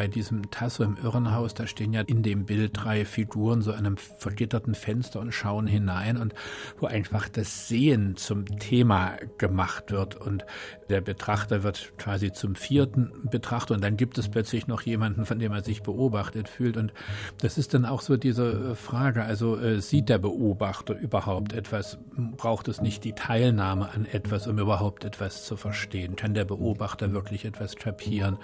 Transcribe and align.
bei 0.00 0.08
diesem 0.08 0.50
Tasso 0.50 0.82
im 0.82 0.96
Irrenhaus, 0.96 1.52
da 1.52 1.66
stehen 1.66 1.92
ja 1.92 2.00
in 2.00 2.22
dem 2.22 2.46
Bild 2.46 2.70
drei 2.72 3.04
Figuren 3.04 3.60
so 3.60 3.70
einem 3.70 3.98
vergitterten 3.98 4.74
Fenster 4.74 5.20
und 5.20 5.34
schauen 5.34 5.66
hinein 5.66 6.16
und 6.16 6.32
wo 6.78 6.86
einfach 6.86 7.28
das 7.28 7.68
Sehen 7.68 8.16
zum 8.16 8.46
Thema 8.58 9.18
gemacht 9.36 9.90
wird 9.90 10.16
und 10.16 10.46
der 10.88 11.02
Betrachter 11.02 11.64
wird 11.64 11.92
quasi 11.98 12.32
zum 12.32 12.54
vierten 12.54 13.12
Betrachter 13.30 13.74
und 13.74 13.84
dann 13.84 13.98
gibt 13.98 14.16
es 14.16 14.30
plötzlich 14.30 14.66
noch 14.68 14.80
jemanden, 14.80 15.26
von 15.26 15.38
dem 15.38 15.52
er 15.52 15.62
sich 15.62 15.82
beobachtet 15.82 16.48
fühlt 16.48 16.78
und 16.78 16.94
das 17.42 17.58
ist 17.58 17.74
dann 17.74 17.84
auch 17.84 18.00
so 18.00 18.16
diese 18.16 18.74
Frage, 18.76 19.22
also 19.24 19.58
äh, 19.58 19.82
sieht 19.82 20.08
der 20.08 20.18
Beobachter 20.18 20.98
überhaupt 20.98 21.52
etwas? 21.52 21.98
Braucht 22.38 22.68
es 22.68 22.80
nicht 22.80 23.04
die 23.04 23.12
Teilnahme 23.12 23.90
an 23.92 24.06
etwas, 24.06 24.46
um 24.46 24.58
überhaupt 24.58 25.04
etwas 25.04 25.44
zu 25.44 25.58
verstehen? 25.58 26.16
Kann 26.16 26.32
der 26.32 26.46
Beobachter 26.46 27.12
wirklich 27.12 27.44
etwas 27.44 27.76
kapieren? 27.76 28.38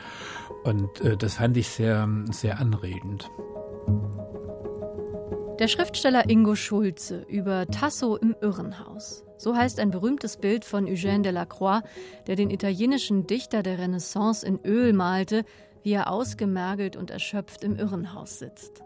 Und 0.62 1.00
äh, 1.00 1.16
das 1.16 1.40
fand 1.46 1.56
ich 1.58 1.68
sehr, 1.68 2.08
sehr 2.32 2.58
anregend. 2.58 3.30
Der 5.60 5.68
Schriftsteller 5.68 6.28
Ingo 6.28 6.56
Schulze 6.56 7.24
über 7.28 7.68
Tasso 7.68 8.16
im 8.16 8.34
Irrenhaus. 8.40 9.22
So 9.38 9.54
heißt 9.54 9.78
ein 9.78 9.92
berühmtes 9.92 10.38
Bild 10.38 10.64
von 10.64 10.86
Eugène 10.86 11.22
Delacroix, 11.22 11.84
der 12.26 12.34
den 12.34 12.50
italienischen 12.50 13.28
Dichter 13.28 13.62
der 13.62 13.78
Renaissance 13.78 14.44
in 14.44 14.58
Öl 14.64 14.92
malte, 14.92 15.44
wie 15.84 15.92
er 15.92 16.10
ausgemergelt 16.10 16.96
und 16.96 17.12
erschöpft 17.12 17.62
im 17.62 17.76
Irrenhaus 17.76 18.40
sitzt. 18.40 18.82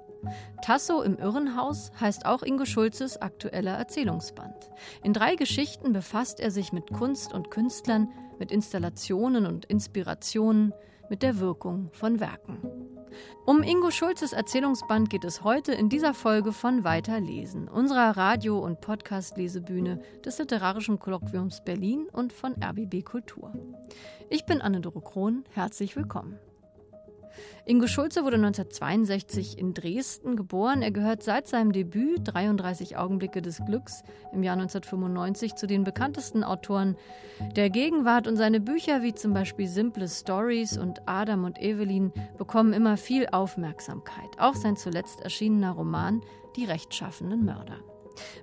Tasso 0.61 1.01
im 1.01 1.17
Irrenhaus 1.17 1.93
heißt 1.99 2.27
auch 2.27 2.43
Ingo 2.43 2.67
Schulzes 2.67 3.17
aktueller 3.17 3.73
Erzählungsband. 3.73 4.69
In 5.03 5.15
drei 5.15 5.35
Geschichten 5.35 5.95
befasst 5.95 6.41
er 6.41 6.51
sich 6.51 6.75
mit 6.75 6.93
Kunst 6.93 7.33
und 7.33 7.51
Künstlern, 7.51 8.11
mit 8.39 8.53
Installationen 8.53 9.47
und 9.47 9.65
Inspirationen, 9.65 10.75
mit 11.11 11.23
der 11.23 11.39
Wirkung 11.39 11.91
von 11.93 12.21
Werken. 12.21 12.59
Um 13.45 13.63
Ingo 13.63 13.91
Schulzes 13.91 14.33
Erzählungsband 14.33 15.11
geht 15.11 15.25
es 15.25 15.43
heute 15.43 15.73
in 15.73 15.89
dieser 15.89 16.15
Folge 16.15 16.53
von 16.53 16.85
Weiterlesen, 16.85 17.69
unserer 17.69 18.17
Radio- 18.17 18.61
und 18.61 18.81
Podcast-Lesebühne 18.81 20.01
des 20.25 20.39
Literarischen 20.39 20.99
Kolloquiums 20.99 21.63
Berlin 21.65 22.07
und 22.13 22.33
von 22.33 22.55
RBB 22.63 23.05
Kultur. 23.05 23.53
Ich 24.31 24.47
bin 24.47 24.63
Anne-Doro 24.63 25.01
Krohn, 25.01 25.45
herzlich 25.53 25.97
willkommen. 25.97 26.39
Ingo 27.67 27.87
Schulze 27.87 28.25
wurde 28.25 28.37
1962 28.37 29.59
in 29.59 29.75
Dresden 29.75 30.37
geboren. 30.37 30.83
Er 30.83 30.91
gehört 30.91 31.23
seit 31.23 31.47
seinem 31.47 31.73
Debüt 31.73 32.21
33 32.25 32.97
Augenblicke 32.97 33.43
des 33.43 33.65
Glücks 33.65 34.03
im 34.33 34.43
Jahr 34.43 34.55
1995 34.55 35.55
zu 35.55 35.67
den 35.67 35.85
bekanntesten 35.85 36.45
Autoren 36.45 36.97
der 37.57 37.71
Gegenwart 37.71 38.27
und 38.27 38.37
seine 38.37 38.61
Bücher 38.61 39.03
wie 39.03 39.15
zum 39.15 39.33
Beispiel 39.33 39.69
Simple 39.69 40.09
Stories 40.09 40.77
und 40.79 41.01
Adam 41.07 41.45
und 41.45 41.61
Evelyn 41.61 42.13
bekommen 42.39 42.73
immer 42.73 42.97
viel 42.97 43.27
Aufmerksamkeit. 43.31 44.39
Auch 44.39 44.55
sein 44.55 44.77
zuletzt 44.77 45.21
erschienener 45.21 45.73
Roman 45.73 46.23
Die 46.57 46.65
rechtschaffenen 46.65 47.45
Mörder. 47.45 47.79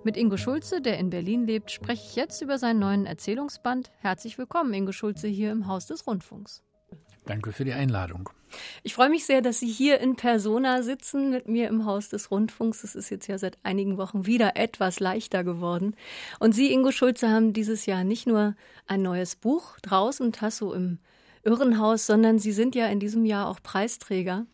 Mit 0.04 0.18
Ingo 0.18 0.38
Schulze, 0.38 0.82
der 0.82 0.98
in 0.98 1.10
Berlin 1.10 1.46
lebt, 1.46 1.72
spreche 1.72 2.04
ich 2.06 2.16
jetzt 2.16 2.42
über 2.42 2.58
seinen 2.58 2.80
neuen 2.80 3.06
Erzählungsband. 3.06 3.92
Herzlich 4.00 4.38
willkommen, 4.38 4.74
Ingo 4.74 4.92
Schulze, 4.92 5.28
hier 5.28 5.52
im 5.52 5.68
Haus 5.68 5.88
des 5.88 6.08
Rundfunks. 6.08 6.64
Danke 7.26 7.52
für 7.52 7.66
die 7.66 7.74
Einladung. 7.74 8.30
Ich 8.84 8.94
freue 8.94 9.10
mich 9.10 9.26
sehr, 9.26 9.42
dass 9.42 9.60
Sie 9.60 9.68
hier 9.68 10.00
in 10.00 10.16
Persona 10.16 10.82
sitzen 10.84 11.30
mit 11.30 11.48
mir 11.48 11.68
im 11.68 11.86
Haus 11.86 12.10
des 12.10 12.32
Rundfunks. 12.32 12.84
Es 12.84 12.96
ist 12.96 13.10
jetzt 13.10 13.28
ja 13.28 13.38
seit 13.38 13.58
einigen 13.64 13.98
Wochen 13.98 14.26
wieder 14.26 14.56
etwas 14.56 15.00
leichter 15.00 15.44
geworden. 15.44 15.96
Und 16.40 16.54
Sie, 16.54 16.72
Ingo 16.72 16.92
Schulze, 16.92 17.30
haben 17.30 17.54
dieses 17.54 17.86
Jahr 17.86 18.04
nicht 18.04 18.28
nur 18.28 18.56
ein 18.88 19.02
neues 19.02 19.36
Buch 19.36 19.78
draußen, 19.82 20.32
Tasso 20.32 20.74
im 20.74 21.00
Irrenhaus, 21.44 22.06
sondern 22.06 22.40
Sie 22.40 22.52
sind 22.52 22.76
ja 22.76 22.88
in 22.88 23.00
diesem 23.00 23.26
Jahr 23.26 23.48
auch 23.50 23.62
Preisträger 23.62 24.46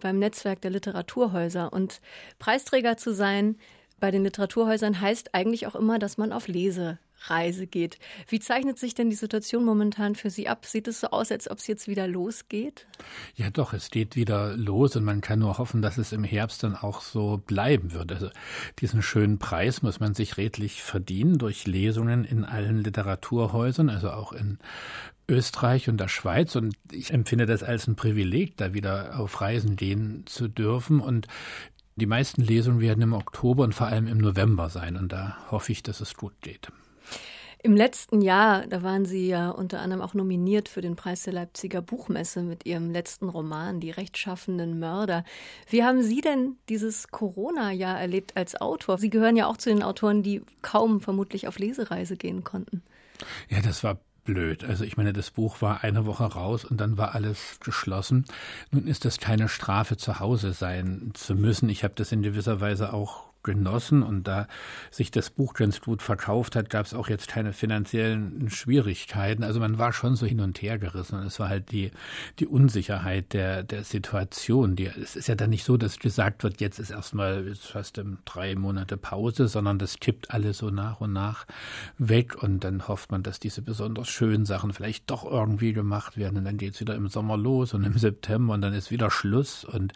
beim 0.00 0.18
Netzwerk 0.18 0.60
der 0.60 0.70
Literaturhäuser. 0.70 1.72
Und 1.72 2.00
Preisträger 2.38 2.96
zu 2.96 3.14
sein 3.14 3.56
bei 4.00 4.10
den 4.10 4.24
Literaturhäusern 4.24 5.00
heißt 5.00 5.34
eigentlich 5.34 5.66
auch 5.66 5.74
immer, 5.74 5.98
dass 5.98 6.18
man 6.18 6.32
auf 6.32 6.48
Lese 6.48 6.98
Reise 7.30 7.66
geht. 7.66 7.98
Wie 8.28 8.40
zeichnet 8.40 8.78
sich 8.78 8.94
denn 8.94 9.10
die 9.10 9.16
Situation 9.16 9.64
momentan 9.64 10.14
für 10.14 10.30
Sie 10.30 10.48
ab? 10.48 10.66
Sieht 10.66 10.88
es 10.88 11.00
so 11.00 11.08
aus, 11.08 11.30
als 11.30 11.50
ob 11.50 11.58
es 11.58 11.66
jetzt 11.66 11.88
wieder 11.88 12.06
losgeht? 12.06 12.86
Ja, 13.34 13.50
doch, 13.50 13.72
es 13.72 13.90
geht 13.90 14.16
wieder 14.16 14.56
los 14.56 14.96
und 14.96 15.04
man 15.04 15.20
kann 15.20 15.38
nur 15.38 15.58
hoffen, 15.58 15.82
dass 15.82 15.98
es 15.98 16.12
im 16.12 16.24
Herbst 16.24 16.62
dann 16.62 16.76
auch 16.76 17.00
so 17.00 17.38
bleiben 17.38 17.92
wird. 17.92 18.12
Also 18.12 18.30
diesen 18.80 19.02
schönen 19.02 19.38
Preis 19.38 19.82
muss 19.82 20.00
man 20.00 20.14
sich 20.14 20.36
redlich 20.36 20.82
verdienen 20.82 21.38
durch 21.38 21.66
Lesungen 21.66 22.24
in 22.24 22.44
allen 22.44 22.82
Literaturhäusern, 22.82 23.90
also 23.90 24.10
auch 24.10 24.32
in 24.32 24.58
Österreich 25.28 25.88
und 25.88 25.98
der 25.98 26.08
Schweiz 26.08 26.54
und 26.54 26.76
ich 26.92 27.12
empfinde 27.12 27.46
das 27.46 27.62
als 27.62 27.86
ein 27.86 27.96
Privileg, 27.96 28.56
da 28.56 28.74
wieder 28.74 29.18
auf 29.18 29.40
Reisen 29.40 29.76
gehen 29.76 30.24
zu 30.26 30.48
dürfen 30.48 31.00
und 31.00 31.28
die 31.96 32.06
meisten 32.06 32.42
Lesungen 32.42 32.80
werden 32.80 33.02
im 33.02 33.12
Oktober 33.12 33.64
und 33.64 33.74
vor 33.74 33.86
allem 33.86 34.06
im 34.06 34.18
November 34.18 34.68
sein 34.68 34.96
und 34.96 35.12
da 35.12 35.38
hoffe 35.50 35.72
ich, 35.72 35.82
dass 35.82 36.00
es 36.00 36.14
gut 36.14 36.34
geht. 36.42 36.70
Im 37.64 37.78
letzten 37.78 38.20
Jahr, 38.20 38.66
da 38.66 38.82
waren 38.82 39.06
Sie 39.06 39.26
ja 39.26 39.48
unter 39.48 39.80
anderem 39.80 40.02
auch 40.02 40.12
nominiert 40.12 40.68
für 40.68 40.82
den 40.82 40.96
Preis 40.96 41.22
der 41.22 41.32
Leipziger 41.32 41.80
Buchmesse 41.80 42.42
mit 42.42 42.66
Ihrem 42.66 42.90
letzten 42.90 43.26
Roman 43.26 43.80
Die 43.80 43.90
rechtschaffenden 43.90 44.78
Mörder. 44.78 45.24
Wie 45.70 45.82
haben 45.82 46.02
Sie 46.02 46.20
denn 46.20 46.56
dieses 46.68 47.08
Corona-Jahr 47.08 47.98
erlebt 47.98 48.36
als 48.36 48.54
Autor? 48.60 48.98
Sie 48.98 49.08
gehören 49.08 49.34
ja 49.34 49.46
auch 49.46 49.56
zu 49.56 49.70
den 49.70 49.82
Autoren, 49.82 50.22
die 50.22 50.42
kaum 50.60 51.00
vermutlich 51.00 51.48
auf 51.48 51.58
Lesereise 51.58 52.18
gehen 52.18 52.44
konnten. 52.44 52.82
Ja, 53.48 53.62
das 53.62 53.82
war 53.82 53.98
blöd. 54.24 54.62
Also 54.64 54.84
ich 54.84 54.98
meine, 54.98 55.14
das 55.14 55.30
Buch 55.30 55.62
war 55.62 55.82
eine 55.82 56.04
Woche 56.04 56.24
raus 56.24 56.66
und 56.66 56.82
dann 56.82 56.98
war 56.98 57.14
alles 57.14 57.60
geschlossen. 57.64 58.26
Nun 58.72 58.86
ist 58.86 59.06
das 59.06 59.16
keine 59.16 59.48
Strafe, 59.48 59.96
zu 59.96 60.20
Hause 60.20 60.52
sein 60.52 61.12
zu 61.14 61.34
müssen. 61.34 61.70
Ich 61.70 61.82
habe 61.82 61.94
das 61.96 62.12
in 62.12 62.20
gewisser 62.20 62.60
Weise 62.60 62.92
auch 62.92 63.32
genossen. 63.44 64.02
Und 64.02 64.26
da 64.26 64.48
sich 64.90 65.10
das 65.10 65.30
Buch 65.30 65.54
ganz 65.54 65.80
gut 65.80 66.02
verkauft 66.02 66.56
hat, 66.56 66.70
gab 66.70 66.86
es 66.86 66.94
auch 66.94 67.08
jetzt 67.08 67.28
keine 67.28 67.52
finanziellen 67.52 68.50
Schwierigkeiten. 68.50 69.44
Also 69.44 69.60
man 69.60 69.78
war 69.78 69.92
schon 69.92 70.16
so 70.16 70.26
hin 70.26 70.40
und 70.40 70.60
her 70.60 70.78
gerissen. 70.78 71.20
Es 71.20 71.38
war 71.38 71.48
halt 71.48 71.70
die, 71.70 71.92
die 72.40 72.46
Unsicherheit 72.46 73.32
der, 73.32 73.62
der 73.62 73.84
Situation. 73.84 74.74
Die, 74.74 74.86
es 74.86 75.14
ist 75.14 75.28
ja 75.28 75.34
dann 75.36 75.50
nicht 75.50 75.64
so, 75.64 75.76
dass 75.76 75.98
gesagt 75.98 76.42
wird, 76.42 76.60
jetzt 76.60 76.78
ist 76.78 76.90
erstmal 76.90 77.54
fast 77.54 78.00
drei 78.24 78.54
Monate 78.56 78.96
Pause, 78.96 79.48
sondern 79.48 79.78
das 79.78 80.00
kippt 80.00 80.30
alles 80.30 80.58
so 80.58 80.70
nach 80.70 81.00
und 81.00 81.12
nach 81.12 81.46
weg. 81.98 82.42
Und 82.42 82.64
dann 82.64 82.88
hofft 82.88 83.12
man, 83.12 83.22
dass 83.22 83.38
diese 83.38 83.62
besonders 83.62 84.08
schönen 84.08 84.46
Sachen 84.46 84.72
vielleicht 84.72 85.10
doch 85.10 85.24
irgendwie 85.24 85.72
gemacht 85.72 86.16
werden. 86.16 86.38
Und 86.38 86.44
dann 86.44 86.56
geht 86.56 86.74
es 86.74 86.80
wieder 86.80 86.94
im 86.94 87.08
Sommer 87.08 87.36
los 87.36 87.74
und 87.74 87.84
im 87.84 87.98
September 87.98 88.54
und 88.54 88.62
dann 88.62 88.72
ist 88.72 88.90
wieder 88.90 89.10
Schluss. 89.10 89.64
Und 89.64 89.92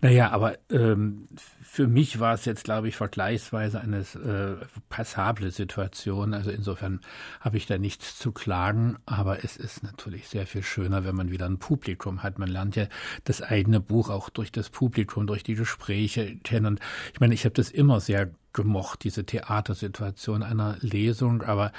naja, 0.00 0.30
aber 0.30 0.58
ähm, 0.70 1.28
für 1.70 1.86
mich 1.86 2.18
war 2.18 2.34
es 2.34 2.44
jetzt, 2.44 2.64
glaube 2.64 2.88
ich, 2.88 2.88
ich, 2.88 2.96
vergleichsweise 2.96 3.80
eine 3.80 3.98
äh, 4.00 4.64
passable 4.88 5.50
Situation. 5.50 6.34
Also 6.34 6.50
insofern 6.50 7.00
habe 7.40 7.56
ich 7.56 7.66
da 7.66 7.78
nichts 7.78 8.18
zu 8.18 8.32
klagen, 8.32 8.96
aber 9.06 9.44
es 9.44 9.56
ist 9.56 9.82
natürlich 9.82 10.28
sehr 10.28 10.46
viel 10.46 10.62
schöner, 10.62 11.04
wenn 11.04 11.14
man 11.14 11.30
wieder 11.30 11.46
ein 11.46 11.58
Publikum 11.58 12.22
hat. 12.22 12.38
Man 12.38 12.48
lernt 12.48 12.74
ja 12.74 12.86
das 13.24 13.42
eigene 13.42 13.80
Buch 13.80 14.08
auch 14.08 14.30
durch 14.30 14.50
das 14.50 14.70
Publikum, 14.70 15.26
durch 15.26 15.44
die 15.44 15.54
Gespräche 15.54 16.36
kennen. 16.42 16.80
Ich 17.12 17.20
meine, 17.20 17.34
ich 17.34 17.44
habe 17.44 17.54
das 17.54 17.70
immer 17.70 18.00
sehr 18.00 18.30
gemocht, 18.52 19.04
diese 19.04 19.24
Theatersituation 19.24 20.42
einer 20.42 20.78
Lesung, 20.80 21.42
aber 21.42 21.72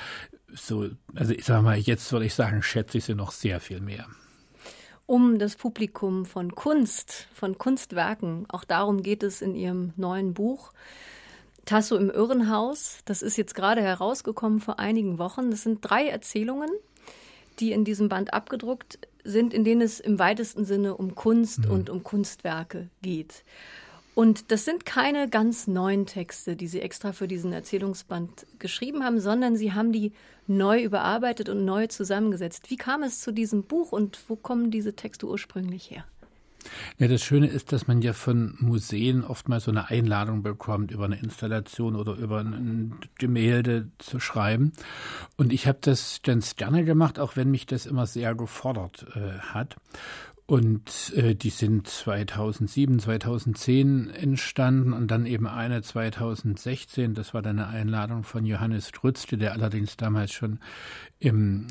so, 0.53 0.89
also 1.16 1.33
ich 1.33 1.45
sage 1.45 1.63
mal, 1.63 1.77
jetzt 1.77 2.11
würde 2.11 2.25
ich 2.25 2.35
sagen, 2.35 2.63
schätze 2.63 3.00
ich 3.00 3.06
sie 3.06 3.16
noch 3.16 3.31
sehr 3.31 3.59
viel 3.59 3.81
mehr 3.81 4.06
um 5.09 5.39
das 5.39 5.55
Publikum 5.55 6.23
von 6.27 6.53
Kunst, 6.53 7.27
von 7.33 7.57
Kunstwerken. 7.57 8.45
Auch 8.47 8.63
darum 8.63 9.01
geht 9.01 9.23
es 9.23 9.41
in 9.41 9.55
ihrem 9.55 9.91
neuen 9.97 10.35
Buch. 10.35 10.71
Tasso 11.65 11.97
im 11.97 12.11
Irrenhaus. 12.11 12.99
Das 13.05 13.23
ist 13.23 13.35
jetzt 13.35 13.55
gerade 13.55 13.81
herausgekommen 13.81 14.59
vor 14.59 14.77
einigen 14.77 15.17
Wochen. 15.17 15.49
Das 15.49 15.63
sind 15.63 15.79
drei 15.81 16.07
Erzählungen, 16.07 16.69
die 17.59 17.71
in 17.71 17.85
diesem 17.85 18.07
Band 18.07 18.35
abgedruckt 18.35 19.00
sind, 19.23 19.51
in 19.51 19.63
denen 19.63 19.81
es 19.81 20.00
im 20.00 20.19
weitesten 20.19 20.63
Sinne 20.63 20.95
um 20.95 21.15
Kunst 21.15 21.65
mhm. 21.65 21.71
und 21.71 21.89
um 21.89 22.03
Kunstwerke 22.03 22.89
geht. 23.01 23.44
Und 24.15 24.51
das 24.51 24.65
sind 24.65 24.85
keine 24.85 25.29
ganz 25.29 25.67
neuen 25.67 26.06
Texte, 26.06 26.56
die 26.56 26.67
Sie 26.67 26.81
extra 26.81 27.13
für 27.13 27.27
diesen 27.27 27.53
Erzählungsband 27.53 28.45
geschrieben 28.57 29.03
haben, 29.03 29.19
sondern 29.19 29.56
Sie 29.56 29.73
haben 29.73 29.91
die 29.91 30.11
neu 30.47 30.83
überarbeitet 30.83 31.47
und 31.47 31.63
neu 31.63 31.88
zusammengesetzt. 31.88 32.69
Wie 32.69 32.77
kam 32.77 33.03
es 33.03 33.21
zu 33.21 33.31
diesem 33.31 33.63
Buch 33.63 33.91
und 33.91 34.19
wo 34.27 34.35
kommen 34.35 34.71
diese 34.71 34.95
Texte 34.95 35.27
ursprünglich 35.27 35.91
her? 35.91 36.06
Ja, 36.97 37.07
das 37.07 37.23
Schöne 37.23 37.47
ist, 37.47 37.71
dass 37.71 37.88
man 37.88 38.01
ja 38.01 38.13
von 38.13 38.56
Museen 38.59 39.23
oftmals 39.23 39.63
so 39.63 39.71
eine 39.71 39.89
Einladung 39.89 40.44
bekommt, 40.44 40.91
über 40.91 41.05
eine 41.05 41.19
Installation 41.19 41.95
oder 41.95 42.15
über 42.15 42.39
ein 42.39 42.95
Gemälde 43.17 43.89
zu 43.97 44.19
schreiben. 44.19 44.73
Und 45.38 45.53
ich 45.53 45.67
habe 45.67 45.79
das 45.81 46.19
ganz 46.23 46.57
gerne 46.57 46.83
gemacht, 46.83 47.19
auch 47.19 47.35
wenn 47.35 47.50
mich 47.50 47.65
das 47.65 47.85
immer 47.85 48.05
sehr 48.05 48.35
gefordert 48.35 49.05
äh, 49.15 49.39
hat. 49.39 49.77
Und 50.50 51.13
äh, 51.16 51.36
die 51.36 51.51
sind 51.51 51.86
2007, 51.86 52.98
2010 52.98 54.10
entstanden 54.10 54.94
und 54.94 55.12
dann 55.12 55.28
eben 55.28 55.46
eine 55.46 55.84
2016. 55.84 57.13
Das 57.13 57.36
war 57.36 57.44
dann 57.44 57.60
eine 57.60 57.68
Einladung 57.68 58.24
von 58.24 58.44
Johannes 58.46 58.90
Trützle, 58.90 59.38
der 59.38 59.54
allerdings 59.54 59.96
damals 59.96 60.31
schon 60.31 60.57
im 61.19 61.68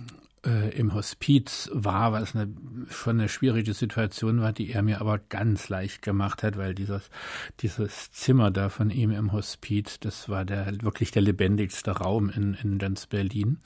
äh, 0.46 0.70
im 0.78 0.94
Hospiz 0.94 1.68
war, 1.72 2.12
was 2.12 2.36
eine, 2.36 2.54
schon 2.88 3.18
eine 3.18 3.28
schwierige 3.28 3.74
Situation 3.74 4.40
war, 4.40 4.52
die 4.52 4.70
er 4.70 4.82
mir 4.82 5.00
aber 5.00 5.18
ganz 5.18 5.68
leicht 5.68 6.02
gemacht 6.02 6.44
hat, 6.44 6.56
weil 6.56 6.76
dieses, 6.76 7.10
dieses 7.58 8.12
Zimmer 8.12 8.52
da 8.52 8.68
von 8.68 8.90
ihm 8.90 9.10
im 9.10 9.32
Hospiz, 9.32 9.98
das 9.98 10.28
war 10.28 10.44
der 10.44 10.82
wirklich 10.82 11.10
der 11.10 11.22
lebendigste 11.22 11.90
Raum 11.90 12.30
in, 12.30 12.54
in 12.54 12.78
ganz 12.78 13.06
Berlin. 13.08 13.58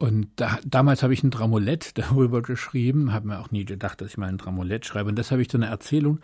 Und 0.00 0.28
da, 0.36 0.58
damals 0.64 1.02
habe 1.02 1.12
ich 1.12 1.22
ein 1.22 1.30
Dramolett 1.30 1.98
darüber 1.98 2.40
geschrieben, 2.40 3.12
habe 3.12 3.28
mir 3.28 3.38
auch 3.38 3.50
nie 3.50 3.66
gedacht, 3.66 4.00
dass 4.00 4.08
ich 4.08 4.16
mal 4.16 4.30
ein 4.30 4.38
Dramolett 4.38 4.86
schreibe. 4.86 5.10
Und 5.10 5.16
das 5.16 5.30
habe 5.30 5.42
ich 5.42 5.50
zu 5.50 5.58
einer 5.58 5.68
Erzählung 5.68 6.20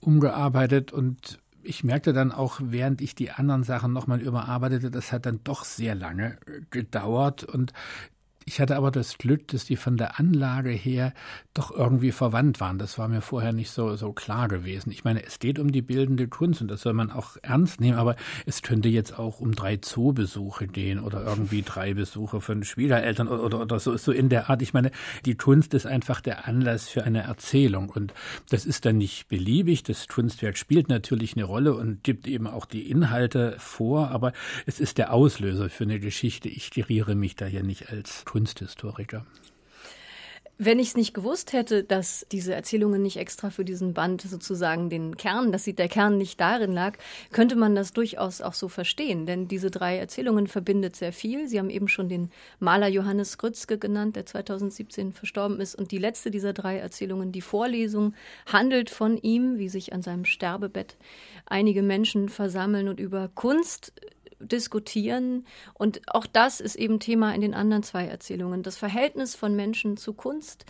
umgearbeitet 0.00 0.90
und 0.90 1.38
ich 1.62 1.84
merkte 1.84 2.14
dann 2.14 2.32
auch, 2.32 2.58
während 2.64 3.02
ich 3.02 3.14
die 3.14 3.30
anderen 3.30 3.62
Sachen 3.62 3.92
nochmal 3.92 4.22
überarbeitete, 4.22 4.90
das 4.90 5.12
hat 5.12 5.26
dann 5.26 5.40
doch 5.44 5.64
sehr 5.64 5.94
lange 5.94 6.38
gedauert 6.70 7.44
und 7.44 7.74
ich 8.46 8.60
hatte 8.60 8.76
aber 8.76 8.90
das 8.90 9.18
Glück, 9.18 9.48
dass 9.48 9.66
die 9.66 9.76
von 9.76 9.96
der 9.96 10.18
Anlage 10.18 10.70
her 10.70 11.12
doch 11.52 11.70
irgendwie 11.70 12.10
verwandt 12.10 12.58
waren. 12.58 12.78
Das 12.78 12.98
war 12.98 13.06
mir 13.06 13.20
vorher 13.20 13.52
nicht 13.52 13.70
so, 13.70 13.96
so 13.96 14.12
klar 14.12 14.48
gewesen. 14.48 14.90
Ich 14.90 15.04
meine, 15.04 15.22
es 15.24 15.38
geht 15.38 15.58
um 15.58 15.70
die 15.72 15.82
bildende 15.82 16.26
Kunst 16.26 16.62
und 16.62 16.68
das 16.68 16.80
soll 16.80 16.94
man 16.94 17.10
auch 17.10 17.36
ernst 17.42 17.80
nehmen, 17.80 17.98
aber 17.98 18.16
es 18.46 18.62
könnte 18.62 18.88
jetzt 18.88 19.18
auch 19.18 19.40
um 19.40 19.54
drei 19.54 19.76
Zoobesuche 19.76 20.66
gehen 20.66 21.00
oder 21.00 21.22
irgendwie 21.22 21.62
drei 21.62 21.92
Besuche 21.94 22.40
von 22.40 22.64
Schwiegereltern 22.64 23.28
oder, 23.28 23.44
oder, 23.44 23.60
oder 23.60 23.78
so, 23.78 23.96
so 23.98 24.10
in 24.10 24.30
der 24.30 24.48
Art. 24.48 24.62
Ich 24.62 24.72
meine, 24.72 24.90
die 25.26 25.36
Kunst 25.36 25.74
ist 25.74 25.86
einfach 25.86 26.22
der 26.22 26.48
Anlass 26.48 26.88
für 26.88 27.04
eine 27.04 27.22
Erzählung 27.22 27.90
und 27.90 28.14
das 28.48 28.64
ist 28.64 28.86
dann 28.86 28.96
nicht 28.96 29.28
beliebig. 29.28 29.82
Das 29.82 30.08
Kunstwerk 30.08 30.56
spielt 30.56 30.88
natürlich 30.88 31.36
eine 31.36 31.44
Rolle 31.44 31.74
und 31.74 32.02
gibt 32.02 32.26
eben 32.26 32.46
auch 32.46 32.64
die 32.64 32.90
Inhalte 32.90 33.54
vor, 33.58 34.10
aber 34.10 34.32
es 34.64 34.80
ist 34.80 34.96
der 34.96 35.12
Auslöser 35.12 35.68
für 35.68 35.84
eine 35.84 36.00
Geschichte. 36.00 36.48
Ich 36.48 36.70
geriere 36.70 37.14
mich 37.14 37.36
da 37.36 37.46
ja 37.46 37.62
nicht 37.62 37.90
als 37.90 38.24
Kunsthistoriker. 38.30 39.26
Wenn 40.56 40.78
ich 40.78 40.88
es 40.88 40.96
nicht 40.96 41.14
gewusst 41.14 41.52
hätte, 41.52 41.82
dass 41.82 42.24
diese 42.30 42.54
Erzählungen 42.54 43.02
nicht 43.02 43.16
extra 43.16 43.50
für 43.50 43.64
diesen 43.64 43.92
Band 43.92 44.22
sozusagen 44.22 44.88
den 44.88 45.16
Kern, 45.16 45.50
dass 45.50 45.64
der 45.64 45.88
Kern 45.88 46.16
nicht 46.16 46.38
darin 46.38 46.70
lag, 46.70 46.96
könnte 47.32 47.56
man 47.56 47.74
das 47.74 47.92
durchaus 47.92 48.40
auch 48.40 48.52
so 48.52 48.68
verstehen. 48.68 49.26
Denn 49.26 49.48
diese 49.48 49.72
drei 49.72 49.96
Erzählungen 49.96 50.46
verbindet 50.46 50.94
sehr 50.94 51.12
viel. 51.12 51.48
Sie 51.48 51.58
haben 51.58 51.70
eben 51.70 51.88
schon 51.88 52.08
den 52.08 52.30
Maler 52.60 52.86
Johannes 52.86 53.36
Grützke 53.36 53.78
genannt, 53.78 54.14
der 54.14 54.26
2017 54.26 55.12
verstorben 55.12 55.60
ist. 55.60 55.74
Und 55.74 55.90
die 55.90 55.98
letzte 55.98 56.30
dieser 56.30 56.52
drei 56.52 56.78
Erzählungen, 56.78 57.32
die 57.32 57.40
Vorlesung, 57.40 58.14
handelt 58.46 58.90
von 58.90 59.16
ihm, 59.16 59.58
wie 59.58 59.68
sich 59.68 59.92
an 59.92 60.02
seinem 60.02 60.24
Sterbebett 60.24 60.98
einige 61.46 61.82
Menschen 61.82 62.28
versammeln 62.28 62.86
und 62.86 63.00
über 63.00 63.28
Kunst 63.34 63.92
diskutieren. 64.40 65.46
Und 65.74 66.00
auch 66.08 66.26
das 66.26 66.60
ist 66.60 66.76
eben 66.76 67.00
Thema 67.00 67.34
in 67.34 67.40
den 67.40 67.54
anderen 67.54 67.82
zwei 67.82 68.06
Erzählungen. 68.06 68.62
Das 68.62 68.76
Verhältnis 68.76 69.34
von 69.34 69.54
Menschen 69.54 69.96
zu 69.96 70.12
Kunst. 70.12 70.64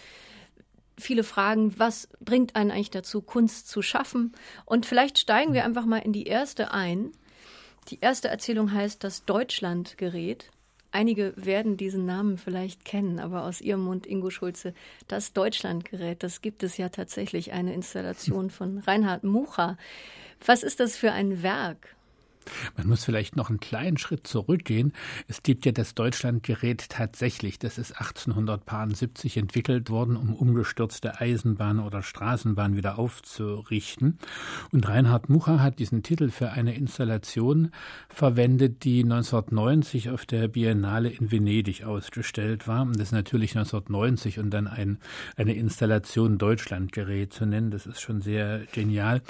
Viele 0.98 1.24
fragen, 1.24 1.78
was 1.78 2.08
bringt 2.20 2.56
einen 2.56 2.70
eigentlich 2.70 2.90
dazu, 2.90 3.22
Kunst 3.22 3.68
zu 3.68 3.80
schaffen? 3.80 4.32
Und 4.66 4.84
vielleicht 4.84 5.18
steigen 5.18 5.54
wir 5.54 5.64
einfach 5.64 5.86
mal 5.86 5.98
in 5.98 6.12
die 6.12 6.24
erste 6.24 6.72
ein. 6.72 7.12
Die 7.88 8.00
erste 8.00 8.28
Erzählung 8.28 8.72
heißt 8.72 9.02
Das 9.02 9.24
Deutschlandgerät. 9.24 10.50
Einige 10.92 11.32
werden 11.36 11.76
diesen 11.76 12.04
Namen 12.04 12.36
vielleicht 12.36 12.84
kennen, 12.84 13.20
aber 13.20 13.44
aus 13.44 13.60
Ihrem 13.60 13.84
Mund, 13.84 14.06
Ingo 14.06 14.30
Schulze, 14.30 14.74
das 15.06 15.32
Deutschlandgerät, 15.32 16.22
das 16.22 16.42
gibt 16.42 16.64
es 16.64 16.76
ja 16.76 16.88
tatsächlich, 16.88 17.52
eine 17.52 17.72
Installation 17.72 18.50
von 18.50 18.78
Reinhard 18.78 19.22
Mucha. 19.22 19.78
Was 20.44 20.64
ist 20.64 20.80
das 20.80 20.96
für 20.96 21.12
ein 21.12 21.44
Werk? 21.44 21.94
Man 22.76 22.88
muss 22.88 23.04
vielleicht 23.04 23.36
noch 23.36 23.50
einen 23.50 23.60
kleinen 23.60 23.98
Schritt 23.98 24.26
zurückgehen. 24.26 24.92
Es 25.28 25.42
gibt 25.42 25.66
ja 25.66 25.72
das 25.72 25.94
Deutschlandgerät 25.94 26.88
tatsächlich. 26.88 27.58
Das 27.58 27.78
ist 27.78 27.92
1870 27.92 29.36
entwickelt 29.36 29.90
worden, 29.90 30.16
um 30.16 30.34
umgestürzte 30.34 31.20
Eisenbahn 31.20 31.80
oder 31.80 32.02
Straßenbahn 32.02 32.76
wieder 32.76 32.98
aufzurichten. 32.98 34.18
Und 34.72 34.88
Reinhard 34.88 35.28
Mucha 35.28 35.60
hat 35.60 35.78
diesen 35.78 36.02
Titel 36.02 36.30
für 36.30 36.50
eine 36.50 36.74
Installation 36.74 37.70
verwendet, 38.08 38.84
die 38.84 39.02
1990 39.02 40.10
auf 40.10 40.26
der 40.26 40.48
Biennale 40.48 41.10
in 41.10 41.30
Venedig 41.30 41.84
ausgestellt 41.84 42.66
war. 42.66 42.82
Und 42.82 42.96
das 42.96 43.08
ist 43.08 43.12
natürlich 43.12 43.56
1990 43.56 44.38
und 44.38 44.50
dann 44.50 44.66
ein, 44.66 44.98
eine 45.36 45.54
Installation 45.54 46.38
Deutschlandgerät 46.38 47.32
zu 47.32 47.46
nennen. 47.46 47.70
Das 47.70 47.86
ist 47.86 48.00
schon 48.00 48.20
sehr 48.20 48.60
genial. 48.72 49.22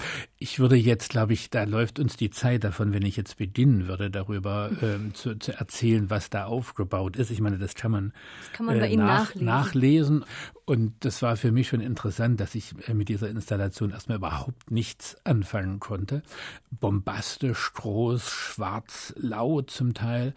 Ich 0.42 0.58
würde 0.58 0.74
jetzt, 0.74 1.10
glaube 1.10 1.34
ich, 1.34 1.50
da 1.50 1.64
läuft 1.64 1.98
uns 1.98 2.16
die 2.16 2.30
Zeit 2.30 2.64
davon, 2.64 2.94
wenn 2.94 3.04
ich 3.04 3.14
jetzt 3.14 3.36
beginnen 3.36 3.88
würde, 3.88 4.10
darüber 4.10 4.70
ähm, 4.80 5.12
zu, 5.12 5.38
zu, 5.38 5.52
erzählen, 5.52 6.08
was 6.08 6.30
da 6.30 6.46
aufgebaut 6.46 7.16
ist. 7.16 7.30
Ich 7.30 7.42
meine, 7.42 7.58
das 7.58 7.74
kann 7.74 7.90
man, 7.90 8.14
das 8.44 8.52
kann 8.54 8.64
man 8.64 8.80
äh, 8.80 8.96
nach, 8.96 9.34
nachlesen. 9.34 9.44
nachlesen. 9.44 10.24
Und 10.64 10.94
das 11.00 11.20
war 11.20 11.36
für 11.36 11.52
mich 11.52 11.68
schon 11.68 11.82
interessant, 11.82 12.40
dass 12.40 12.54
ich 12.54 12.72
äh, 12.88 12.94
mit 12.94 13.10
dieser 13.10 13.28
Installation 13.28 13.90
erstmal 13.90 14.16
überhaupt 14.16 14.70
nichts 14.70 15.18
anfangen 15.24 15.78
konnte. 15.78 16.22
Bombastisch, 16.70 17.74
groß, 17.74 18.30
schwarz, 18.30 19.12
laut 19.18 19.70
zum 19.70 19.92
Teil. 19.92 20.34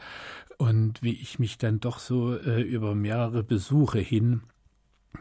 Und 0.57 1.01
wie 1.01 1.13
ich 1.13 1.39
mich 1.39 1.57
dann 1.57 1.79
doch 1.79 1.99
so 1.99 2.35
äh, 2.35 2.61
über 2.61 2.93
mehrere 2.93 3.41
Besuche 3.41 3.99
hin 3.99 4.41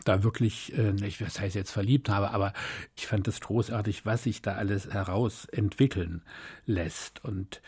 da 0.04 0.22
wirklich, 0.22 0.76
äh, 0.76 0.94
ich 1.06 1.20
was 1.20 1.40
heißt 1.40 1.54
jetzt 1.54 1.70
verliebt 1.70 2.08
habe, 2.08 2.30
aber 2.30 2.52
ich 2.96 3.06
fand 3.06 3.28
es 3.28 3.40
großartig, 3.40 4.04
was 4.04 4.24
sich 4.24 4.42
da 4.42 4.52
alles 4.52 4.92
herausentwickeln 4.92 6.22
lässt. 6.66 7.24
Und 7.24 7.62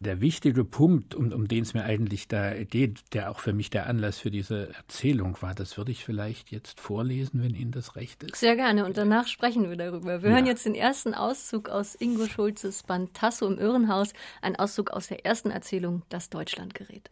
der 0.00 0.20
wichtige 0.20 0.64
Punkt, 0.64 1.14
um, 1.14 1.32
um 1.32 1.48
den 1.48 1.62
es 1.62 1.74
mir 1.74 1.84
eigentlich 1.84 2.28
da 2.28 2.52
geht, 2.64 3.02
der 3.12 3.30
auch 3.30 3.40
für 3.40 3.52
mich 3.52 3.70
der 3.70 3.86
Anlass 3.86 4.18
für 4.18 4.30
diese 4.30 4.72
Erzählung 4.74 5.36
war, 5.40 5.54
das 5.54 5.76
würde 5.76 5.92
ich 5.92 6.04
vielleicht 6.04 6.50
jetzt 6.50 6.80
vorlesen, 6.80 7.42
wenn 7.42 7.54
Ihnen 7.54 7.72
das 7.72 7.96
recht 7.96 8.22
ist. 8.22 8.36
Sehr 8.36 8.56
gerne 8.56 8.84
und 8.84 8.96
danach 8.96 9.26
sprechen 9.26 9.68
wir 9.68 9.76
darüber. 9.76 10.22
Wir 10.22 10.30
ja. 10.30 10.36
hören 10.36 10.46
jetzt 10.46 10.66
den 10.66 10.74
ersten 10.74 11.14
Auszug 11.14 11.68
aus 11.68 11.94
Ingo 11.94 12.26
Schulzes 12.26 12.82
Band 12.82 13.14
Tasso 13.14 13.46
im 13.46 13.58
Irrenhaus, 13.58 14.12
ein 14.42 14.56
Auszug 14.56 14.90
aus 14.90 15.08
der 15.08 15.24
ersten 15.24 15.50
Erzählung 15.50 16.02
Das 16.08 16.28
Deutschlandgerät. 16.28 17.10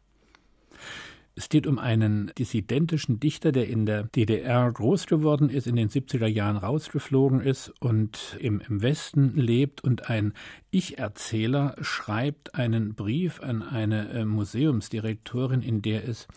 Es 1.43 1.49
geht 1.49 1.67
um 1.67 1.81
einen 1.81 2.31
dissidentischen 2.39 3.19
Dichter, 3.19 3.51
der 3.51 3.67
in 3.67 3.85
der 3.85 4.05
DDR 4.05 4.71
groß 4.71 5.07
geworden 5.07 5.49
ist, 5.49 5.67
in 5.67 5.75
den 5.75 5.89
70er 5.89 6.29
Jahren 6.29 6.57
rausgeflogen 6.57 7.41
ist 7.41 7.73
und 7.81 8.37
im, 8.39 8.61
im 8.61 8.81
Westen 8.81 9.35
lebt 9.35 9.83
und 9.83 10.09
ein 10.09 10.35
Ich-Erzähler 10.71 11.75
schreibt 11.81 12.55
einen 12.55 12.95
Brief 12.95 13.43
an 13.43 13.65
eine 13.65 14.11
äh, 14.11 14.25
Museumsdirektorin, 14.25 15.63
in 15.63 15.83
der 15.83 16.09
es 16.09 16.29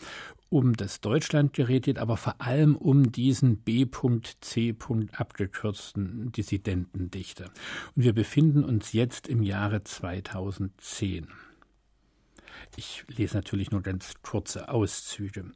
um 0.49 0.73
das 0.73 1.01
Deutschlandgerät 1.01 1.83
geht, 1.83 1.99
aber 1.99 2.17
vor 2.17 2.41
allem 2.41 2.75
um 2.75 3.11
diesen 3.11 3.57
B.C. 3.57 4.75
abgekürzten 5.11 6.31
Dissidentendichter. 6.31 7.51
Und 7.95 8.05
wir 8.05 8.13
befinden 8.13 8.63
uns 8.63 8.91
jetzt 8.91 9.27
im 9.27 9.43
Jahre 9.43 9.83
2010. 9.83 11.27
Ich 12.75 13.05
lese 13.07 13.35
natürlich 13.35 13.71
nur 13.71 13.81
ganz 13.81 14.13
kurze 14.21 14.69
Auszüge. 14.69 15.51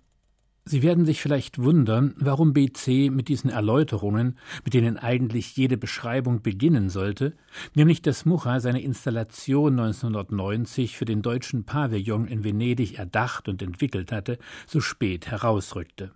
Sie 0.66 0.84
werden 0.84 1.04
sich 1.04 1.20
vielleicht 1.20 1.58
wundern, 1.58 2.14
warum 2.18 2.54
BC 2.54 3.10
mit 3.10 3.28
diesen 3.28 3.50
Erläuterungen, 3.50 4.38
mit 4.64 4.76
denen 4.76 4.98
eigentlich 4.98 5.58
jede 5.58 5.78
Beschreibung 5.78 6.44
beginnen 6.44 6.90
sollte, 6.90 7.36
nämlich 7.74 8.04
dass 8.04 8.26
Mucha 8.26 8.60
seine 8.60 8.82
Installation 8.84 9.80
1990 9.80 10.96
für 10.96 11.06
den 11.06 11.24
deutschen 11.24 11.64
Pavillon 11.64 12.28
in 12.28 12.44
Venedig 12.44 13.00
erdacht 13.00 13.48
und 13.48 13.64
entwickelt 13.64 14.12
hatte, 14.12 14.38
so 14.68 14.80
spät 14.80 15.26
herausrückte. 15.32 16.12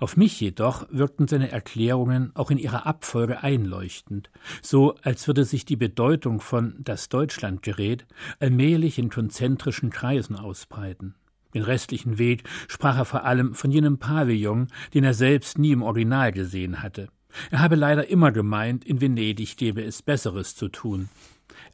Auf 0.00 0.16
mich 0.16 0.40
jedoch 0.40 0.86
wirkten 0.90 1.28
seine 1.28 1.50
Erklärungen 1.50 2.32
auch 2.34 2.50
in 2.50 2.58
ihrer 2.58 2.86
Abfolge 2.86 3.42
einleuchtend, 3.42 4.30
so 4.62 4.96
als 5.02 5.26
würde 5.26 5.44
sich 5.44 5.64
die 5.64 5.76
Bedeutung 5.76 6.40
von 6.40 6.76
das 6.78 7.08
Deutschlandgerät 7.08 8.06
allmählich 8.40 8.98
in 8.98 9.10
konzentrischen 9.10 9.90
Kreisen 9.90 10.36
ausbreiten. 10.36 11.14
Den 11.54 11.62
restlichen 11.62 12.18
Weg 12.18 12.44
sprach 12.68 12.98
er 12.98 13.04
vor 13.04 13.24
allem 13.24 13.54
von 13.54 13.70
jenem 13.70 13.98
Pavillon, 13.98 14.68
den 14.94 15.04
er 15.04 15.14
selbst 15.14 15.58
nie 15.58 15.72
im 15.72 15.82
Original 15.82 16.32
gesehen 16.32 16.82
hatte. 16.82 17.08
Er 17.50 17.60
habe 17.60 17.76
leider 17.76 18.08
immer 18.08 18.32
gemeint, 18.32 18.84
in 18.84 19.00
Venedig 19.00 19.56
gäbe 19.56 19.82
es 19.82 20.02
Besseres 20.02 20.56
zu 20.56 20.68
tun. 20.68 21.08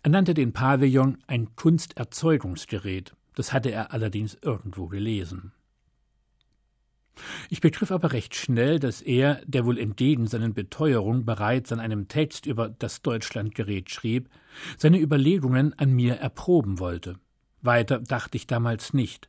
Er 0.02 0.10
nannte 0.10 0.34
den 0.34 0.52
Pavillon 0.52 1.18
ein 1.26 1.54
Kunsterzeugungsgerät. 1.56 3.14
Das 3.34 3.52
hatte 3.52 3.70
er 3.70 3.92
allerdings 3.92 4.38
irgendwo 4.42 4.86
gelesen. 4.86 5.52
Ich 7.50 7.60
begriff 7.60 7.90
aber 7.90 8.12
recht 8.12 8.34
schnell, 8.34 8.78
dass 8.78 9.00
er, 9.00 9.40
der 9.46 9.64
wohl 9.64 9.78
entgegen 9.78 10.26
seinen 10.26 10.54
Beteuerungen 10.54 11.24
bereits 11.24 11.72
an 11.72 11.80
einem 11.80 12.08
Text 12.08 12.46
über 12.46 12.68
das 12.68 13.02
Deutschlandgerät 13.02 13.90
schrieb, 13.90 14.28
seine 14.76 15.00
Überlegungen 15.00 15.78
an 15.78 15.92
mir 15.92 16.16
erproben 16.16 16.78
wollte. 16.78 17.16
Weiter 17.62 17.98
dachte 18.00 18.36
ich 18.36 18.46
damals 18.46 18.92
nicht, 18.92 19.28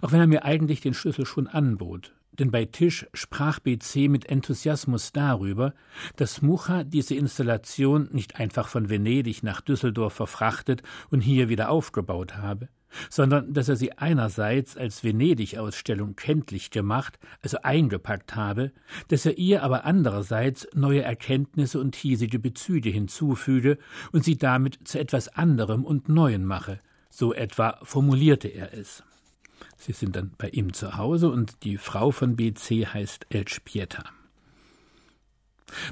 auch 0.00 0.12
wenn 0.12 0.20
er 0.20 0.26
mir 0.26 0.44
eigentlich 0.44 0.80
den 0.80 0.94
Schlüssel 0.94 1.26
schon 1.26 1.46
anbot. 1.46 2.12
Denn 2.38 2.50
bei 2.50 2.64
Tisch 2.64 3.06
sprach 3.14 3.60
BC 3.60 4.08
mit 4.08 4.26
Enthusiasmus 4.28 5.12
darüber, 5.12 5.72
dass 6.16 6.42
Mucha 6.42 6.82
diese 6.82 7.14
Installation 7.14 8.08
nicht 8.10 8.40
einfach 8.40 8.66
von 8.66 8.90
Venedig 8.90 9.44
nach 9.44 9.60
Düsseldorf 9.60 10.14
verfrachtet 10.14 10.82
und 11.10 11.20
hier 11.20 11.48
wieder 11.48 11.70
aufgebaut 11.70 12.36
habe, 12.36 12.68
sondern 13.10 13.52
dass 13.52 13.68
er 13.68 13.76
sie 13.76 13.92
einerseits 13.92 14.76
als 14.76 15.04
Venedig-Ausstellung 15.04 16.16
kenntlich 16.16 16.70
gemacht, 16.70 17.18
also 17.42 17.58
eingepackt 17.62 18.36
habe, 18.36 18.72
dass 19.08 19.26
er 19.26 19.38
ihr 19.38 19.62
aber 19.62 19.84
andererseits 19.84 20.68
neue 20.74 21.02
Erkenntnisse 21.02 21.80
und 21.80 21.96
hiesige 21.96 22.38
Bezüge 22.38 22.90
hinzufüge 22.90 23.78
und 24.12 24.24
sie 24.24 24.36
damit 24.36 24.78
zu 24.86 24.98
etwas 24.98 25.28
anderem 25.28 25.84
und 25.84 26.08
Neuem 26.08 26.44
mache, 26.44 26.80
so 27.10 27.32
etwa 27.32 27.78
formulierte 27.82 28.48
er 28.48 28.74
es. 28.74 29.02
Sie 29.76 29.92
sind 29.92 30.16
dann 30.16 30.32
bei 30.38 30.48
ihm 30.48 30.72
zu 30.72 30.96
Hause 30.96 31.30
und 31.30 31.62
die 31.62 31.78
Frau 31.78 32.10
von 32.10 32.36
BC 32.36 32.86
heißt 32.86 33.26
Elżbieta. 33.30 34.04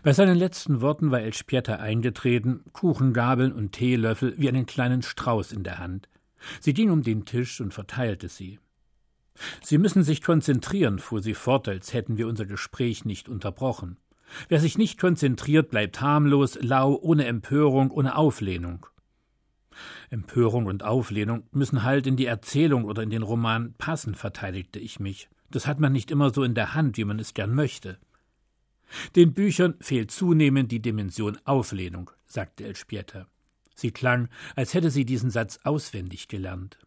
Bei 0.03 0.13
seinen 0.13 0.37
letzten 0.37 0.81
Worten 0.81 1.11
war 1.11 1.21
Elżbieta 1.21 1.77
eingetreten, 1.77 2.63
Kuchengabeln 2.73 3.53
und 3.53 3.73
Teelöffel 3.73 4.35
wie 4.37 4.49
einen 4.49 4.67
kleinen 4.67 5.03
Strauß 5.03 5.53
in 5.53 5.65
der 5.65 5.79
Hand. 5.79 6.09
Sie 6.61 6.75
ging 6.75 6.91
um 6.91 7.03
den 7.03 7.25
Tisch 7.25 7.61
und 7.61 7.75
verteilte 7.75 8.29
sie. 8.29 8.59
Sie 9.63 9.79
müssen 9.79 10.03
sich 10.03 10.23
konzentrieren, 10.23 10.99
fuhr 10.99 11.23
sie 11.23 11.35
fort, 11.35 11.69
als 11.69 11.93
hätten 11.93 12.19
wir 12.19 12.29
unser 12.29 12.47
Gespräch 12.47 13.05
nicht 13.05 13.29
unterbrochen. 13.29 13.97
Wer 14.49 14.61
sich 14.61 14.79
nicht 14.79 14.99
konzentriert, 14.99 15.71
bleibt 15.71 16.01
harmlos, 16.01 16.59
lau, 16.61 16.99
ohne 17.01 17.27
Empörung, 17.27 17.91
ohne 17.91 18.17
Auflehnung. 18.17 18.87
Empörung 20.11 20.67
und 20.67 20.83
Auflehnung 20.83 21.45
müssen 21.51 21.83
halt 21.83 22.07
in 22.07 22.17
die 22.17 22.27
Erzählung 22.27 22.85
oder 22.85 23.03
in 23.03 23.11
den 23.11 23.23
Roman 23.23 23.75
passen, 23.75 24.15
verteidigte 24.15 24.79
ich 24.79 25.01
mich. 25.01 25.29
Das 25.51 25.67
hat 25.67 25.81
man 25.81 25.93
nicht 25.93 26.11
immer 26.11 26.33
so 26.33 26.43
in 26.45 26.55
der 26.55 26.75
Hand, 26.75 26.97
wie 26.97 27.05
man 27.05 27.19
es 27.19 27.35
gern 27.35 27.55
möchte. 27.55 27.99
Den 29.17 29.33
Büchern 29.33 29.75
fehlt 29.81 30.11
zunehmend 30.11 30.71
die 30.71 30.81
Dimension 30.81 31.39
Auflehnung, 31.45 32.11
sagte 32.27 32.65
Elspieta. 32.65 33.27
Sie 33.75 33.91
klang, 33.91 34.29
als 34.57 34.75
hätte 34.75 34.91
sie 34.91 35.05
diesen 35.05 35.31
Satz 35.31 35.61
auswendig 35.64 36.29
gelernt. 36.29 36.79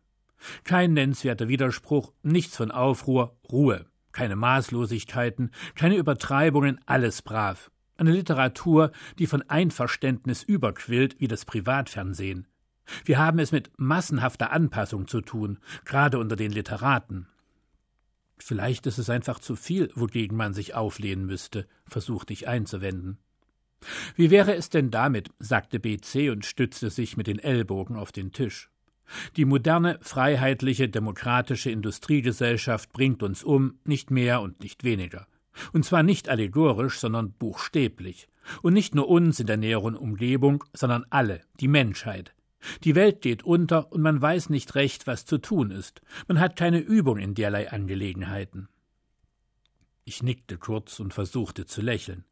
Kein 0.63 0.93
nennenswerter 0.93 1.47
Widerspruch, 1.47 2.13
nichts 2.23 2.55
von 2.55 2.71
Aufruhr, 2.71 3.37
Ruhe, 3.51 3.85
keine 4.11 4.35
Maßlosigkeiten, 4.35 5.51
keine 5.75 5.95
Übertreibungen, 5.97 6.79
alles 6.85 7.21
brav. 7.21 7.71
Eine 7.97 8.11
Literatur, 8.11 8.91
die 9.19 9.27
von 9.27 9.41
Einverständnis 9.43 10.43
überquillt 10.43 11.19
wie 11.19 11.27
das 11.27 11.45
Privatfernsehen. 11.45 12.47
Wir 13.03 13.17
haben 13.17 13.39
es 13.39 13.51
mit 13.51 13.71
massenhafter 13.77 14.51
Anpassung 14.51 15.07
zu 15.07 15.21
tun, 15.21 15.59
gerade 15.85 16.19
unter 16.19 16.35
den 16.35 16.51
Literaten. 16.51 17.27
Vielleicht 18.37 18.85
ist 18.85 18.97
es 18.97 19.09
einfach 19.09 19.39
zu 19.39 19.55
viel, 19.55 19.91
wogegen 19.95 20.37
man 20.37 20.53
sich 20.53 20.75
auflehnen 20.75 21.25
müsste, 21.25 21.67
versuchte 21.85 22.33
ich 22.33 22.47
einzuwenden. 22.47 23.17
Wie 24.15 24.31
wäre 24.31 24.55
es 24.55 24.69
denn 24.69 24.91
damit, 24.91 25.29
sagte 25.39 25.79
BC 25.79 26.31
und 26.31 26.45
stützte 26.45 26.89
sich 26.89 27.17
mit 27.17 27.27
den 27.27 27.39
Ellbogen 27.39 27.95
auf 27.95 28.11
den 28.11 28.31
Tisch. 28.31 28.69
Die 29.35 29.45
moderne, 29.45 29.99
freiheitliche, 30.01 30.89
demokratische 30.89 31.69
Industriegesellschaft 31.69 32.91
bringt 32.91 33.21
uns 33.23 33.43
um, 33.43 33.79
nicht 33.83 34.11
mehr 34.11 34.41
und 34.41 34.61
nicht 34.61 34.83
weniger. 34.83 35.27
Und 35.73 35.85
zwar 35.85 36.03
nicht 36.03 36.27
allegorisch, 36.27 36.99
sondern 36.99 37.31
buchstäblich. 37.31 38.27
Und 38.61 38.73
nicht 38.73 38.93
nur 38.93 39.07
uns 39.07 39.39
in 39.39 39.47
der 39.47 39.57
näheren 39.57 39.95
Umgebung, 39.95 40.63
sondern 40.73 41.05
alle, 41.09 41.41
die 41.59 41.67
Menschheit. 41.67 42.33
Die 42.83 42.95
Welt 42.95 43.21
geht 43.21 43.43
unter 43.43 43.91
und 43.91 44.01
man 44.01 44.21
weiß 44.21 44.49
nicht 44.49 44.75
recht, 44.75 45.07
was 45.07 45.25
zu 45.25 45.37
tun 45.37 45.71
ist. 45.71 46.01
Man 46.27 46.39
hat 46.39 46.55
keine 46.55 46.79
Übung 46.79 47.17
in 47.17 47.35
derlei 47.35 47.71
Angelegenheiten. 47.71 48.69
Ich 50.03 50.23
nickte 50.23 50.57
kurz 50.57 50.99
und 50.99 51.13
versuchte 51.13 51.65
zu 51.65 51.81
lächeln. 51.81 52.25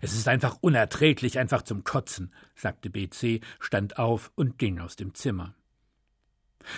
Es 0.00 0.14
ist 0.14 0.28
einfach 0.28 0.58
unerträglich, 0.60 1.38
einfach 1.38 1.62
zum 1.62 1.84
Kotzen, 1.84 2.32
sagte 2.54 2.90
BC, 2.90 3.40
stand 3.60 3.98
auf 3.98 4.32
und 4.34 4.58
ging 4.58 4.78
aus 4.78 4.96
dem 4.96 5.14
Zimmer. 5.14 5.54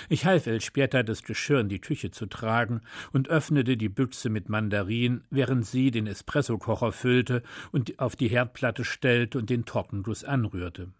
Ich 0.08 0.24
half 0.24 0.46
Elspieta, 0.46 1.02
das 1.02 1.22
Geschirr 1.24 1.60
in 1.60 1.68
die 1.68 1.80
Küche 1.80 2.10
zu 2.10 2.26
tragen 2.26 2.80
und 3.12 3.28
öffnete 3.28 3.76
die 3.76 3.88
Büchse 3.88 4.30
mit 4.30 4.48
Mandarin, 4.48 5.24
während 5.30 5.66
sie 5.66 5.90
den 5.90 6.06
Espressokocher 6.06 6.92
füllte 6.92 7.42
und 7.72 7.98
auf 7.98 8.16
die 8.16 8.28
Herdplatte 8.28 8.84
stellte 8.84 9.38
und 9.38 9.50
den 9.50 9.64
Tortenguss 9.64 10.24
anrührte. 10.24 10.92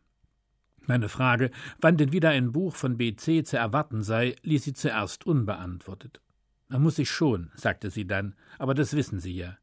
Meine 0.86 1.08
Frage, 1.08 1.50
wann 1.80 1.98
denn 1.98 2.12
wieder 2.12 2.30
ein 2.30 2.52
Buch 2.52 2.74
von 2.74 2.96
BC 2.96 3.46
zu 3.46 3.56
erwarten 3.56 4.02
sei, 4.02 4.34
ließ 4.42 4.64
sie 4.64 4.72
zuerst 4.72 5.26
unbeantwortet. 5.26 6.20
Da 6.68 6.78
muss 6.78 6.98
ich 6.98 7.10
schon, 7.10 7.50
sagte 7.54 7.90
sie 7.90 8.06
dann, 8.06 8.34
aber 8.58 8.74
das 8.74 8.94
wissen 8.94 9.20
Sie 9.20 9.36
ja. 9.36 9.56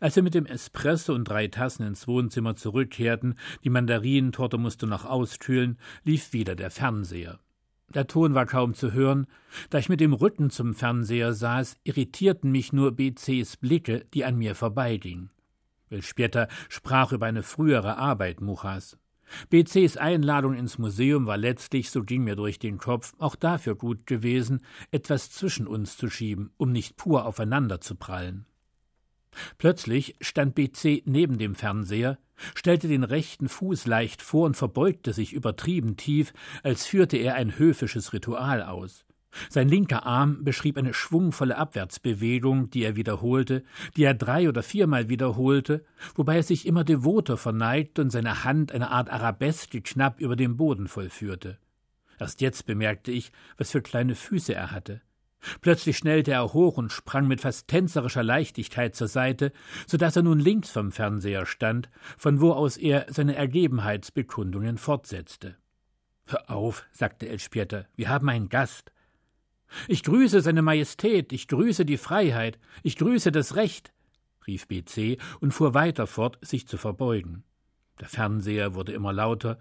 Als 0.00 0.16
wir 0.16 0.22
mit 0.22 0.34
dem 0.34 0.46
Espresso 0.46 1.14
und 1.14 1.24
drei 1.24 1.48
Tassen 1.48 1.86
ins 1.86 2.06
Wohnzimmer 2.06 2.56
zurückkehrten, 2.56 3.34
die 3.64 3.70
Mandarinentorte 3.70 4.58
musste 4.58 4.86
noch 4.86 5.04
auskühlen, 5.04 5.78
lief 6.04 6.32
wieder 6.32 6.54
der 6.54 6.70
Fernseher. 6.70 7.40
Der 7.92 8.06
Ton 8.06 8.34
war 8.34 8.46
kaum 8.46 8.74
zu 8.74 8.92
hören. 8.92 9.26
Da 9.70 9.78
ich 9.78 9.88
mit 9.88 10.00
dem 10.00 10.12
Rücken 10.12 10.50
zum 10.50 10.74
Fernseher 10.74 11.32
saß, 11.32 11.76
irritierten 11.84 12.50
mich 12.50 12.72
nur 12.72 12.92
BCs 12.92 13.56
Blicke, 13.58 14.04
die 14.14 14.24
an 14.24 14.36
mir 14.36 14.54
vorbeigingen. 14.54 15.30
Elspieta 15.90 16.48
sprach 16.68 17.12
über 17.12 17.26
eine 17.26 17.42
frühere 17.42 17.96
Arbeit 17.98 18.40
Muchas. 18.40 18.98
BCs 19.48 19.96
Einladung 19.96 20.54
ins 20.54 20.78
Museum 20.78 21.26
war 21.26 21.36
letztlich, 21.36 21.90
so 21.90 22.02
ging 22.02 22.24
mir 22.24 22.36
durch 22.36 22.58
den 22.58 22.78
Kopf, 22.78 23.14
auch 23.18 23.36
dafür 23.36 23.74
gut 23.74 24.06
gewesen, 24.06 24.60
etwas 24.90 25.30
zwischen 25.30 25.66
uns 25.66 25.96
zu 25.96 26.10
schieben, 26.10 26.50
um 26.56 26.72
nicht 26.72 26.96
pur 26.96 27.24
aufeinander 27.24 27.80
zu 27.80 27.94
prallen. 27.94 28.46
Plötzlich 29.58 30.16
stand 30.20 30.54
BC 30.54 31.02
neben 31.06 31.38
dem 31.38 31.54
Fernseher, 31.54 32.18
stellte 32.54 32.88
den 32.88 33.04
rechten 33.04 33.48
Fuß 33.48 33.86
leicht 33.86 34.22
vor 34.22 34.46
und 34.46 34.56
verbeugte 34.56 35.12
sich 35.12 35.32
übertrieben 35.32 35.96
tief, 35.96 36.32
als 36.62 36.86
führte 36.86 37.16
er 37.16 37.34
ein 37.34 37.58
höfisches 37.58 38.12
Ritual 38.12 38.62
aus. 38.62 39.04
Sein 39.48 39.68
linker 39.68 40.06
Arm 40.06 40.44
beschrieb 40.44 40.78
eine 40.78 40.94
schwungvolle 40.94 41.56
Abwärtsbewegung, 41.56 42.70
die 42.70 42.84
er 42.84 42.96
wiederholte, 42.96 43.64
die 43.96 44.04
er 44.04 44.14
drei 44.14 44.48
oder 44.48 44.62
viermal 44.62 45.08
wiederholte, 45.08 45.84
wobei 46.14 46.36
er 46.36 46.42
sich 46.42 46.66
immer 46.66 46.84
devoter 46.84 47.36
verneigte 47.36 48.02
und 48.02 48.10
seine 48.10 48.44
Hand 48.44 48.72
eine 48.72 48.90
Art 48.90 49.10
Arabeske 49.10 49.82
knapp 49.82 50.20
über 50.20 50.36
dem 50.36 50.56
Boden 50.56 50.88
vollführte. 50.88 51.58
Erst 52.18 52.40
jetzt 52.40 52.66
bemerkte 52.66 53.10
ich, 53.10 53.32
was 53.56 53.72
für 53.72 53.82
kleine 53.82 54.14
Füße 54.14 54.54
er 54.54 54.70
hatte. 54.70 55.02
Plötzlich 55.60 55.96
schnellte 55.96 56.32
er 56.32 56.52
hoch 56.52 56.76
und 56.76 56.92
sprang 56.92 57.26
mit 57.26 57.40
fast 57.40 57.68
tänzerischer 57.68 58.22
Leichtigkeit 58.22 58.94
zur 58.94 59.08
Seite, 59.08 59.52
so 59.86 59.96
dass 59.96 60.16
er 60.16 60.22
nun 60.22 60.38
links 60.38 60.70
vom 60.70 60.92
Fernseher 60.92 61.46
stand, 61.46 61.90
von 62.16 62.40
wo 62.40 62.52
aus 62.52 62.76
er 62.76 63.06
seine 63.08 63.36
Ergebenheitsbekundungen 63.36 64.78
fortsetzte. 64.78 65.56
Hör 66.26 66.50
auf, 66.50 66.84
sagte 66.92 67.28
Elspieta, 67.28 67.84
wir 67.96 68.08
haben 68.08 68.28
einen 68.28 68.48
Gast. 68.48 68.92
Ich 69.88 70.02
grüße 70.02 70.40
Seine 70.40 70.62
Majestät, 70.62 71.32
ich 71.32 71.48
grüße 71.48 71.84
die 71.84 71.96
Freiheit, 71.96 72.58
ich 72.82 72.96
grüße 72.96 73.32
das 73.32 73.56
Recht, 73.56 73.92
rief 74.46 74.68
BC 74.68 75.18
und 75.40 75.52
fuhr 75.52 75.74
weiter 75.74 76.06
fort, 76.06 76.38
sich 76.42 76.68
zu 76.68 76.76
verbeugen. 76.76 77.44
Der 78.00 78.08
Fernseher 78.08 78.74
wurde 78.74 78.92
immer 78.92 79.12
lauter, 79.12 79.58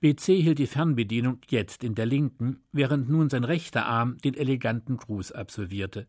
BC 0.00 0.40
hielt 0.40 0.58
die 0.58 0.66
Fernbedienung 0.66 1.38
jetzt 1.48 1.84
in 1.84 1.94
der 1.94 2.06
linken, 2.06 2.60
während 2.72 3.08
nun 3.08 3.30
sein 3.30 3.44
rechter 3.44 3.86
Arm 3.86 4.18
den 4.18 4.34
eleganten 4.34 4.96
Gruß 4.96 5.32
absolvierte. 5.32 6.06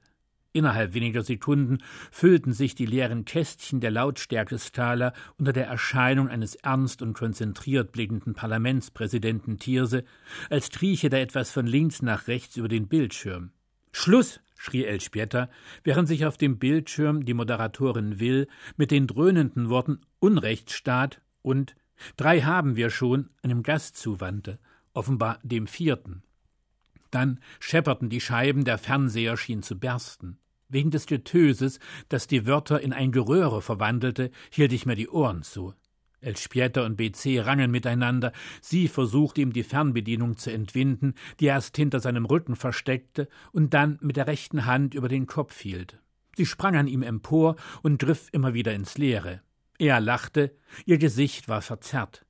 Innerhalb 0.56 0.94
weniger 0.94 1.24
Sekunden 1.24 1.80
füllten 2.12 2.53
sich 2.53 2.75
die 2.75 2.86
leeren 2.86 3.25
Kästchen 3.25 3.80
der 3.80 3.89
Lautstärkeskala 3.89 5.13
unter 5.39 5.51
der 5.51 5.65
Erscheinung 5.65 6.30
eines 6.30 6.53
ernst 6.56 7.01
und 7.01 7.13
konzentriert 7.13 7.92
blickenden 7.92 8.36
Parlamentspräsidenten 8.36 9.58
Thierse, 9.58 10.03
als 10.51 10.70
trieche 10.70 11.10
da 11.10 11.18
etwas 11.18 11.50
von 11.50 11.65
links 11.65 12.03
nach 12.03 12.27
rechts 12.27 12.56
über 12.56 12.68
den 12.68 12.88
Bildschirm. 12.88 13.51
Schluss! 13.92 14.39
schrie 14.56 14.86
Elspieta, 14.86 15.50
während 15.84 16.08
sich 16.08 16.25
auf 16.25 16.38
dem 16.38 16.58
Bildschirm 16.58 17.25
die 17.25 17.34
Moderatorin 17.34 18.20
Will 18.20 18.48
mit 18.77 18.92
den 18.92 19.08
dröhnenden 19.08 19.70
Worten 19.70 20.01
Unrechtsstaat 20.20 21.20
und 21.42 21.75
Drei 22.17 22.41
haben 22.41 22.75
wir 22.75 22.89
schon 22.89 23.29
einem 23.41 23.63
Gast 23.63 23.97
zuwandte, 23.97 24.59
offenbar 24.93 25.39
dem 25.43 25.67
vierten. 25.67 26.23
Dann 27.12 27.39
schepperten 27.59 28.09
die 28.09 28.21
Scheiben, 28.21 28.65
der 28.65 28.77
Fernseher 28.77 29.38
schien 29.38 29.62
zu 29.62 29.79
bersten. 29.79 30.39
Wegen 30.69 30.89
des 30.89 31.05
Getöses, 31.05 31.79
das 32.09 32.25
die 32.27 32.47
Wörter 32.47 32.81
in 32.81 32.93
ein 32.93 33.12
Geröhre 33.12 33.62
verwandelte, 33.62 34.31
hielt 34.50 34.73
ich 34.73 34.85
mir 34.85 34.95
die 34.95 35.09
Ohren 35.09 35.43
zu. 35.43 35.75
Elspieta 36.23 36.85
und 36.85 36.95
BC 36.95 37.41
rangen 37.41 37.69
miteinander. 37.69 38.31
Sie 38.62 38.88
versuchte 38.88 39.41
ihm 39.41 39.53
die 39.53 39.63
Fernbedienung 39.63 40.38
zu 40.38 40.51
entwinden, 40.51 41.13
die 41.39 41.47
er 41.47 41.55
erst 41.55 41.75
hinter 41.75 42.00
seinem 42.00 42.25
Rücken 42.25 42.55
versteckte 42.55 43.27
und 43.51 43.73
dann 43.73 44.00
mit 44.01 44.17
der 44.17 44.27
rechten 44.27 44.65
Hand 44.65 44.93
über 44.95 45.09
den 45.09 45.27
Kopf 45.27 45.59
hielt. 45.59 46.00
Sie 46.35 46.45
sprang 46.45 46.75
an 46.75 46.88
ihm 46.88 47.03
empor 47.03 47.57
und 47.83 48.00
griff 48.00 48.29
immer 48.31 48.53
wieder 48.53 48.73
ins 48.73 48.97
Leere. 48.97 49.41
Er 49.77 50.00
lachte, 50.00 50.56
ihr 50.86 50.98
Gesicht 50.98 51.48
war 51.50 51.62
verzerrt. 51.62 52.25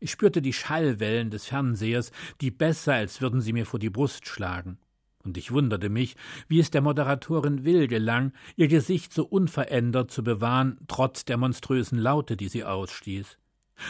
Ich 0.00 0.10
spürte 0.10 0.42
die 0.42 0.52
Schallwellen 0.52 1.30
des 1.30 1.46
Fernsehers, 1.46 2.12
die 2.40 2.50
besser, 2.50 2.94
als 2.94 3.20
würden 3.20 3.40
sie 3.40 3.52
mir 3.52 3.66
vor 3.66 3.80
die 3.80 3.90
Brust 3.90 4.26
schlagen. 4.26 4.78
Und 5.24 5.36
ich 5.36 5.50
wunderte 5.50 5.88
mich, 5.88 6.16
wie 6.46 6.60
es 6.60 6.70
der 6.70 6.80
Moderatorin 6.80 7.64
Will 7.64 7.88
gelang, 7.88 8.32
ihr 8.56 8.68
Gesicht 8.68 9.12
so 9.12 9.24
unverändert 9.24 10.10
zu 10.10 10.22
bewahren, 10.22 10.78
trotz 10.86 11.24
der 11.24 11.36
monströsen 11.36 11.98
Laute, 11.98 12.36
die 12.36 12.48
sie 12.48 12.64
ausstieß. 12.64 13.36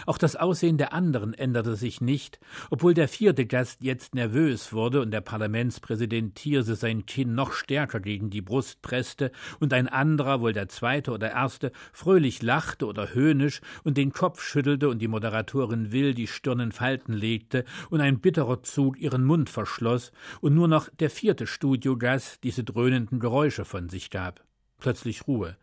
Auch 0.07 0.19
das 0.19 0.37
Aussehen 0.37 0.79
der 0.79 0.93
anderen 0.93 1.35
änderte 1.35 1.77
sich 1.77 2.01
nicht, 2.01 2.39
obwohl 2.71 2.95
der 2.95 3.09
vierte 3.09 3.47
Gast 3.47 3.81
jetzt 3.83 4.15
nervös 4.15 4.73
wurde 4.73 5.01
und 5.01 5.11
der 5.11 5.21
Parlamentspräsident 5.21 6.35
Thierse 6.35 6.75
sein 6.75 7.07
Kinn 7.07 7.35
noch 7.35 7.53
stärker 7.53 8.01
gegen 8.01 8.31
die 8.31 8.43
Brust 8.43 8.83
presste 8.83 9.33
und 9.61 9.73
ein 9.73 9.89
anderer, 9.89 10.41
wohl 10.41 10.53
der 10.53 10.69
zweite 10.69 11.13
oder 11.13 11.31
erste, 11.31 11.73
fröhlich 11.93 12.43
lachte 12.43 12.87
oder 12.87 13.15
höhnisch 13.15 13.61
und 13.85 13.97
den 13.97 14.13
Kopf 14.13 14.43
schüttelte 14.43 14.89
und 14.89 15.01
die 15.01 15.09
Moderatorin 15.09 15.93
Will 15.93 16.15
die 16.15 16.27
Stirn 16.27 16.61
in 16.61 16.73
Falten 16.73 17.13
legte 17.13 17.65
und 17.91 18.01
ein 18.01 18.21
bitterer 18.21 18.63
Zug 18.63 18.99
ihren 18.99 19.25
Mund 19.25 19.51
verschloss 19.51 20.13
und 20.41 20.55
nur 20.55 20.69
noch 20.69 20.89
der 20.99 21.11
vierte 21.11 21.47
Studiogast 21.47 22.43
diese 22.45 22.65
dröhnenden 22.65 23.21
Geräusche 23.21 23.65
von 23.65 23.89
sich 23.89 24.11
gab. 24.11 24.45
Plötzlich 24.79 25.27
Ruhe. 25.27 25.57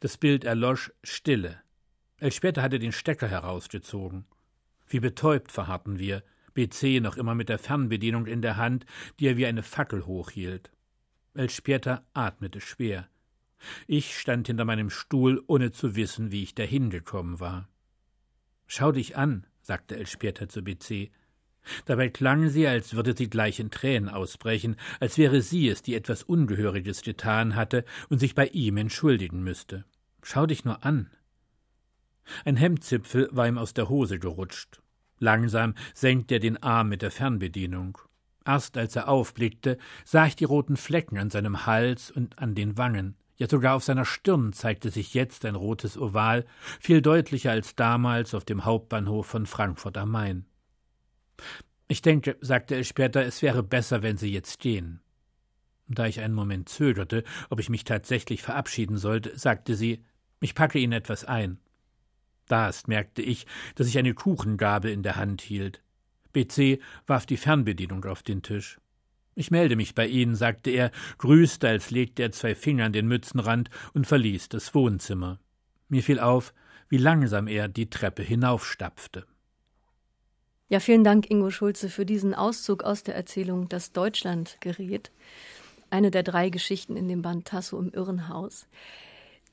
Das 0.00 0.16
Bild 0.16 0.44
erlosch 0.44 0.92
Stille. 1.02 1.63
Elspäter 2.24 2.62
hatte 2.62 2.78
den 2.78 2.92
Stecker 2.92 3.28
herausgezogen. 3.28 4.24
Wie 4.88 4.98
betäubt 4.98 5.52
verharrten 5.52 5.98
wir, 5.98 6.22
BC 6.54 7.02
noch 7.02 7.18
immer 7.18 7.34
mit 7.34 7.50
der 7.50 7.58
Fernbedienung 7.58 8.24
in 8.24 8.40
der 8.40 8.56
Hand, 8.56 8.86
die 9.20 9.26
er 9.26 9.36
wie 9.36 9.44
eine 9.44 9.62
Fackel 9.62 10.06
hochhielt. 10.06 10.70
Elspäter 11.34 12.02
atmete 12.14 12.62
schwer. 12.62 13.10
Ich 13.86 14.18
stand 14.18 14.46
hinter 14.46 14.64
meinem 14.64 14.88
Stuhl, 14.88 15.44
ohne 15.48 15.70
zu 15.70 15.96
wissen, 15.96 16.32
wie 16.32 16.42
ich 16.42 16.54
dahin 16.54 16.88
gekommen 16.88 17.40
war. 17.40 17.68
Schau 18.66 18.90
dich 18.90 19.18
an, 19.18 19.46
sagte 19.60 19.94
Elspäter 19.94 20.48
zu 20.48 20.62
BC. 20.62 21.10
Dabei 21.84 22.08
klang 22.08 22.48
sie, 22.48 22.66
als 22.66 22.94
würde 22.94 23.14
sie 23.14 23.28
gleich 23.28 23.60
in 23.60 23.70
Tränen 23.70 24.08
ausbrechen, 24.08 24.76
als 24.98 25.18
wäre 25.18 25.42
sie 25.42 25.68
es, 25.68 25.82
die 25.82 25.94
etwas 25.94 26.22
Ungehöriges 26.22 27.02
getan 27.02 27.54
hatte 27.54 27.84
und 28.08 28.18
sich 28.18 28.34
bei 28.34 28.46
ihm 28.46 28.78
entschuldigen 28.78 29.42
müsste. 29.42 29.84
Schau 30.22 30.46
dich 30.46 30.64
nur 30.64 30.86
an. 30.86 31.10
Ein 32.44 32.56
Hemdzipfel 32.56 33.28
war 33.32 33.46
ihm 33.46 33.58
aus 33.58 33.74
der 33.74 33.88
Hose 33.88 34.18
gerutscht. 34.18 34.80
Langsam 35.18 35.74
senkte 35.94 36.34
er 36.34 36.40
den 36.40 36.62
Arm 36.62 36.88
mit 36.88 37.02
der 37.02 37.10
Fernbedienung. 37.10 37.98
Erst 38.44 38.76
als 38.76 38.96
er 38.96 39.08
aufblickte, 39.08 39.78
sah 40.04 40.26
ich 40.26 40.36
die 40.36 40.44
roten 40.44 40.76
Flecken 40.76 41.18
an 41.18 41.30
seinem 41.30 41.66
Hals 41.66 42.10
und 42.10 42.38
an 42.38 42.54
den 42.54 42.76
Wangen. 42.76 43.16
Ja, 43.36 43.48
sogar 43.48 43.74
auf 43.74 43.84
seiner 43.84 44.04
Stirn 44.04 44.52
zeigte 44.52 44.90
sich 44.90 45.14
jetzt 45.14 45.44
ein 45.44 45.54
rotes 45.54 45.98
Oval, 45.98 46.44
viel 46.78 47.02
deutlicher 47.02 47.50
als 47.50 47.74
damals 47.74 48.34
auf 48.34 48.44
dem 48.44 48.64
Hauptbahnhof 48.64 49.26
von 49.26 49.46
Frankfurt 49.46 49.96
am 49.96 50.10
Main. 50.10 50.44
Ich 51.88 52.00
denke, 52.02 52.36
sagte 52.40 52.76
er 52.76 52.84
später, 52.84 53.24
es 53.24 53.42
wäre 53.42 53.62
besser, 53.62 54.02
wenn 54.02 54.16
Sie 54.16 54.30
jetzt 54.30 54.60
gehen. 54.60 55.00
Da 55.88 56.06
ich 56.06 56.20
einen 56.20 56.34
Moment 56.34 56.68
zögerte, 56.68 57.24
ob 57.50 57.60
ich 57.60 57.68
mich 57.68 57.84
tatsächlich 57.84 58.42
verabschieden 58.42 58.96
sollte, 58.96 59.38
sagte 59.38 59.74
sie, 59.74 60.04
ich 60.40 60.54
packe 60.54 60.78
Ihnen 60.78 60.92
etwas 60.92 61.24
ein. 61.24 61.58
Das 62.48 62.86
merkte 62.86 63.22
ich, 63.22 63.46
dass 63.74 63.86
ich 63.86 63.98
eine 63.98 64.14
Kuchengabel 64.14 64.90
in 64.90 65.02
der 65.02 65.16
Hand 65.16 65.40
hielt. 65.40 65.82
BC 66.32 66.80
warf 67.06 67.26
die 67.26 67.36
Fernbedienung 67.36 68.04
auf 68.04 68.22
den 68.22 68.42
Tisch. 68.42 68.78
Ich 69.34 69.50
melde 69.50 69.76
mich 69.76 69.94
bei 69.94 70.06
Ihnen, 70.06 70.36
sagte 70.36 70.70
er, 70.70 70.90
grüßte, 71.18 71.68
als 71.68 71.90
legte 71.90 72.22
er 72.22 72.32
zwei 72.32 72.54
Finger 72.54 72.84
an 72.84 72.92
den 72.92 73.08
Mützenrand 73.08 73.68
und 73.92 74.06
verließ 74.06 74.48
das 74.48 74.74
Wohnzimmer. 74.74 75.40
Mir 75.88 76.02
fiel 76.02 76.20
auf, 76.20 76.54
wie 76.88 76.98
langsam 76.98 77.48
er 77.48 77.68
die 77.68 77.90
Treppe 77.90 78.22
hinaufstapfte. 78.22 79.26
Ja, 80.68 80.80
vielen 80.80 81.04
Dank, 81.04 81.30
Ingo 81.30 81.50
Schulze, 81.50 81.88
für 81.88 82.06
diesen 82.06 82.34
Auszug 82.34 82.84
aus 82.84 83.02
der 83.02 83.14
Erzählung 83.14 83.68
Das 83.68 83.92
Deutschland 83.92 84.56
gerät. 84.60 85.10
Eine 85.90 86.10
der 86.10 86.22
drei 86.22 86.48
Geschichten 86.48 86.96
in 86.96 87.08
dem 87.08 87.22
Band 87.22 87.46
Tasso 87.46 87.78
im 87.78 87.92
Irrenhaus. 87.92 88.66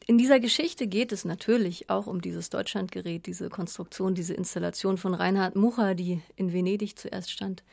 In 0.08 0.18
dieser 0.18 0.40
Geschichte 0.40 0.88
geht 0.88 1.12
es 1.12 1.26
natürlich 1.26 1.90
auch 1.90 2.08
um 2.08 2.22
dieses 2.22 2.50
Deutschlandgerät, 2.50 3.28
diese 3.28 3.50
Konstruktion, 3.50 4.16
diese 4.16 4.34
Installation 4.34 4.98
von 4.98 5.14
Reinhard 5.14 5.56
Mucha, 5.56 5.94
die 5.94 6.22
in 6.36 6.54
Venedig 6.54 6.98
zuerst 6.98 7.32
stand, 7.32 7.64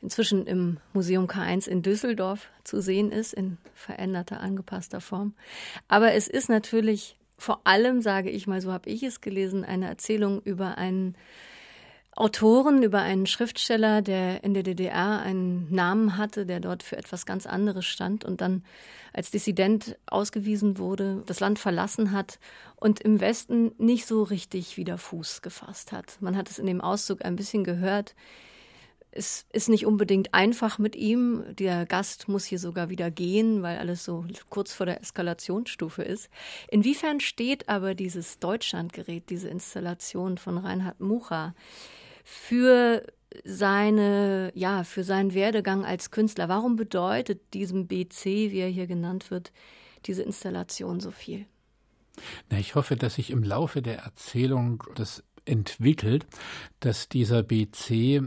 inzwischen 0.00 0.46
im 0.46 0.78
Museum 0.94 1.26
K1 1.26 1.68
in 1.68 1.82
Düsseldorf 1.82 2.48
zu 2.64 2.80
sehen 2.80 3.12
ist, 3.12 3.34
in 3.34 3.58
veränderter, 3.74 4.40
angepasster 4.40 5.00
Form. 5.00 5.34
Aber 5.86 6.12
es 6.14 6.26
ist 6.26 6.48
natürlich 6.48 7.16
vor 7.36 7.60
allem, 7.64 8.00
sage 8.00 8.30
ich 8.30 8.46
mal, 8.46 8.60
so 8.60 8.72
habe 8.72 8.88
ich 8.88 9.02
es 9.02 9.20
gelesen, 9.20 9.64
eine 9.64 9.86
Erzählung 9.86 10.40
über 10.42 10.78
einen 10.78 11.16
Autoren, 12.16 12.84
über 12.84 13.00
einen 13.00 13.26
Schriftsteller, 13.26 14.00
der 14.00 14.44
in 14.44 14.54
der 14.54 14.62
DDR 14.62 15.18
einen 15.18 15.72
Namen 15.74 16.16
hatte, 16.16 16.46
der 16.46 16.60
dort 16.60 16.84
für 16.84 16.96
etwas 16.96 17.26
ganz 17.26 17.44
anderes 17.44 17.86
stand 17.86 18.24
und 18.24 18.40
dann 18.40 18.62
als 19.12 19.32
Dissident 19.32 19.96
ausgewiesen 20.06 20.78
wurde, 20.78 21.24
das 21.26 21.40
Land 21.40 21.58
verlassen 21.58 22.12
hat 22.12 22.38
und 22.76 23.00
im 23.00 23.20
Westen 23.20 23.72
nicht 23.78 24.06
so 24.06 24.22
richtig 24.22 24.76
wieder 24.76 24.96
Fuß 24.96 25.42
gefasst 25.42 25.90
hat. 25.90 26.18
Man 26.20 26.36
hat 26.36 26.48
es 26.48 26.60
in 26.60 26.66
dem 26.66 26.80
Auszug 26.80 27.24
ein 27.24 27.34
bisschen 27.34 27.64
gehört. 27.64 28.14
Es 29.10 29.46
ist 29.52 29.68
nicht 29.68 29.86
unbedingt 29.86 30.34
einfach 30.34 30.78
mit 30.78 30.94
ihm. 30.94 31.44
Der 31.56 31.84
Gast 31.84 32.28
muss 32.28 32.44
hier 32.44 32.58
sogar 32.60 32.90
wieder 32.90 33.10
gehen, 33.10 33.62
weil 33.62 33.78
alles 33.78 34.04
so 34.04 34.24
kurz 34.50 34.72
vor 34.72 34.86
der 34.86 35.00
Eskalationsstufe 35.00 36.02
ist. 36.02 36.30
Inwiefern 36.68 37.18
steht 37.18 37.68
aber 37.68 37.94
dieses 37.94 38.38
Deutschlandgerät, 38.38 39.30
diese 39.30 39.48
Installation 39.48 40.38
von 40.38 40.58
Reinhard 40.58 41.00
Mucha, 41.00 41.54
für 42.24 43.06
seine, 43.44 44.50
ja, 44.54 44.84
für 44.84 45.04
seinen 45.04 45.34
Werdegang 45.34 45.84
als 45.84 46.10
Künstler. 46.10 46.48
Warum 46.48 46.76
bedeutet 46.76 47.54
diesem 47.54 47.86
BC, 47.86 48.24
wie 48.24 48.60
er 48.60 48.68
hier 48.68 48.86
genannt 48.86 49.30
wird, 49.30 49.52
diese 50.06 50.22
Installation 50.22 51.00
so 51.00 51.10
viel? 51.10 51.46
Na, 52.50 52.58
ich 52.58 52.74
hoffe, 52.74 52.96
dass 52.96 53.14
sich 53.14 53.30
im 53.30 53.42
Laufe 53.42 53.82
der 53.82 53.98
Erzählung 53.98 54.84
das 54.94 55.24
entwickelt, 55.44 56.26
dass 56.80 57.08
dieser 57.08 57.42
BC 57.42 57.90
äh, 57.90 58.22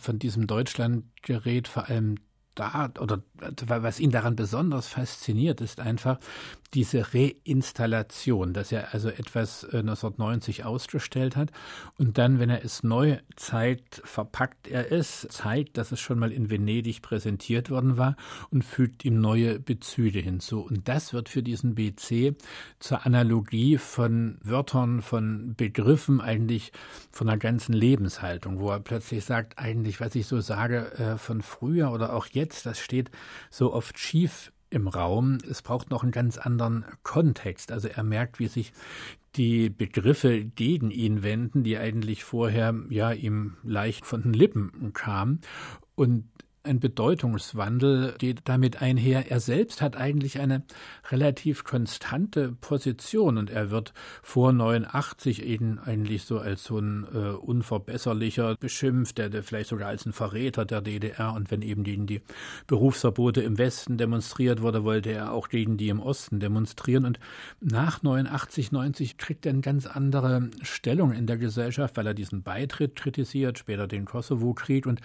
von 0.00 0.18
diesem 0.18 0.46
Deutschlandgerät 0.46 1.68
vor 1.68 1.88
allem 1.88 2.16
da 2.54 2.92
oder 3.00 3.22
was 3.66 4.00
ihn 4.00 4.10
daran 4.10 4.36
besonders 4.36 4.88
fasziniert, 4.88 5.60
ist 5.60 5.80
einfach 5.80 6.18
diese 6.74 7.06
Reinstallation, 7.14 8.52
dass 8.52 8.72
er 8.72 8.92
also 8.92 9.08
etwas 9.08 9.64
1990 9.64 10.60
äh, 10.60 10.62
ausgestellt 10.64 11.36
hat 11.36 11.50
und 11.98 12.18
dann, 12.18 12.40
wenn 12.40 12.50
er 12.50 12.64
es 12.64 12.82
neu 12.82 13.18
zeigt, 13.36 14.02
verpackt 14.04 14.66
er 14.66 14.90
es, 14.90 15.26
zeigt, 15.30 15.78
dass 15.78 15.92
es 15.92 16.00
schon 16.00 16.18
mal 16.18 16.32
in 16.32 16.50
Venedig 16.50 17.00
präsentiert 17.00 17.70
worden 17.70 17.96
war 17.96 18.16
und 18.50 18.64
fügt 18.64 19.04
ihm 19.04 19.20
neue 19.20 19.60
Bezüge 19.60 20.18
hinzu. 20.18 20.60
Und 20.60 20.88
das 20.88 21.12
wird 21.12 21.28
für 21.28 21.42
diesen 21.42 21.76
BC 21.76 22.34
zur 22.80 23.06
Analogie 23.06 23.78
von 23.78 24.38
Wörtern, 24.42 25.00
von 25.00 25.54
Begriffen, 25.56 26.20
eigentlich 26.20 26.72
von 27.12 27.28
einer 27.28 27.38
ganzen 27.38 27.72
Lebenshaltung, 27.72 28.58
wo 28.58 28.70
er 28.70 28.80
plötzlich 28.80 29.24
sagt, 29.24 29.58
eigentlich, 29.58 30.00
was 30.00 30.14
ich 30.16 30.26
so 30.26 30.40
sage 30.40 30.92
äh, 30.98 31.18
von 31.18 31.40
früher 31.42 31.92
oder 31.92 32.14
auch 32.14 32.26
jetzt, 32.26 32.66
das 32.66 32.80
steht 32.80 33.10
so 33.50 33.72
oft 33.72 33.98
schief 33.98 34.52
im 34.70 34.88
Raum. 34.88 35.38
Es 35.48 35.62
braucht 35.62 35.90
noch 35.90 36.02
einen 36.02 36.12
ganz 36.12 36.36
anderen 36.36 36.84
Kontext. 37.02 37.70
Also 37.70 37.88
er 37.88 38.02
merkt, 38.02 38.38
wie 38.38 38.48
sich 38.48 38.72
die 39.36 39.70
Begriffe 39.70 40.44
gegen 40.44 40.90
ihn 40.90 41.22
wenden, 41.22 41.64
die 41.64 41.78
eigentlich 41.78 42.24
vorher 42.24 42.74
ja 42.88 43.12
ihm 43.12 43.56
leicht 43.62 44.06
von 44.06 44.22
den 44.22 44.32
Lippen 44.32 44.92
kamen. 44.92 45.40
Und 45.94 46.28
ein 46.64 46.80
Bedeutungswandel 46.80 48.14
geht 48.18 48.40
damit 48.44 48.80
einher. 48.80 49.30
Er 49.30 49.40
selbst 49.40 49.82
hat 49.82 49.96
eigentlich 49.96 50.40
eine 50.40 50.62
relativ 51.10 51.62
konstante 51.62 52.52
Position 52.52 53.36
und 53.36 53.50
er 53.50 53.70
wird 53.70 53.92
vor 54.22 54.52
89 54.52 55.44
eben 55.44 55.78
eigentlich 55.78 56.24
so 56.24 56.38
als 56.38 56.64
so 56.64 56.78
ein 56.78 57.06
äh, 57.12 57.18
unverbesserlicher 57.32 58.56
beschimpft, 58.58 59.18
der, 59.18 59.28
der 59.28 59.42
vielleicht 59.42 59.68
sogar 59.68 59.88
als 59.88 60.06
ein 60.06 60.14
Verräter 60.14 60.64
der 60.64 60.80
DDR 60.80 61.34
und 61.34 61.50
wenn 61.50 61.60
eben 61.60 61.84
gegen 61.84 62.06
die 62.06 62.22
Berufsverbote 62.66 63.42
im 63.42 63.58
Westen 63.58 63.98
demonstriert 63.98 64.62
wurde, 64.62 64.84
wollte 64.84 65.10
er 65.10 65.32
auch 65.32 65.50
gegen 65.50 65.76
die 65.76 65.90
im 65.90 66.00
Osten 66.00 66.40
demonstrieren. 66.40 67.04
Und 67.04 67.20
nach 67.60 68.02
89, 68.02 68.72
90 68.72 69.18
kriegt 69.18 69.44
er 69.44 69.52
eine 69.52 69.60
ganz 69.60 69.86
andere 69.86 70.48
Stellung 70.62 71.12
in 71.12 71.26
der 71.26 71.36
Gesellschaft, 71.36 71.98
weil 71.98 72.06
er 72.06 72.14
diesen 72.14 72.42
Beitritt 72.42 72.96
kritisiert, 72.96 73.58
später 73.58 73.86
den 73.86 74.06
Kosovo-Krieg. 74.06 74.86
Und 74.86 75.02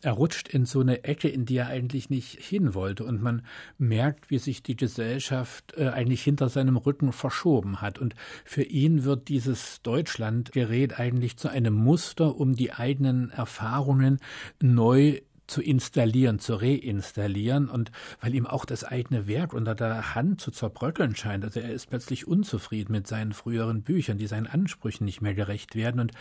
er 0.00 0.12
rutscht 0.12 0.48
in 0.48 0.64
so 0.64 0.80
eine 0.80 1.01
Ecke, 1.04 1.28
in 1.28 1.44
die 1.44 1.56
er 1.56 1.68
eigentlich 1.68 2.10
nicht 2.10 2.40
hin 2.40 2.74
wollte. 2.74 3.04
Und 3.04 3.22
man 3.22 3.42
merkt, 3.78 4.30
wie 4.30 4.38
sich 4.38 4.62
die 4.62 4.76
Gesellschaft 4.76 5.74
äh, 5.76 5.88
eigentlich 5.88 6.22
hinter 6.22 6.48
seinem 6.48 6.76
Rücken 6.76 7.12
verschoben 7.12 7.80
hat. 7.80 7.98
Und 7.98 8.14
für 8.44 8.62
ihn 8.62 9.04
wird 9.04 9.28
dieses 9.28 9.82
Deutschlandgerät 9.82 10.98
eigentlich 10.98 11.36
zu 11.36 11.48
einem 11.48 11.74
Muster, 11.74 12.36
um 12.36 12.54
die 12.54 12.72
eigenen 12.72 13.30
Erfahrungen 13.30 14.18
neu 14.60 15.20
zu 15.52 15.60
installieren, 15.60 16.38
zu 16.38 16.54
reinstallieren 16.54 17.68
und 17.68 17.92
weil 18.20 18.34
ihm 18.34 18.46
auch 18.46 18.64
das 18.64 18.84
eigene 18.84 19.26
Werk 19.26 19.52
unter 19.52 19.74
der 19.74 20.14
Hand 20.14 20.40
zu 20.40 20.50
zerbröckeln 20.50 21.14
scheint. 21.14 21.44
Also 21.44 21.60
er 21.60 21.72
ist 21.72 21.90
plötzlich 21.90 22.26
unzufrieden 22.26 22.92
mit 22.92 23.06
seinen 23.06 23.32
früheren 23.32 23.82
Büchern, 23.82 24.16
die 24.16 24.26
seinen 24.26 24.46
Ansprüchen 24.46 25.04
nicht 25.04 25.20
mehr 25.20 25.34
gerecht 25.34 25.74
werden 25.74 26.00
und 26.00 26.12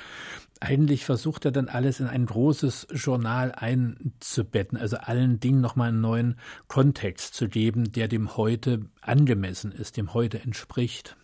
eigentlich 0.59 1.05
versucht 1.05 1.45
er 1.45 1.51
dann 1.51 1.69
alles 1.69 1.99
in 1.99 2.07
ein 2.07 2.25
großes 2.25 2.87
Journal 2.93 3.53
einzubetten, 3.53 4.77
also 4.77 4.97
allen 4.97 5.39
Dingen 5.39 5.61
nochmal 5.61 5.89
einen 5.89 6.01
neuen 6.01 6.35
Kontext 6.67 7.33
zu 7.33 7.47
geben, 7.47 7.91
der 7.91 8.07
dem 8.07 8.35
heute 8.35 8.85
angemessen 9.01 9.71
ist, 9.71 9.97
dem 9.97 10.13
heute 10.13 10.41
entspricht. 10.41 11.15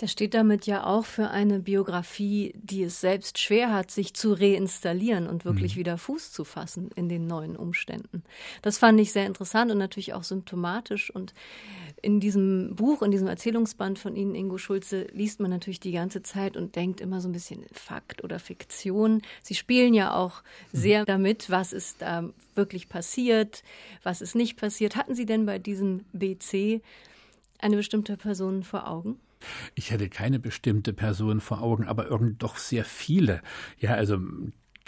Der 0.00 0.06
steht 0.06 0.34
damit 0.34 0.66
ja 0.66 0.86
auch 0.86 1.04
für 1.04 1.30
eine 1.30 1.58
Biografie, 1.58 2.54
die 2.56 2.84
es 2.84 3.00
selbst 3.00 3.38
schwer 3.38 3.72
hat, 3.72 3.90
sich 3.90 4.14
zu 4.14 4.32
reinstallieren 4.32 5.26
und 5.26 5.44
wirklich 5.44 5.74
mhm. 5.74 5.80
wieder 5.80 5.98
Fuß 5.98 6.30
zu 6.30 6.44
fassen 6.44 6.90
in 6.94 7.08
den 7.08 7.26
neuen 7.26 7.56
Umständen. 7.56 8.22
Das 8.62 8.78
fand 8.78 9.00
ich 9.00 9.12
sehr 9.12 9.26
interessant 9.26 9.72
und 9.72 9.78
natürlich 9.78 10.14
auch 10.14 10.22
symptomatisch. 10.22 11.10
Und 11.10 11.34
in 12.00 12.20
diesem 12.20 12.76
Buch, 12.76 13.02
in 13.02 13.10
diesem 13.10 13.26
Erzählungsband 13.26 13.98
von 13.98 14.14
Ihnen, 14.14 14.36
Ingo 14.36 14.56
Schulze, 14.56 15.08
liest 15.12 15.40
man 15.40 15.50
natürlich 15.50 15.80
die 15.80 15.92
ganze 15.92 16.22
Zeit 16.22 16.56
und 16.56 16.76
denkt 16.76 17.00
immer 17.00 17.20
so 17.20 17.28
ein 17.28 17.32
bisschen 17.32 17.66
Fakt 17.72 18.22
oder 18.22 18.38
Fiktion. 18.38 19.22
Sie 19.42 19.56
spielen 19.56 19.94
ja 19.94 20.14
auch 20.14 20.42
mhm. 20.72 20.78
sehr 20.78 21.04
damit, 21.06 21.50
was 21.50 21.72
ist 21.72 22.02
da 22.02 22.28
wirklich 22.54 22.88
passiert, 22.88 23.64
was 24.04 24.20
ist 24.20 24.36
nicht 24.36 24.56
passiert. 24.56 24.94
Hatten 24.94 25.16
Sie 25.16 25.26
denn 25.26 25.44
bei 25.44 25.58
diesem 25.58 26.04
BC 26.12 26.82
eine 27.58 27.76
bestimmte 27.76 28.16
Person 28.16 28.62
vor 28.62 28.88
Augen? 28.88 29.18
Ich 29.74 29.90
hätte 29.90 30.08
keine 30.08 30.38
bestimmte 30.38 30.92
Person 30.92 31.40
vor 31.40 31.62
Augen, 31.62 31.86
aber 31.86 32.06
irgend 32.06 32.42
doch 32.42 32.56
sehr 32.56 32.84
viele. 32.84 33.42
Ja, 33.78 33.94
also 33.94 34.18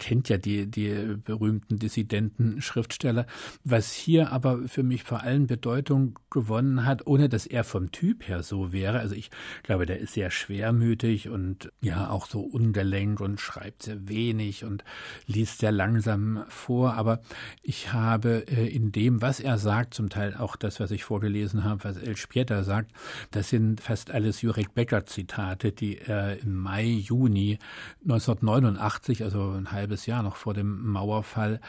kennt 0.00 0.28
ja 0.28 0.38
die, 0.38 0.66
die 0.66 1.16
berühmten 1.22 1.78
dissidenten 1.78 2.60
Schriftsteller. 2.60 3.26
Was 3.62 3.92
hier 3.92 4.32
aber 4.32 4.66
für 4.66 4.82
mich 4.82 5.04
vor 5.04 5.22
allem 5.22 5.46
Bedeutung 5.46 6.18
gewonnen 6.30 6.86
hat, 6.86 7.06
ohne 7.06 7.28
dass 7.28 7.46
er 7.46 7.62
vom 7.62 7.92
Typ 7.92 8.26
her 8.26 8.42
so 8.42 8.72
wäre. 8.72 8.98
Also 8.98 9.14
ich 9.14 9.30
glaube, 9.62 9.86
der 9.86 10.00
ist 10.00 10.14
sehr 10.14 10.30
schwermütig 10.30 11.28
und 11.28 11.70
ja 11.80 12.10
auch 12.10 12.26
so 12.26 12.40
ungelenk 12.40 13.20
und 13.20 13.40
schreibt 13.40 13.84
sehr 13.84 14.08
wenig 14.08 14.64
und 14.64 14.84
liest 15.26 15.58
sehr 15.58 15.72
langsam 15.72 16.44
vor. 16.48 16.94
Aber 16.94 17.20
ich 17.62 17.92
habe 17.92 18.46
äh, 18.48 18.66
in 18.66 18.92
dem, 18.92 19.20
was 19.20 19.38
er 19.38 19.58
sagt, 19.58 19.94
zum 19.94 20.08
Teil 20.08 20.34
auch 20.34 20.56
das, 20.56 20.80
was 20.80 20.90
ich 20.90 21.04
vorgelesen 21.04 21.62
habe, 21.64 21.84
was 21.84 21.98
Elspieta 21.98 22.64
sagt, 22.64 22.92
das 23.32 23.50
sind 23.50 23.80
fast 23.80 24.10
alles 24.10 24.40
Jurek 24.40 24.74
Becker 24.74 25.04
Zitate, 25.04 25.72
die 25.72 25.98
er 25.98 26.40
im 26.40 26.56
Mai, 26.56 26.84
Juni 26.84 27.58
1989, 28.02 29.24
also 29.24 29.50
ein 29.50 29.72
halbes 29.72 29.89
halbes 29.90 30.06
Jahr 30.06 30.22
noch 30.22 30.36
vor 30.36 30.54
dem 30.54 30.86
Mauerfall 30.86 31.60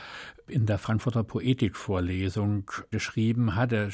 in 0.46 0.68
der 0.68 0.78
Frankfurter 0.78 1.24
Poetikvorlesung 1.24 2.70
geschrieben 2.92 3.56
hatte. 3.56 3.90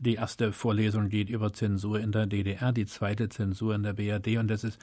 Die 0.00 0.14
erste 0.14 0.52
Vorlesung 0.52 1.10
geht 1.10 1.28
über 1.28 1.52
Zensur 1.52 2.00
in 2.00 2.10
der 2.10 2.26
DDR, 2.26 2.72
die 2.72 2.86
zweite 2.86 3.28
Zensur 3.28 3.74
in 3.74 3.82
der 3.82 3.92
BRD 3.92 4.38
und 4.38 4.48
das 4.48 4.64
ist 4.64 4.78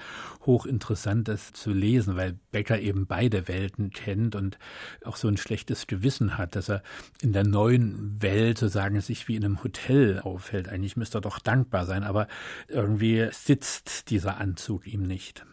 hochinteressant, 0.46 1.28
das 1.28 1.54
zu 1.54 1.72
lesen, 1.72 2.18
weil 2.18 2.38
Becker 2.52 2.80
eben 2.80 3.08
beide 3.08 3.48
Welten 3.48 3.90
kennt 3.90 4.36
und 4.36 4.60
auch 5.04 5.16
so 5.16 5.28
ein 5.28 5.38
schlechtes 5.38 5.88
Gewissen 5.88 6.38
hat, 6.38 6.56
dass 6.56 6.70
er 6.70 6.84
in 7.22 7.34
der 7.34 7.46
neuen 7.46 8.22
Welt 8.22 8.60
sozusagen 8.60 9.02
sich 9.02 9.28
wie 9.28 9.36
in 9.36 9.44
einem 9.44 9.64
Hotel 9.64 10.20
aufhält. 10.20 10.70
Eigentlich 10.70 10.98
müsste 10.98 11.18
er 11.18 11.22
doch 11.22 11.40
dankbar 11.40 11.88
sein, 11.88 12.04
aber 12.04 12.28
irgendwie 12.68 13.28
sitzt 13.32 14.12
dieser 14.12 14.38
Anzug 14.38 14.86
ihm 14.86 15.02
nicht. 15.02 15.46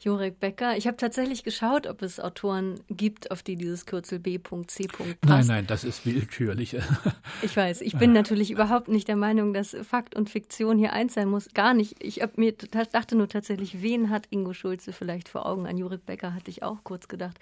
Jurek 0.00 0.40
Becker. 0.40 0.76
Ich 0.76 0.86
habe 0.86 0.96
tatsächlich 0.96 1.44
geschaut, 1.44 1.86
ob 1.86 2.02
es 2.02 2.20
Autoren 2.20 2.80
gibt, 2.88 3.30
auf 3.30 3.42
die 3.42 3.56
dieses 3.56 3.86
Kürzel 3.86 4.18
B.C. 4.18 4.88
passt. 4.88 5.16
Nein, 5.24 5.46
nein, 5.46 5.66
das 5.66 5.84
ist 5.84 6.04
willkürlich. 6.06 6.76
ich 7.42 7.56
weiß, 7.56 7.80
ich 7.80 7.96
bin 7.96 8.12
natürlich 8.12 8.50
überhaupt 8.50 8.88
nicht 8.88 9.08
der 9.08 9.16
Meinung, 9.16 9.54
dass 9.54 9.76
Fakt 9.82 10.14
und 10.14 10.30
Fiktion 10.30 10.78
hier 10.78 10.92
eins 10.92 11.14
sein 11.14 11.28
muss. 11.28 11.48
Gar 11.54 11.74
nicht. 11.74 12.02
Ich 12.02 12.22
mir 12.36 12.52
dachte 12.52 13.16
nur 13.16 13.28
tatsächlich, 13.28 13.82
wen 13.82 14.10
hat 14.10 14.26
Ingo 14.30 14.52
Schulze 14.52 14.92
vielleicht 14.92 15.28
vor 15.28 15.46
Augen? 15.46 15.66
An 15.66 15.76
Jurek 15.76 16.04
Becker 16.06 16.34
hatte 16.34 16.50
ich 16.50 16.62
auch 16.62 16.84
kurz 16.84 17.08
gedacht. 17.08 17.38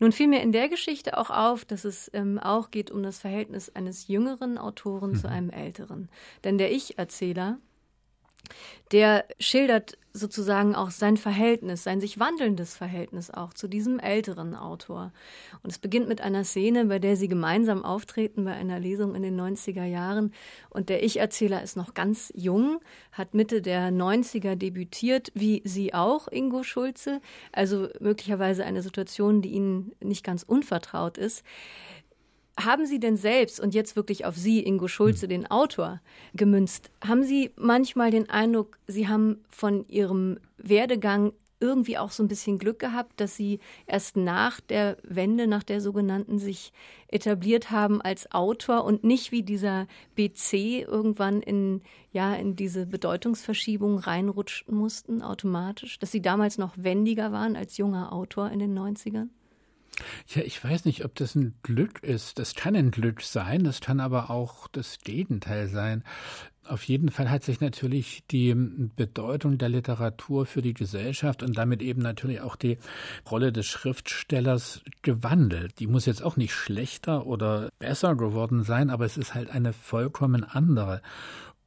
Nun 0.00 0.12
fiel 0.12 0.28
mir 0.28 0.42
in 0.42 0.52
der 0.52 0.68
Geschichte 0.68 1.18
auch 1.18 1.30
auf, 1.30 1.64
dass 1.64 1.84
es 1.84 2.10
ähm, 2.14 2.38
auch 2.38 2.70
geht 2.70 2.90
um 2.90 3.02
das 3.02 3.18
Verhältnis 3.18 3.74
eines 3.74 4.08
jüngeren 4.08 4.58
Autoren 4.58 5.12
mhm. 5.12 5.16
zu 5.16 5.28
einem 5.28 5.50
älteren. 5.50 6.08
Denn 6.44 6.58
der 6.58 6.72
Ich-Erzähler, 6.72 7.58
der 8.92 9.24
schildert 9.38 9.96
sozusagen 10.12 10.74
auch 10.74 10.90
sein 10.90 11.16
Verhältnis, 11.16 11.84
sein 11.84 12.00
sich 12.00 12.18
wandelndes 12.18 12.76
Verhältnis 12.76 13.30
auch 13.30 13.54
zu 13.54 13.66
diesem 13.66 13.98
älteren 13.98 14.54
Autor. 14.54 15.12
Und 15.62 15.70
es 15.70 15.78
beginnt 15.78 16.08
mit 16.08 16.20
einer 16.20 16.44
Szene, 16.44 16.84
bei 16.84 16.98
der 16.98 17.16
sie 17.16 17.28
gemeinsam 17.28 17.84
auftreten 17.84 18.44
bei 18.44 18.52
einer 18.52 18.78
Lesung 18.78 19.14
in 19.14 19.22
den 19.22 19.40
90er 19.40 19.84
Jahren. 19.84 20.34
Und 20.68 20.90
der 20.90 21.02
Ich-Erzähler 21.02 21.62
ist 21.62 21.76
noch 21.76 21.94
ganz 21.94 22.32
jung, 22.36 22.80
hat 23.12 23.32
Mitte 23.32 23.62
der 23.62 23.90
90er 23.90 24.54
debütiert, 24.54 25.32
wie 25.34 25.62
sie 25.64 25.94
auch, 25.94 26.28
Ingo 26.28 26.62
Schulze. 26.62 27.20
Also 27.52 27.88
möglicherweise 28.00 28.64
eine 28.64 28.82
Situation, 28.82 29.40
die 29.40 29.52
ihnen 29.52 29.92
nicht 30.00 30.24
ganz 30.24 30.42
unvertraut 30.42 31.16
ist. 31.16 31.42
Haben 32.60 32.84
Sie 32.86 33.00
denn 33.00 33.16
selbst, 33.16 33.60
und 33.60 33.74
jetzt 33.74 33.96
wirklich 33.96 34.24
auf 34.24 34.36
Sie, 34.36 34.62
Ingo 34.62 34.86
Schulze, 34.86 35.22
hm. 35.22 35.30
den 35.30 35.50
Autor, 35.50 36.00
gemünzt, 36.34 36.90
haben 37.04 37.22
Sie 37.22 37.50
manchmal 37.56 38.10
den 38.10 38.28
Eindruck, 38.28 38.78
Sie 38.86 39.08
haben 39.08 39.42
von 39.50 39.86
Ihrem 39.88 40.38
Werdegang 40.58 41.32
irgendwie 41.62 41.96
auch 41.96 42.10
so 42.10 42.22
ein 42.22 42.28
bisschen 42.28 42.58
Glück 42.58 42.80
gehabt, 42.80 43.20
dass 43.20 43.36
Sie 43.36 43.60
erst 43.86 44.16
nach 44.16 44.60
der 44.60 44.98
Wende, 45.02 45.46
nach 45.46 45.62
der 45.62 45.80
sogenannten, 45.80 46.38
sich 46.38 46.72
etabliert 47.08 47.70
haben 47.70 48.02
als 48.02 48.30
Autor 48.32 48.84
und 48.84 49.04
nicht 49.04 49.30
wie 49.30 49.42
dieser 49.42 49.86
BC 50.16 50.82
irgendwann 50.82 51.40
in, 51.40 51.80
ja, 52.10 52.34
in 52.34 52.56
diese 52.56 52.84
Bedeutungsverschiebung 52.86 53.98
reinrutschen 53.98 54.74
mussten, 54.74 55.22
automatisch, 55.22 55.98
dass 56.00 56.10
Sie 56.10 56.20
damals 56.20 56.58
noch 56.58 56.74
wendiger 56.76 57.32
waren 57.32 57.56
als 57.56 57.78
junger 57.78 58.12
Autor 58.12 58.50
in 58.50 58.58
den 58.58 58.76
90ern? 58.76 59.28
Ja, 60.28 60.42
ich 60.42 60.62
weiß 60.62 60.84
nicht, 60.84 61.04
ob 61.04 61.14
das 61.14 61.34
ein 61.34 61.54
Glück 61.62 62.02
ist. 62.02 62.38
Das 62.38 62.54
kann 62.54 62.74
ein 62.76 62.90
Glück 62.90 63.22
sein, 63.22 63.64
das 63.64 63.80
kann 63.80 64.00
aber 64.00 64.30
auch 64.30 64.68
das 64.68 64.98
Gegenteil 65.04 65.68
sein. 65.68 66.04
Auf 66.64 66.84
jeden 66.84 67.10
Fall 67.10 67.28
hat 67.28 67.42
sich 67.42 67.60
natürlich 67.60 68.22
die 68.30 68.54
Bedeutung 68.54 69.58
der 69.58 69.68
Literatur 69.68 70.46
für 70.46 70.62
die 70.62 70.74
Gesellschaft 70.74 71.42
und 71.42 71.58
damit 71.58 71.82
eben 71.82 72.00
natürlich 72.00 72.40
auch 72.40 72.54
die 72.54 72.78
Rolle 73.28 73.52
des 73.52 73.66
Schriftstellers 73.66 74.82
gewandelt. 75.02 75.80
Die 75.80 75.88
muss 75.88 76.06
jetzt 76.06 76.22
auch 76.22 76.36
nicht 76.36 76.54
schlechter 76.54 77.26
oder 77.26 77.68
besser 77.80 78.14
geworden 78.14 78.62
sein, 78.62 78.90
aber 78.90 79.04
es 79.04 79.16
ist 79.16 79.34
halt 79.34 79.50
eine 79.50 79.72
vollkommen 79.72 80.44
andere. 80.44 81.02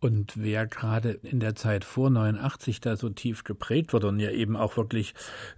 Und 0.06 0.34
wer 0.36 0.68
gerade 0.68 1.14
in 1.24 1.40
der 1.40 1.56
Zeit 1.56 1.84
vor 1.84 2.12
89 2.12 2.80
da 2.80 2.96
so 2.96 3.10
tief 3.10 3.44
geprägt 3.44 3.92
wurde 3.92 4.08
und 4.08 4.20
ja 4.20 4.30
eben 4.30 4.56
auch 4.56 4.78
wirklich 4.78 5.16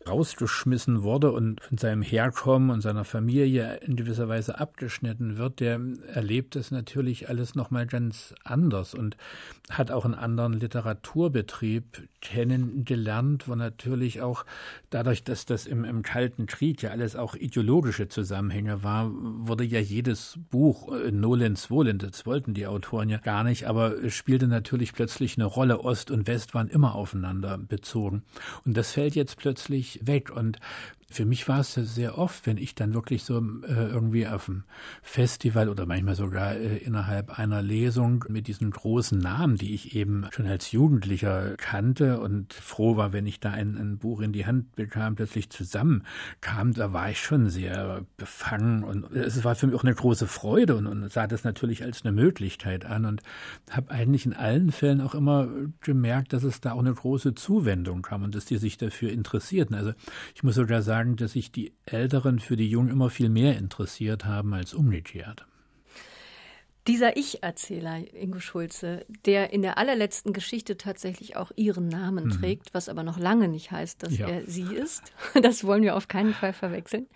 rausgeschmissen 0.07 1.03
wurde 1.03 1.33
und 1.33 1.59
von 1.59 1.77
seinem 1.77 2.01
Herkommen 2.01 2.69
und 2.69 2.79
seiner 2.79 3.03
Familie 3.03 3.81
in 3.85 3.97
gewisser 3.97 4.29
Weise 4.29 4.57
abgeschnitten 4.57 5.35
wird, 5.35 5.59
der 5.59 5.81
erlebt 6.13 6.55
das 6.55 6.71
natürlich 6.71 7.27
alles 7.27 7.55
nochmal 7.55 7.87
ganz 7.87 8.33
anders 8.45 8.93
und 8.93 9.17
hat 9.69 9.91
auch 9.91 10.05
einen 10.05 10.13
anderen 10.13 10.53
Literaturbetrieb 10.53 12.07
kennengelernt, 12.21 13.49
wo 13.49 13.55
natürlich 13.55 14.21
auch 14.21 14.45
dadurch, 14.89 15.25
dass 15.25 15.45
das 15.45 15.65
im, 15.65 15.83
im 15.83 16.03
Kalten 16.03 16.45
Krieg 16.45 16.81
ja 16.81 16.91
alles 16.91 17.17
auch 17.17 17.35
ideologische 17.35 18.07
Zusammenhänge 18.07 18.81
war, 18.81 19.11
wurde 19.11 19.65
ja 19.65 19.81
jedes 19.81 20.39
Buch 20.49 20.93
äh, 20.93 21.11
Nolens 21.11 21.69
Wohlend, 21.69 22.03
das 22.03 22.25
wollten 22.25 22.53
die 22.53 22.65
Autoren 22.65 23.09
ja 23.09 23.17
gar 23.17 23.43
nicht, 23.43 23.65
aber 23.67 24.09
spielt 24.09 24.36
spielte 24.37 24.53
natürlich 24.53 24.93
plötzlich 24.93 25.37
eine 25.37 25.45
Rolle. 25.45 25.79
Ost 25.83 26.11
und 26.11 26.27
West 26.27 26.53
waren 26.53 26.67
immer 26.67 26.93
aufeinander 26.93 27.57
bezogen. 27.57 28.21
Und 28.65 28.77
das 28.77 28.91
fällt 28.91 29.15
jetzt 29.15 29.37
plötzlich 29.37 29.99
weg. 30.03 30.29
Und 30.29 30.59
für 31.09 31.25
mich 31.25 31.47
war 31.47 31.61
es 31.61 31.73
sehr 31.73 32.17
oft, 32.17 32.45
wenn 32.45 32.57
ich 32.57 32.75
dann 32.75 32.93
wirklich 32.93 33.23
so 33.23 33.37
äh, 33.37 33.73
irgendwie 33.73 34.27
auf 34.27 34.45
dem 34.45 34.63
Festival 35.01 35.69
oder 35.69 35.85
manchmal 35.85 36.15
sogar 36.15 36.55
äh, 36.55 36.77
innerhalb 36.77 37.39
einer 37.39 37.61
Lesung 37.61 38.25
mit 38.27 38.47
diesen 38.47 38.71
großen 38.71 39.17
Namen, 39.17 39.55
die 39.55 39.73
ich 39.73 39.95
eben 39.95 40.25
schon 40.31 40.47
als 40.47 40.71
Jugendlicher 40.73 41.55
kannte 41.55 42.19
und 42.19 42.53
froh 42.53 42.97
war, 42.97 43.13
wenn 43.13 43.25
ich 43.25 43.39
da 43.39 43.51
ein, 43.51 43.77
ein 43.77 43.97
Buch 43.99 44.19
in 44.19 44.33
die 44.33 44.45
Hand 44.45 44.75
bekam, 44.75 45.15
plötzlich 45.15 45.49
zusammenkam, 45.49 46.73
da 46.73 46.91
war 46.91 47.09
ich 47.09 47.21
schon 47.21 47.49
sehr 47.49 48.05
befangen 48.17 48.83
und 48.83 49.09
es 49.11 49.43
war 49.45 49.55
für 49.55 49.67
mich 49.67 49.75
auch 49.77 49.85
eine 49.85 49.95
große 49.95 50.27
Freude 50.27 50.75
und, 50.75 50.87
und 50.87 51.09
sah 51.09 51.25
das 51.25 51.45
natürlich 51.45 51.83
als 51.83 52.03
eine 52.03 52.11
Möglichkeit 52.11 52.83
an 52.83 53.05
und 53.05 53.21
habe 53.71 53.91
eigentlich 53.91 54.25
in 54.25 54.33
allen 54.33 54.73
Fällen 54.73 54.99
auch 54.99 55.15
immer 55.15 55.47
gemerkt, 55.79 56.33
dass 56.33 56.43
es 56.43 56.59
da 56.59 56.73
auch 56.73 56.79
eine 56.79 56.93
große 56.93 57.33
Zuwendung 57.33 58.01
kam 58.01 58.23
und 58.23 58.35
dass 58.35 58.43
die 58.43 58.57
sich 58.57 58.77
dafür 58.77 59.09
interessierten. 59.09 59.73
Also 59.73 59.93
ich 60.35 60.43
muss 60.43 60.55
sogar 60.55 60.81
sagen, 60.81 60.96
sagen, 60.97 61.15
dass 61.15 61.33
sich 61.33 61.51
die 61.51 61.73
Älteren 61.85 62.39
für 62.39 62.55
die 62.55 62.69
Jungen 62.69 62.89
immer 62.89 63.09
viel 63.09 63.29
mehr 63.29 63.57
interessiert 63.57 64.25
haben 64.25 64.53
als 64.53 64.73
umgekehrt. 64.73 65.45
Dieser 66.87 67.17
Ich-Erzähler, 67.17 68.01
Ingo 68.13 68.39
Schulze, 68.39 69.05
der 69.25 69.51
in 69.51 69.61
der 69.61 69.77
allerletzten 69.77 70.31
Geschichte 70.31 70.77
tatsächlich 70.77 71.35
auch 71.35 71.51
ihren 71.55 71.89
Namen 71.89 72.25
mhm. 72.25 72.31
trägt, 72.31 72.73
was 72.73 72.87
aber 72.87 73.03
noch 73.03 73.19
lange 73.19 73.49
nicht 73.49 73.71
heißt, 73.71 74.01
dass 74.01 74.17
ja. 74.17 74.27
er 74.27 74.45
sie 74.45 74.73
ist. 74.73 75.11
Das 75.41 75.65
wollen 75.65 75.83
wir 75.83 75.95
auf 75.95 76.07
keinen 76.07 76.33
Fall 76.33 76.53
verwechseln. 76.53 77.07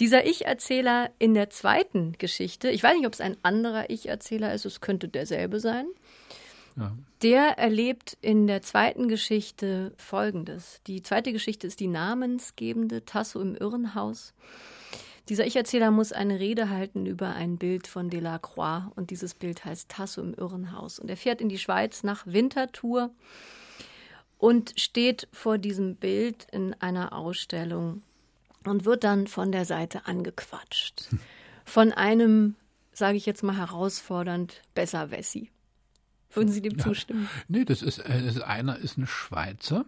Dieser 0.00 0.26
Ich-Erzähler 0.26 1.10
in 1.18 1.34
der 1.34 1.50
zweiten 1.50 2.12
Geschichte, 2.18 2.70
ich 2.70 2.82
weiß 2.82 2.96
nicht, 2.96 3.06
ob 3.06 3.12
es 3.12 3.20
ein 3.20 3.36
anderer 3.42 3.90
Ich-Erzähler 3.90 4.54
ist, 4.54 4.64
es 4.64 4.80
könnte 4.80 5.08
derselbe 5.08 5.60
sein, 5.60 5.86
der 7.22 7.58
erlebt 7.58 8.16
in 8.20 8.46
der 8.46 8.62
zweiten 8.62 9.08
Geschichte 9.08 9.92
Folgendes. 9.96 10.80
Die 10.86 11.02
zweite 11.02 11.32
Geschichte 11.32 11.66
ist 11.66 11.80
die 11.80 11.88
namensgebende 11.88 13.04
Tasso 13.04 13.40
im 13.40 13.54
Irrenhaus. 13.56 14.34
Dieser 15.28 15.44
Ich-Erzähler 15.44 15.90
muss 15.90 16.12
eine 16.12 16.40
Rede 16.40 16.70
halten 16.70 17.04
über 17.04 17.34
ein 17.34 17.58
Bild 17.58 17.86
von 17.86 18.08
Delacroix 18.08 18.84
und 18.96 19.10
dieses 19.10 19.34
Bild 19.34 19.64
heißt 19.64 19.90
Tasso 19.90 20.22
im 20.22 20.32
Irrenhaus. 20.34 20.98
Und 20.98 21.10
er 21.10 21.18
fährt 21.18 21.40
in 21.40 21.48
die 21.50 21.58
Schweiz 21.58 22.02
nach 22.02 22.26
Winterthur 22.26 23.10
und 24.38 24.72
steht 24.80 25.28
vor 25.32 25.58
diesem 25.58 25.96
Bild 25.96 26.46
in 26.50 26.74
einer 26.80 27.12
Ausstellung 27.12 28.02
und 28.64 28.84
wird 28.84 29.04
dann 29.04 29.26
von 29.26 29.52
der 29.52 29.64
Seite 29.64 30.06
angequatscht. 30.06 31.10
Von 31.64 31.92
einem, 31.92 32.54
sage 32.92 33.18
ich 33.18 33.26
jetzt 33.26 33.42
mal 33.42 33.56
herausfordernd, 33.56 34.62
besser 34.74 35.10
Wessi. 35.10 35.50
Würden 36.34 36.50
Sie 36.50 36.60
dem 36.60 36.76
ja. 36.76 36.84
zustimmen? 36.84 37.28
Nee, 37.48 37.64
das 37.64 37.82
ist, 37.82 37.98
äh, 37.98 38.22
das 38.22 38.36
ist, 38.36 38.42
einer 38.42 38.76
ist 38.76 38.98
ein 38.98 39.06
Schweizer. 39.06 39.86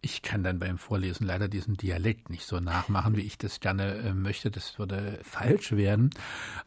Ich 0.00 0.22
kann 0.22 0.42
dann 0.42 0.58
beim 0.58 0.78
Vorlesen 0.78 1.26
leider 1.26 1.48
diesen 1.48 1.76
Dialekt 1.76 2.30
nicht 2.30 2.44
so 2.44 2.60
nachmachen, 2.60 3.16
wie 3.16 3.22
ich 3.22 3.38
das 3.38 3.60
gerne 3.60 3.94
äh, 3.94 4.14
möchte. 4.14 4.50
Das 4.50 4.78
würde 4.78 5.18
falsch 5.22 5.72
werden. 5.72 6.10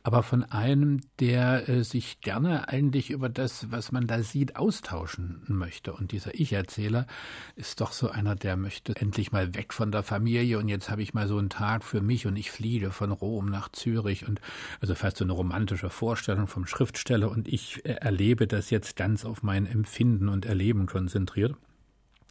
Aber 0.04 0.24
von 0.24 0.44
einem, 0.44 1.02
der 1.20 1.70
äh, 1.70 1.84
sich 1.84 2.20
gerne 2.22 2.68
eigentlich 2.68 3.12
über 3.12 3.30
das, 3.30 3.72
was 3.72 3.92
man 3.92 4.08
da 4.08 4.22
sieht, 4.24 4.58
austauschen 4.58 5.44
möchte. 5.48 5.94
Und 5.94 6.12
dieser 6.12 6.36
Ich-Erzähler 6.36 7.08
ist 7.56 7.80
doch 7.80 7.94
so 7.94 8.10
einer, 8.10 8.36
der 8.36 8.58
möchte 8.58 8.96
endlich 8.96 9.32
mal 9.32 9.56
weg 9.56 9.74
von 9.74 9.92
der 9.92 10.04
Familie 10.04 10.60
und 10.60 10.68
jetzt 10.68 10.90
habe 10.90 11.02
ich 11.02 11.14
mal 11.14 11.28
so 11.28 11.38
einen 11.38 11.50
Tag 11.50 11.84
für 11.84 12.02
mich 12.02 12.28
und 12.28 12.36
ich 12.36 12.52
fliege 12.52 12.92
von 12.92 13.12
Rom 13.12 13.46
nach 13.46 13.70
Zürich 13.72 14.28
und 14.28 14.42
also 14.82 14.96
fast 14.96 15.18
so 15.18 15.24
eine 15.24 15.34
romantische 15.34 15.90
Vorstellung 15.90 16.48
vom 16.48 16.66
Schriftsteller 16.66 17.32
und 17.32 17.48
ich 17.48 17.86
äh, 17.86 17.94
erlebe 17.94 18.48
das 18.48 18.70
jetzt 18.70 18.96
ganz 18.96 19.12
ganz 19.13 19.26
auf 19.26 19.43
mein 19.43 19.67
Empfinden 19.67 20.28
und 20.28 20.43
Erleben 20.43 20.88
konzentriert. 20.88 21.56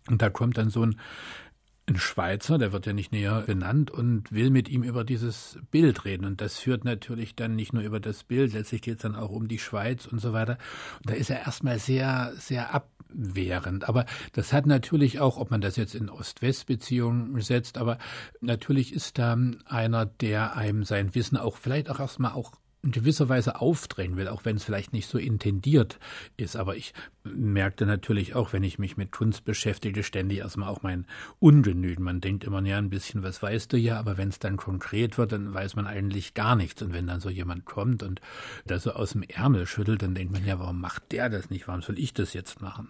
Und 0.09 0.21
da 0.21 0.31
kommt 0.31 0.59
dann 0.59 0.69
so 0.69 0.83
ein, 0.83 0.99
ein 1.87 1.97
Schweizer, 1.97 2.59
der 2.59 2.73
wird 2.73 2.87
ja 2.87 2.93
nicht 2.93 3.13
näher 3.13 3.43
benannt 3.43 3.93
und 3.93 4.33
will 4.33 4.51
mit 4.51 4.69
ihm 4.69 4.83
über 4.83 5.05
dieses 5.05 5.61
Bild 5.71 6.05
reden. 6.05 6.25
Und 6.25 6.41
das 6.41 6.59
führt 6.59 6.85
natürlich 6.85 7.37
dann 7.37 7.55
nicht 7.55 7.73
nur 7.73 7.85
über 7.85 8.01
das 8.01 8.25
Bild, 8.25 8.53
letztlich 8.53 8.83
geht 8.83 8.97
es 8.97 9.03
dann 9.03 9.15
auch 9.15 9.31
um 9.31 9.47
die 9.47 9.61
Schweiz 9.61 10.07
und 10.07 10.19
so 10.19 10.33
weiter. 10.33 10.59
Und 10.99 11.11
da 11.11 11.15
ist 11.15 11.31
er 11.31 11.47
erstmal 11.47 11.79
sehr, 11.79 12.33
sehr 12.35 12.75
abwehrend. 12.75 13.89
Aber 13.89 14.05
das 14.33 14.53
hat 14.53 14.67
natürlich 14.67 15.21
auch, 15.21 15.37
ob 15.37 15.53
man 15.53 15.61
das 15.61 15.77
jetzt 15.77 15.95
in 15.95 16.11
Ost-West-Beziehungen 16.11 17.41
setzt, 17.43 17.79
aber 17.79 17.99
natürlich 18.41 18.93
ist 18.93 19.19
da 19.19 19.39
einer, 19.67 20.07
der 20.07 20.57
einem 20.57 20.83
sein 20.83 21.15
Wissen 21.15 21.37
auch 21.37 21.59
vielleicht 21.59 21.91
auch 21.91 22.01
erstmal 22.01 22.33
auch 22.33 22.51
in 22.83 22.91
gewisser 22.91 23.29
Weise 23.29 23.61
aufdrängen 23.61 24.17
will, 24.17 24.27
auch 24.29 24.45
wenn 24.45 24.57
es 24.57 24.65
vielleicht 24.65 24.93
nicht 24.93 25.07
so 25.07 25.17
intendiert 25.17 25.99
ist. 26.37 26.57
Aber 26.57 26.77
ich 26.77 26.93
merkte 27.23 27.87
natürlich 27.87 28.35
auch, 28.35 28.53
wenn 28.53 28.65
ich 28.65 28.79
mich 28.79 28.97
mit 28.97 29.13
Kunst 29.13 29.45
beschäftige, 29.45 30.03
ständig 30.03 30.39
erstmal 30.39 30.69
auch 30.69 30.83
mein 30.83 31.07
Ungenügen. 31.39 32.05
Man 32.05 32.21
denkt 32.21 32.43
immer, 32.43 32.63
ja, 32.65 32.79
ein 32.79 32.91
bisschen, 32.91 33.23
was 33.23 33.41
weißt 33.41 33.73
du 33.73 33.77
ja, 33.77 33.99
aber 33.99 34.19
wenn 34.19 34.31
es 34.31 34.41
dann 34.41 34.57
konkret 34.57 35.17
wird, 35.17 35.33
dann 35.33 35.55
weiß 35.55 35.77
man 35.77 35.87
eigentlich 35.87 36.35
gar 36.35 36.57
nichts. 36.57 36.83
Und 36.83 36.93
wenn 36.93 37.07
dann 37.07 37.21
so 37.21 37.31
jemand 37.31 37.65
kommt 37.65 38.03
und 38.03 38.21
da 38.67 38.79
so 38.81 38.93
aus 38.93 39.13
dem 39.13 39.23
Ärmel 39.23 39.67
schüttelt, 39.67 40.03
dann 40.03 40.15
denkt 40.15 40.33
man, 40.33 40.45
ja, 40.45 40.59
warum 40.59 40.81
macht 40.81 41.13
der 41.13 41.31
das 41.31 41.51
nicht? 41.51 41.69
Warum 41.69 41.83
soll 41.83 41.99
ich 41.99 42.15
das 42.15 42.35
jetzt 42.35 42.61
machen? 42.61 42.89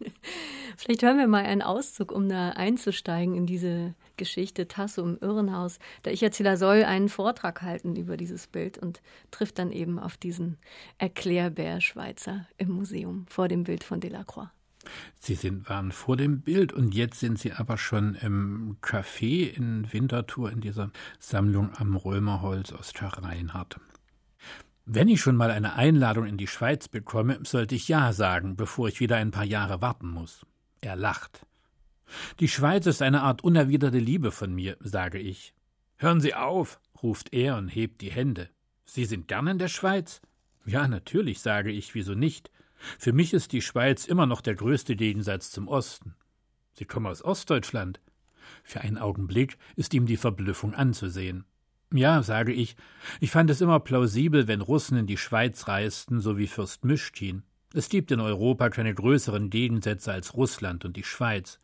Vielleicht 0.76 1.02
hören 1.02 1.18
wir 1.18 1.26
mal 1.26 1.44
einen 1.44 1.62
Auszug, 1.62 2.12
um 2.12 2.28
da 2.28 2.50
einzusteigen 2.50 3.34
in 3.34 3.46
diese 3.46 3.94
Geschichte 4.16 4.68
Tasso 4.68 5.02
im 5.02 5.18
Irrenhaus. 5.20 5.78
Der 6.04 6.12
Ich-Erzähler 6.12 6.56
soll 6.56 6.84
einen 6.84 7.08
Vortrag 7.08 7.62
halten 7.62 7.96
über 7.96 8.16
dieses 8.16 8.46
Bild 8.46 8.78
und 8.78 9.00
trifft 9.30 9.58
dann 9.58 9.72
eben 9.72 9.98
auf 9.98 10.16
diesen 10.16 10.58
Erklärbär 10.98 11.80
Schweizer 11.80 12.46
im 12.56 12.70
Museum 12.70 13.26
vor 13.28 13.48
dem 13.48 13.64
Bild 13.64 13.84
von 13.84 14.00
Delacroix. 14.00 14.48
Sie 15.20 15.34
sind, 15.34 15.68
waren 15.68 15.92
vor 15.92 16.16
dem 16.16 16.40
Bild 16.40 16.72
und 16.72 16.94
jetzt 16.94 17.20
sind 17.20 17.38
Sie 17.38 17.52
aber 17.52 17.76
schon 17.78 18.14
im 18.14 18.76
Café 18.80 19.50
in 19.50 19.92
Winterthur 19.92 20.50
in 20.50 20.60
dieser 20.60 20.90
Sammlung 21.18 21.72
am 21.76 21.96
Römerholz 21.96 22.72
Oster 22.72 23.08
Reinhardt. 23.08 23.80
Wenn 24.90 25.08
ich 25.08 25.20
schon 25.20 25.36
mal 25.36 25.50
eine 25.50 25.74
Einladung 25.74 26.24
in 26.24 26.38
die 26.38 26.46
Schweiz 26.46 26.88
bekomme, 26.88 27.40
sollte 27.42 27.74
ich 27.74 27.88
Ja 27.88 28.14
sagen, 28.14 28.56
bevor 28.56 28.88
ich 28.88 29.00
wieder 29.00 29.18
ein 29.18 29.32
paar 29.32 29.44
Jahre 29.44 29.82
warten 29.82 30.08
muss. 30.08 30.46
Er 30.80 30.96
lacht. 30.96 31.44
Die 32.40 32.48
Schweiz 32.48 32.86
ist 32.86 33.02
eine 33.02 33.20
Art 33.20 33.44
unerwiderte 33.44 33.98
Liebe 33.98 34.32
von 34.32 34.54
mir, 34.54 34.78
sage 34.80 35.18
ich. 35.18 35.52
Hören 35.98 36.22
Sie 36.22 36.32
auf, 36.32 36.80
ruft 37.02 37.34
er 37.34 37.58
und 37.58 37.68
hebt 37.68 38.00
die 38.00 38.10
Hände. 38.10 38.48
Sie 38.86 39.04
sind 39.04 39.28
gern 39.28 39.48
in 39.48 39.58
der 39.58 39.68
Schweiz? 39.68 40.22
Ja, 40.64 40.88
natürlich, 40.88 41.40
sage 41.40 41.70
ich, 41.70 41.94
wieso 41.94 42.14
nicht? 42.14 42.50
Für 42.98 43.12
mich 43.12 43.34
ist 43.34 43.52
die 43.52 43.60
Schweiz 43.60 44.06
immer 44.06 44.24
noch 44.24 44.40
der 44.40 44.54
größte 44.54 44.96
Gegensatz 44.96 45.50
zum 45.50 45.68
Osten. 45.68 46.14
Sie 46.72 46.86
kommen 46.86 47.08
aus 47.08 47.22
Ostdeutschland. 47.22 48.00
Für 48.64 48.80
einen 48.80 48.96
Augenblick 48.96 49.58
ist 49.76 49.92
ihm 49.92 50.06
die 50.06 50.16
Verblüffung 50.16 50.72
anzusehen. 50.72 51.44
Ja, 51.92 52.22
sage 52.22 52.52
ich, 52.52 52.76
ich 53.18 53.30
fand 53.30 53.48
es 53.48 53.62
immer 53.62 53.80
plausibel, 53.80 54.46
wenn 54.46 54.60
Russen 54.60 54.98
in 54.98 55.06
die 55.06 55.16
Schweiz 55.16 55.68
reisten, 55.68 56.20
so 56.20 56.36
wie 56.36 56.46
Fürst 56.46 56.84
Mischkin. 56.84 57.44
Es 57.72 57.88
gibt 57.88 58.10
in 58.10 58.20
Europa 58.20 58.68
keine 58.68 58.94
größeren 58.94 59.48
Gegensätze 59.48 60.12
als 60.12 60.34
Russland 60.34 60.84
und 60.84 60.96
die 60.96 61.04
Schweiz. 61.04 61.58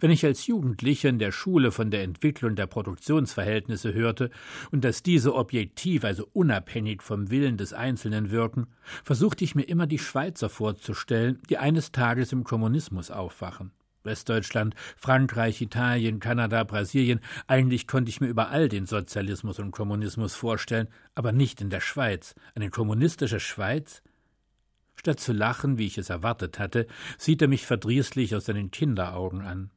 Wenn 0.00 0.10
ich 0.10 0.24
als 0.24 0.46
Jugendlicher 0.46 1.08
in 1.08 1.18
der 1.18 1.32
Schule 1.32 1.72
von 1.72 1.90
der 1.90 2.02
Entwicklung 2.02 2.56
der 2.56 2.66
Produktionsverhältnisse 2.66 3.94
hörte 3.94 4.30
und 4.70 4.84
dass 4.84 5.02
diese 5.02 5.34
objektiv, 5.34 6.04
also 6.04 6.28
unabhängig 6.32 7.02
vom 7.02 7.30
Willen 7.30 7.56
des 7.56 7.72
Einzelnen 7.72 8.30
wirken, 8.30 8.66
versuchte 9.02 9.44
ich 9.44 9.54
mir 9.54 9.64
immer 9.64 9.86
die 9.86 9.98
Schweizer 9.98 10.48
vorzustellen, 10.48 11.40
die 11.48 11.58
eines 11.58 11.90
Tages 11.90 12.32
im 12.32 12.44
Kommunismus 12.44 13.10
aufwachen. 13.10 13.72
Westdeutschland, 14.04 14.74
Frankreich, 14.96 15.60
Italien, 15.60 16.20
Kanada, 16.20 16.64
Brasilien. 16.64 17.20
Eigentlich 17.46 17.86
konnte 17.86 18.10
ich 18.10 18.20
mir 18.20 18.28
überall 18.28 18.68
den 18.68 18.86
Sozialismus 18.86 19.58
und 19.58 19.70
Kommunismus 19.70 20.34
vorstellen, 20.34 20.88
aber 21.14 21.32
nicht 21.32 21.60
in 21.60 21.70
der 21.70 21.80
Schweiz. 21.80 22.34
Eine 22.54 22.70
kommunistische 22.70 23.40
Schweiz? 23.40 24.02
Statt 24.96 25.20
zu 25.20 25.32
lachen, 25.32 25.78
wie 25.78 25.86
ich 25.86 25.98
es 25.98 26.10
erwartet 26.10 26.58
hatte, 26.58 26.86
sieht 27.18 27.42
er 27.42 27.48
mich 27.48 27.66
verdrießlich 27.66 28.34
aus 28.36 28.46
seinen 28.46 28.70
Kinderaugen 28.70 29.42
an. 29.42 29.70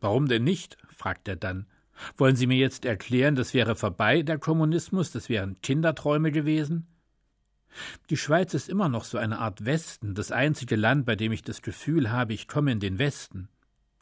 Warum 0.00 0.28
denn 0.28 0.44
nicht? 0.44 0.76
fragt 0.88 1.28
er 1.28 1.36
dann. 1.36 1.66
Wollen 2.16 2.36
Sie 2.36 2.46
mir 2.46 2.56
jetzt 2.56 2.84
erklären, 2.84 3.36
das 3.36 3.54
wäre 3.54 3.76
vorbei, 3.76 4.22
der 4.22 4.38
Kommunismus, 4.38 5.12
das 5.12 5.28
wären 5.28 5.60
Kinderträume 5.60 6.32
gewesen? 6.32 6.86
Die 8.10 8.16
Schweiz 8.16 8.54
ist 8.54 8.68
immer 8.68 8.88
noch 8.88 9.04
so 9.04 9.18
eine 9.18 9.38
Art 9.38 9.64
Westen, 9.64 10.14
das 10.14 10.32
einzige 10.32 10.76
Land, 10.76 11.06
bei 11.06 11.16
dem 11.16 11.32
ich 11.32 11.42
das 11.42 11.62
Gefühl 11.62 12.10
habe, 12.10 12.34
ich 12.34 12.48
komme 12.48 12.72
in 12.72 12.80
den 12.80 12.98
Westen. 12.98 13.48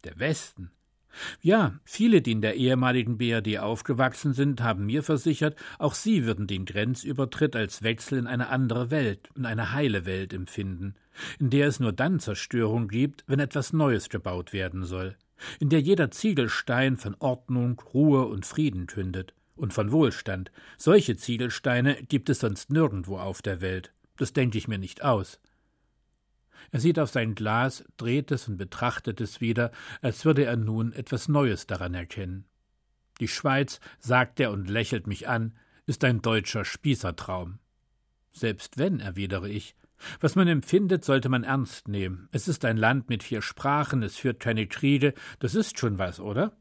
Der 0.04 0.18
Westen. 0.18 0.70
Ja, 1.42 1.78
viele, 1.84 2.22
die 2.22 2.32
in 2.32 2.40
der 2.40 2.54
ehemaligen 2.54 3.18
BRD 3.18 3.58
aufgewachsen 3.58 4.32
sind, 4.32 4.62
haben 4.62 4.86
mir 4.86 5.02
versichert, 5.02 5.56
auch 5.78 5.94
sie 5.94 6.24
würden 6.24 6.46
den 6.46 6.64
Grenzübertritt 6.64 7.56
als 7.56 7.82
Wechsel 7.82 8.18
in 8.18 8.26
eine 8.26 8.48
andere 8.48 8.90
Welt, 8.90 9.28
in 9.34 9.44
eine 9.44 9.72
heile 9.72 10.06
Welt 10.06 10.32
empfinden, 10.32 10.94
in 11.38 11.50
der 11.50 11.66
es 11.66 11.80
nur 11.80 11.92
dann 11.92 12.20
Zerstörung 12.20 12.88
gibt, 12.88 13.24
wenn 13.26 13.40
etwas 13.40 13.72
Neues 13.72 14.08
gebaut 14.08 14.52
werden 14.52 14.84
soll, 14.84 15.16
in 15.58 15.68
der 15.68 15.80
jeder 15.80 16.10
Ziegelstein 16.10 16.96
von 16.96 17.16
Ordnung, 17.18 17.80
Ruhe 17.92 18.26
und 18.26 18.46
Frieden 18.46 18.86
kündet 18.86 19.34
und 19.56 19.72
von 19.72 19.92
Wohlstand. 19.92 20.50
Solche 20.78 21.16
Ziegelsteine 21.16 22.02
gibt 22.04 22.30
es 22.30 22.40
sonst 22.40 22.70
nirgendwo 22.70 23.18
auf 23.18 23.42
der 23.42 23.60
Welt. 23.60 23.92
Das 24.16 24.32
denke 24.32 24.58
ich 24.58 24.68
mir 24.68 24.78
nicht 24.78 25.02
aus. 25.02 25.40
Er 26.72 26.80
sieht 26.80 26.98
auf 26.98 27.10
sein 27.10 27.34
Glas, 27.34 27.84
dreht 27.96 28.30
es 28.30 28.48
und 28.48 28.56
betrachtet 28.56 29.20
es 29.20 29.40
wieder, 29.40 29.72
als 30.02 30.24
würde 30.24 30.44
er 30.44 30.56
nun 30.56 30.92
etwas 30.92 31.28
Neues 31.28 31.66
daran 31.66 31.94
erkennen. 31.94 32.44
Die 33.18 33.28
Schweiz, 33.28 33.80
sagt 33.98 34.40
er 34.40 34.50
und 34.52 34.68
lächelt 34.68 35.06
mich 35.06 35.28
an, 35.28 35.56
ist 35.86 36.04
ein 36.04 36.22
deutscher 36.22 36.64
Spießertraum. 36.64 37.58
Selbst 38.32 38.78
wenn, 38.78 39.00
erwidere 39.00 39.48
ich, 39.48 39.74
was 40.20 40.36
man 40.36 40.48
empfindet, 40.48 41.04
sollte 41.04 41.28
man 41.28 41.44
ernst 41.44 41.88
nehmen. 41.88 42.28
Es 42.32 42.48
ist 42.48 42.64
ein 42.64 42.76
Land 42.76 43.08
mit 43.08 43.22
vier 43.22 43.42
Sprachen, 43.42 44.02
es 44.02 44.16
führt 44.16 44.40
keine 44.40 44.66
Kriege, 44.66 45.12
das 45.40 45.54
ist 45.54 45.78
schon 45.78 45.98
was, 45.98 46.20
oder? 46.20 46.56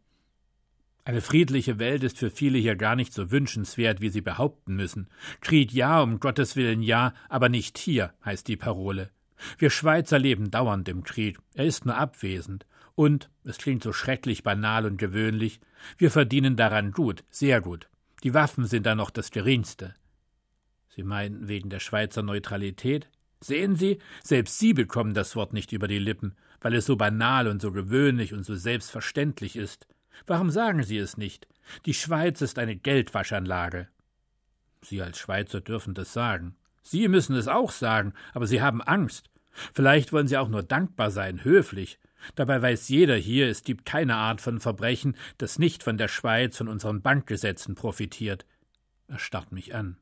Eine 1.06 1.22
friedliche 1.22 1.80
Welt 1.80 2.04
ist 2.04 2.18
für 2.18 2.30
viele 2.30 2.58
hier 2.58 2.76
gar 2.76 2.96
nicht 2.96 3.14
so 3.14 3.32
wünschenswert, 3.32 4.02
wie 4.02 4.10
sie 4.10 4.22
behaupten 4.22 4.76
müssen. 4.76 5.08
Krieg 5.42 5.72
ja, 5.72 6.02
um 6.02 6.20
Gottes 6.20 6.56
Willen 6.56 6.82
ja, 6.82 7.14
aber 7.30 7.50
nicht 7.50 7.78
hier, 7.78 8.14
heißt 8.26 8.48
die 8.48 8.58
Parole. 8.58 9.10
Wir 9.58 9.70
Schweizer 9.70 10.20
leben 10.20 10.52
dauernd 10.52 10.90
im 10.90 11.04
Krieg, 11.04 11.40
er 11.54 11.66
ist 11.66 11.86
nur 11.86 11.98
abwesend. 11.98 12.66
Und, 12.96 13.30
es 13.46 13.58
klingt 13.58 13.84
so 13.84 13.94
schrecklich 13.94 14.44
banal 14.44 14.86
und 14.86 14.98
gewöhnlich, 14.98 15.62
wir 15.98 16.12
verdienen 16.12 16.58
daran 16.58 16.92
gut, 16.92 17.24
sehr 17.30 17.62
gut. 17.62 17.90
Die 18.24 18.34
Waffen 18.34 18.66
sind 18.66 18.86
da 18.86 18.96
noch 18.96 19.10
das 19.10 19.32
geringste. 19.32 19.96
Sie 20.90 21.04
meinen 21.04 21.48
wegen 21.48 21.70
der 21.70 21.80
Schweizer 21.80 22.24
Neutralität? 22.24 23.10
Sehen 23.40 23.78
Sie, 23.78 24.00
selbst 24.22 24.60
Sie 24.60 24.74
bekommen 24.74 25.14
das 25.14 25.36
Wort 25.38 25.54
nicht 25.54 25.72
über 25.72 25.88
die 25.88 26.00
Lippen, 26.00 26.36
weil 26.60 26.74
es 26.74 26.86
so 26.86 26.98
banal 26.98 27.48
und 27.48 27.62
so 27.62 27.72
gewöhnlich 27.72 28.34
und 28.34 28.44
so 28.44 28.56
selbstverständlich 28.56 29.56
ist. 29.56 29.88
Warum 30.28 30.50
sagen 30.50 30.84
Sie 30.84 30.98
es 30.98 31.16
nicht? 31.16 31.48
Die 31.86 31.94
Schweiz 31.94 32.42
ist 32.42 32.60
eine 32.60 32.76
Geldwaschanlage. 32.76 33.88
Sie 34.82 35.02
als 35.02 35.20
Schweizer 35.20 35.62
dürfen 35.62 35.94
das 35.94 36.12
sagen. 36.12 36.56
Sie 36.82 37.08
müssen 37.08 37.36
es 37.36 37.48
auch 37.48 37.72
sagen, 37.72 38.14
aber 38.34 38.48
Sie 38.48 38.62
haben 38.62 38.82
Angst. 38.82 39.29
Vielleicht 39.52 40.14
wollen 40.14 40.28
Sie 40.28 40.38
auch 40.38 40.50
nur 40.50 40.64
dankbar 40.64 41.12
sein, 41.12 41.44
höflich. 41.44 42.00
Dabei 42.36 42.62
weiß 42.62 42.90
jeder 42.90 43.16
hier, 43.16 43.48
es 43.48 43.64
gibt 43.64 43.86
keine 43.86 44.16
Art 44.16 44.42
von 44.42 44.60
Verbrechen, 44.60 45.16
das 45.38 45.60
nicht 45.60 45.84
von 45.84 45.98
der 45.98 46.08
Schweiz, 46.08 46.58
von 46.58 46.68
unseren 46.68 47.02
Bankgesetzen 47.02 47.76
profitiert. 47.76 48.46
Er 49.08 49.20
starrt 49.20 49.52
mich 49.52 49.74
an. 49.74 49.98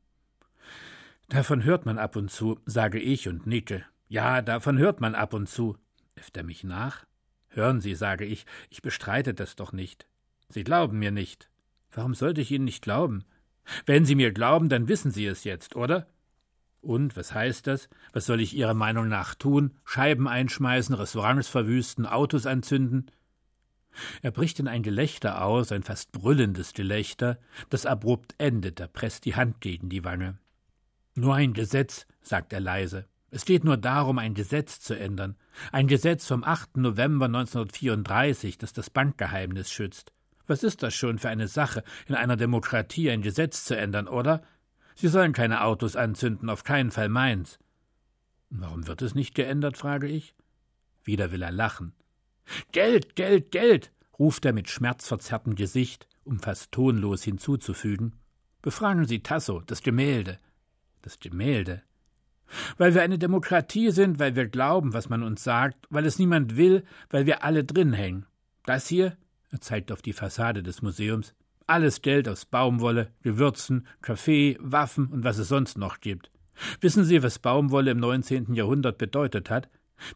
Davon 1.28 1.62
hört 1.64 1.86
man 1.86 1.98
ab 1.98 2.16
und 2.16 2.30
zu, 2.30 2.60
sage 2.66 2.98
ich 2.98 3.28
und 3.28 3.46
nicke. 3.46 3.84
Ja, 4.08 4.42
davon 4.42 4.78
hört 4.78 5.00
man 5.00 5.14
ab 5.14 5.34
und 5.34 5.48
zu. 5.48 5.76
Äfft 6.14 6.36
er 6.36 6.42
mich 6.42 6.64
nach? 6.64 7.04
Hören 7.48 7.80
Sie, 7.80 7.94
sage 7.94 8.24
ich, 8.24 8.46
ich 8.70 8.82
bestreite 8.82 9.34
das 9.34 9.56
doch 9.56 9.72
nicht. 9.72 10.06
Sie 10.48 10.64
glauben 10.64 10.98
mir 10.98 11.10
nicht. 11.10 11.48
Warum 11.90 12.14
sollte 12.14 12.40
ich 12.40 12.50
Ihnen 12.50 12.64
nicht 12.64 12.82
glauben? 12.82 13.24
Wenn 13.86 14.04
Sie 14.04 14.14
mir 14.14 14.32
glauben, 14.32 14.68
dann 14.68 14.88
wissen 14.88 15.10
Sie 15.10 15.26
es 15.26 15.44
jetzt, 15.44 15.76
oder? 15.76 16.06
Und 16.80 17.16
was 17.16 17.34
heißt 17.34 17.66
das? 17.66 17.88
Was 18.12 18.26
soll 18.26 18.40
ich 18.40 18.54
Ihrer 18.54 18.74
Meinung 18.74 19.08
nach 19.08 19.34
tun? 19.34 19.74
Scheiben 19.84 20.28
einschmeißen, 20.28 20.94
Restaurants 20.94 21.48
verwüsten, 21.48 22.06
Autos 22.06 22.46
anzünden? 22.46 23.10
Er 24.22 24.30
bricht 24.30 24.60
in 24.60 24.68
ein 24.68 24.82
Gelächter 24.82 25.42
aus, 25.42 25.72
ein 25.72 25.82
fast 25.82 26.12
brüllendes 26.12 26.72
Gelächter, 26.72 27.38
das 27.68 27.86
abrupt 27.86 28.34
endet, 28.38 28.80
er 28.80 28.88
presst 28.88 29.24
die 29.24 29.34
Hand 29.34 29.60
gegen 29.60 29.88
die 29.88 30.04
Wange. 30.04 30.38
Nur 31.14 31.34
ein 31.34 31.52
Gesetz, 31.52 32.06
sagt 32.22 32.52
er 32.52 32.60
leise. 32.60 33.06
Es 33.30 33.44
geht 33.44 33.64
nur 33.64 33.76
darum, 33.76 34.18
ein 34.18 34.34
Gesetz 34.34 34.80
zu 34.80 34.98
ändern. 34.98 35.36
Ein 35.72 35.86
Gesetz 35.86 36.26
vom 36.26 36.44
8. 36.44 36.78
November 36.78 37.26
1934, 37.26 38.56
das 38.56 38.72
das 38.72 38.88
Bankgeheimnis 38.88 39.70
schützt. 39.70 40.12
Was 40.46 40.62
ist 40.62 40.82
das 40.82 40.94
schon 40.94 41.18
für 41.18 41.28
eine 41.28 41.48
Sache, 41.48 41.84
in 42.06 42.14
einer 42.14 42.36
Demokratie 42.36 43.10
ein 43.10 43.20
Gesetz 43.20 43.64
zu 43.64 43.76
ändern, 43.76 44.08
oder? 44.08 44.42
Sie 45.00 45.06
sollen 45.06 45.32
keine 45.32 45.62
Autos 45.62 45.94
anzünden, 45.94 46.50
auf 46.50 46.64
keinen 46.64 46.90
Fall 46.90 47.08
meins. 47.08 47.60
Warum 48.50 48.88
wird 48.88 49.00
es 49.00 49.14
nicht 49.14 49.36
geändert, 49.36 49.76
frage 49.76 50.08
ich. 50.08 50.34
Wieder 51.04 51.30
will 51.30 51.42
er 51.42 51.52
lachen. 51.52 51.92
Geld, 52.72 53.14
Geld, 53.14 53.52
Geld, 53.52 53.92
ruft 54.18 54.44
er 54.44 54.52
mit 54.52 54.68
schmerzverzerrtem 54.68 55.54
Gesicht, 55.54 56.08
um 56.24 56.40
fast 56.40 56.72
tonlos 56.72 57.22
hinzuzufügen. 57.22 58.16
Befragen 58.60 59.04
Sie 59.04 59.22
Tasso, 59.22 59.60
das 59.60 59.84
Gemälde. 59.84 60.40
Das 61.02 61.20
Gemälde. 61.20 61.82
Weil 62.76 62.92
wir 62.94 63.02
eine 63.02 63.20
Demokratie 63.20 63.92
sind, 63.92 64.18
weil 64.18 64.34
wir 64.34 64.48
glauben, 64.48 64.94
was 64.94 65.08
man 65.08 65.22
uns 65.22 65.44
sagt, 65.44 65.86
weil 65.90 66.06
es 66.06 66.18
niemand 66.18 66.56
will, 66.56 66.84
weil 67.08 67.24
wir 67.24 67.44
alle 67.44 67.62
drin 67.62 67.92
hängen. 67.92 68.26
Das 68.64 68.88
hier, 68.88 69.16
er 69.50 69.60
zeigt 69.60 69.92
auf 69.92 70.02
die 70.02 70.12
Fassade 70.12 70.64
des 70.64 70.82
Museums, 70.82 71.36
alles 71.68 72.02
Geld 72.02 72.28
aus 72.28 72.44
Baumwolle, 72.44 73.12
Gewürzen, 73.22 73.86
Kaffee, 74.00 74.56
Waffen 74.60 75.06
und 75.08 75.24
was 75.24 75.38
es 75.38 75.48
sonst 75.48 75.78
noch 75.78 76.00
gibt. 76.00 76.30
Wissen 76.80 77.04
Sie, 77.04 77.22
was 77.22 77.38
Baumwolle 77.38 77.92
im 77.92 77.98
19. 77.98 78.54
Jahrhundert 78.54 78.98
bedeutet 78.98 79.50
hat? 79.50 79.68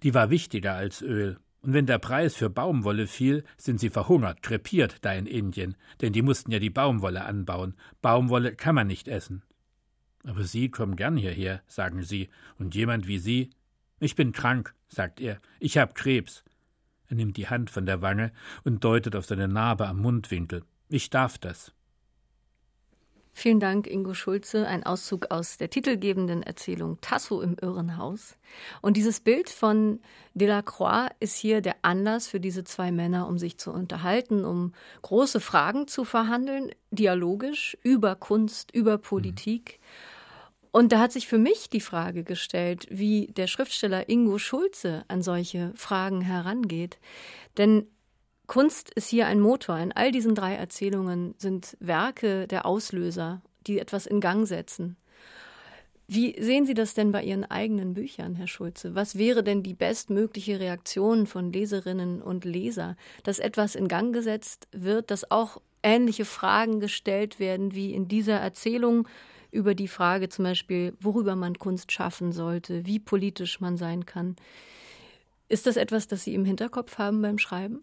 Die 0.02 0.14
war 0.14 0.30
wichtiger 0.30 0.74
als 0.74 1.02
Öl. 1.02 1.38
Und 1.60 1.74
wenn 1.74 1.86
der 1.86 1.98
Preis 1.98 2.34
für 2.34 2.50
Baumwolle 2.50 3.06
fiel, 3.06 3.44
sind 3.56 3.78
sie 3.78 3.90
verhungert, 3.90 4.42
krepiert 4.42 4.96
da 5.04 5.12
in 5.12 5.26
Indien, 5.26 5.76
denn 6.00 6.12
die 6.12 6.22
mussten 6.22 6.50
ja 6.50 6.58
die 6.58 6.70
Baumwolle 6.70 7.24
anbauen. 7.24 7.74
Baumwolle 8.00 8.56
kann 8.56 8.74
man 8.74 8.88
nicht 8.88 9.06
essen. 9.06 9.42
Aber 10.24 10.42
Sie 10.44 10.70
kommen 10.70 10.96
gern 10.96 11.16
hierher, 11.16 11.62
sagen 11.66 12.02
Sie, 12.02 12.28
und 12.58 12.74
jemand 12.74 13.06
wie 13.06 13.18
Sie? 13.18 13.50
Ich 14.00 14.16
bin 14.16 14.32
krank, 14.32 14.74
sagt 14.88 15.20
er, 15.20 15.40
ich 15.60 15.78
hab 15.78 15.94
Krebs. 15.94 16.44
Er 17.08 17.16
nimmt 17.16 17.36
die 17.36 17.48
Hand 17.48 17.70
von 17.70 17.86
der 17.86 18.02
Wange 18.02 18.32
und 18.64 18.82
deutet 18.82 19.14
auf 19.14 19.26
seine 19.26 19.48
Narbe 19.48 19.86
am 19.86 20.00
Mundwinkel. 20.00 20.64
Ich 20.92 21.09
darf 21.09 21.38
das. 21.38 21.72
Vielen 23.33 23.61
Dank, 23.61 23.87
Ingo 23.87 24.12
Schulze. 24.12 24.68
Ein 24.68 24.85
Auszug 24.85 25.31
aus 25.31 25.57
der 25.57 25.70
titelgebenden 25.70 26.42
Erzählung 26.42 27.00
Tasso 27.00 27.40
im 27.40 27.57
Irrenhaus. 27.59 28.37
Und 28.83 28.98
dieses 28.98 29.20
Bild 29.20 29.48
von 29.48 30.00
Delacroix 30.35 31.11
ist 31.18 31.37
hier 31.37 31.62
der 31.62 31.76
Anlass 31.81 32.28
für 32.28 32.40
diese 32.40 32.62
zwei 32.64 32.92
Männer, 32.92 33.26
um 33.26 33.38
sich 33.38 33.57
zu 33.57 33.72
unterhalten, 33.72 34.44
um 34.44 34.74
große 35.00 35.40
Fragen 35.40 35.88
zu 35.88 36.05
verhandeln, 36.05 36.72
dialogisch, 36.90 37.78
über 37.83 38.14
Kunst, 38.14 38.70
über 38.74 38.98
Politik. 38.98 39.81
Und 40.72 40.92
da 40.92 41.00
hat 41.00 41.12
sich 41.12 41.26
für 41.26 41.38
mich 41.38 41.70
die 41.70 41.81
Frage 41.81 42.22
gestellt, 42.22 42.87
wie 42.90 43.28
der 43.28 43.46
Schriftsteller 43.46 44.11
Ingo 44.11 44.37
Schulze 44.37 45.07
an 45.09 45.22
solche 45.22 45.72
Fragen 45.74 46.20
herangeht. 46.20 46.98
Denn 47.57 47.87
Kunst 48.46 48.90
ist 48.90 49.09
hier 49.09 49.26
ein 49.26 49.40
Motor. 49.40 49.78
In 49.78 49.92
all 49.92 50.12
diesen 50.12 50.35
drei 50.35 50.55
Erzählungen 50.55 51.35
sind 51.38 51.76
Werke 51.81 52.46
der 52.46 52.66
Auslöser, 52.66 53.42
die 53.66 53.78
etwas 53.78 54.07
in 54.07 54.20
Gang 54.20 54.46
setzen. 54.46 54.96
Wie 56.09 56.38
sehen 56.38 56.66
Sie 56.66 56.74
das 56.74 56.94
denn 56.94 57.12
bei 57.12 57.22
Ihren 57.22 57.44
eigenen 57.50 57.94
Büchern, 57.94 58.35
Herr 58.35 58.48
Schulze? 58.48 58.94
Was 58.94 59.16
wäre 59.16 59.42
denn 59.42 59.62
die 59.62 59.72
bestmögliche 59.72 60.61
Reaktion 60.61 61.26
von 61.26 61.52
Leserinnen 61.52 62.20
und 62.20 62.44
Leser, 62.44 62.96
dass 63.22 63.38
etwas 63.38 63.74
in 63.74 63.88
Gang 63.88 64.12
gesetzt 64.12 64.68
wird, 64.72 65.11
dass 65.11 65.31
auch 65.31 65.62
ähnliche 65.83 66.24
Fragen 66.24 66.81
gestellt 66.81 67.40
werden 67.40 67.74
wie 67.74 67.94
in 67.94 68.09
dieser 68.09 68.37
Erzählung 68.37 69.09
über 69.50 69.74
die 69.74 69.88
Frage 69.88 70.28
zum 70.28 70.44
Beispiel, 70.44 70.94
worüber 71.00 71.37
man 71.37 71.59
Kunst 71.59 71.92
schaffen 71.92 72.33
sollte, 72.33 72.85
wie 72.85 72.98
politisch 72.98 73.61
man 73.61 73.76
sein 73.76 74.05
kann. 74.05 74.37
Ist 75.48 75.66
das 75.66 75.76
etwas, 75.76 76.09
das 76.09 76.24
Sie 76.24 76.35
im 76.35 76.44
Hinterkopf 76.44 76.98
haben 76.98 77.22
beim 77.22 77.38
Schreiben? 77.38 77.83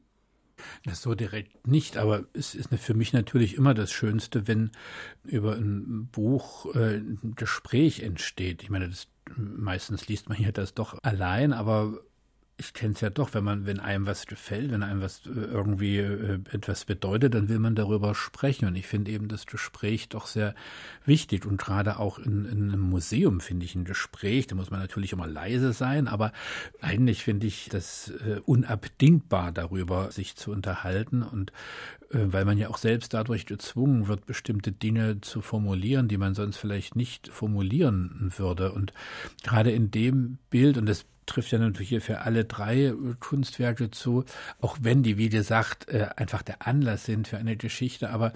Das 0.86 1.02
so 1.02 1.15
direkt 1.15 1.67
nicht, 1.67 1.98
aber 1.98 2.26
es 2.34 2.56
ist 2.56 2.69
für 2.76 2.93
mich 2.93 3.13
natürlich 3.13 3.56
immer 3.56 3.74
das 3.74 3.91
Schönste, 3.91 4.48
wenn 4.48 4.72
über 5.24 5.56
ein 5.56 6.08
Buch 6.12 6.74
äh, 6.76 6.98
ein 6.98 7.34
Gespräch 7.36 8.02
entsteht. 8.02 8.63
Ich 8.63 8.69
meine, 8.69 8.89
das, 8.89 9.08
meistens 9.36 10.08
liest 10.08 10.30
man 10.30 10.38
hier 10.38 10.52
das 10.52 10.74
doch 10.74 10.98
allein, 11.04 11.54
aber 11.54 12.00
ich 12.60 12.74
kenne 12.74 12.93
es 12.93 13.02
ja 13.02 13.10
doch, 13.10 13.34
wenn 13.34 13.43
man, 13.43 13.65
wenn 13.65 13.80
einem 13.80 14.06
was 14.06 14.26
gefällt, 14.26 14.72
wenn 14.72 14.84
einem 14.84 15.02
was 15.02 15.26
äh, 15.26 15.30
irgendwie 15.30 15.98
äh, 15.98 16.39
etwas 16.52 16.84
bedeutet, 16.84 17.34
dann 17.34 17.48
will 17.48 17.60
man 17.60 17.74
darüber 17.74 18.13
sprechen. 18.13 18.67
Und 18.67 18.76
ich 18.76 18.86
finde 18.86 19.12
eben 19.12 19.30
das 19.30 19.45
Gespräch 19.45 20.10
doch 20.10 20.28
sehr 20.28 20.54
wichtig. 21.06 21.45
Und 21.45 21.58
gerade 21.58 22.00
auch 22.00 22.19
in, 22.19 22.45
in 22.45 22.69
einem 22.69 22.82
Museum 22.82 23.39
finde 23.39 23.65
ich 23.65 23.76
ein 23.76 23.86
Gespräch, 23.86 24.48
da 24.48 24.56
muss 24.56 24.72
man 24.72 24.82
natürlich 24.82 25.13
immer 25.13 25.28
leise 25.28 25.72
sein, 25.72 26.10
aber 26.10 26.34
eigentlich 26.82 27.24
finde 27.24 27.48
ich 27.48 27.69
das 27.69 28.12
äh, 28.26 28.41
unabdingbar 28.45 29.54
darüber, 29.54 30.12
sich 30.12 30.36
zu 30.36 30.52
unterhalten. 30.52 31.24
Und 31.24 31.54
weil 32.12 32.43
man 32.43 32.58
ja 32.58 32.69
auch 32.69 32.80
selbst 32.80 33.13
dadurch 33.13 33.45
gezwungen 33.45 34.08
wird, 34.08 34.26
bestimmte 34.26 34.72
Dinge 34.72 35.22
zu 35.22 35.41
formulieren, 35.41 36.08
die 36.08 36.17
man 36.17 36.34
sonst 36.34 36.58
vielleicht 36.58 36.95
nicht 36.95 37.28
formulieren 37.28 38.34
würde. 38.36 38.72
Und 38.72 38.93
gerade 39.43 39.69
in 39.69 39.91
dem 39.91 40.39
Bild, 40.50 40.80
und 40.80 40.88
das 40.88 41.06
trifft 41.30 41.52
ja 41.52 41.60
natürlich 41.60 41.89
hier 41.89 42.02
für 42.02 42.20
alle 42.22 42.46
drei 42.46 42.86
äh, 42.86 42.94
Kunstwerke 43.20 43.92
zu, 43.92 44.26
auch 44.62 44.78
wenn 44.82 45.04
die, 45.04 45.18
wie 45.18 45.30
gesagt, 45.30 45.89
äh, 45.89 46.08
einfach 46.15 46.42
der 46.42 46.68
Anlass 46.68 47.06
sind 47.06 47.28
für 47.28 47.38
eine 47.38 47.56
Geschichte, 47.56 48.10
aber 48.10 48.34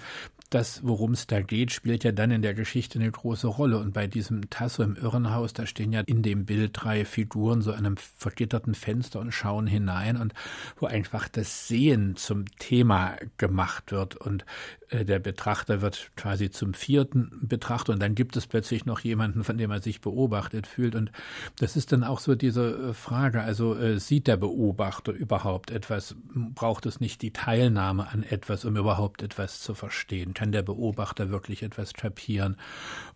das, 0.53 0.81
worum 0.83 1.13
es 1.13 1.27
da 1.27 1.41
geht, 1.41 1.71
spielt 1.71 2.03
ja 2.03 2.11
dann 2.11 2.31
in 2.31 2.41
der 2.41 2.53
Geschichte 2.53 2.99
eine 2.99 3.11
große 3.11 3.47
Rolle. 3.47 3.79
Und 3.79 3.93
bei 3.93 4.07
diesem 4.07 4.49
Tasso 4.49 4.83
im 4.83 4.95
Irrenhaus, 4.95 5.53
da 5.53 5.65
stehen 5.65 5.91
ja 5.91 6.01
in 6.01 6.21
dem 6.21 6.45
Bild 6.45 6.71
drei 6.73 7.05
Figuren 7.05 7.61
so 7.61 7.71
an 7.71 7.85
einem 7.85 7.97
vergitterten 7.97 8.75
Fenster 8.75 9.19
und 9.19 9.31
schauen 9.31 9.67
hinein 9.67 10.17
und 10.17 10.33
wo 10.77 10.85
einfach 10.85 11.27
das 11.27 11.67
Sehen 11.67 12.15
zum 12.15 12.45
Thema 12.57 13.15
gemacht 13.37 13.91
wird 13.91 14.15
und 14.15 14.45
äh, 14.93 15.05
der 15.05 15.19
Betrachter 15.19 15.81
wird 15.81 16.11
quasi 16.15 16.51
zum 16.51 16.73
vierten 16.73 17.31
Betrachter 17.41 17.93
und 17.93 18.01
dann 18.01 18.15
gibt 18.15 18.37
es 18.37 18.47
plötzlich 18.47 18.85
noch 18.85 18.99
jemanden, 18.99 19.43
von 19.43 19.57
dem 19.57 19.71
er 19.71 19.81
sich 19.81 20.01
beobachtet 20.01 20.67
fühlt. 20.67 20.95
Und 20.95 21.11
das 21.59 21.75
ist 21.75 21.91
dann 21.91 22.03
auch 22.03 22.19
so 22.19 22.35
diese 22.35 22.89
äh, 22.89 22.93
Frage, 22.93 23.41
also 23.41 23.75
äh, 23.75 23.99
sieht 23.99 24.27
der 24.27 24.37
Beobachter 24.37 25.11
überhaupt 25.11 25.71
etwas? 25.71 26.15
Braucht 26.33 26.85
es 26.85 26.99
nicht 26.99 27.21
die 27.21 27.31
Teilnahme 27.31 28.07
an 28.09 28.23
etwas, 28.23 28.65
um 28.65 28.77
überhaupt 28.77 29.21
etwas 29.21 29.61
zu 29.61 29.73
verstehen? 29.73 30.33
Kann 30.43 30.51
der 30.51 30.61
Beobachter 30.61 31.29
wirklich 31.29 31.63
etwas 31.63 31.93
kapieren. 31.93 32.57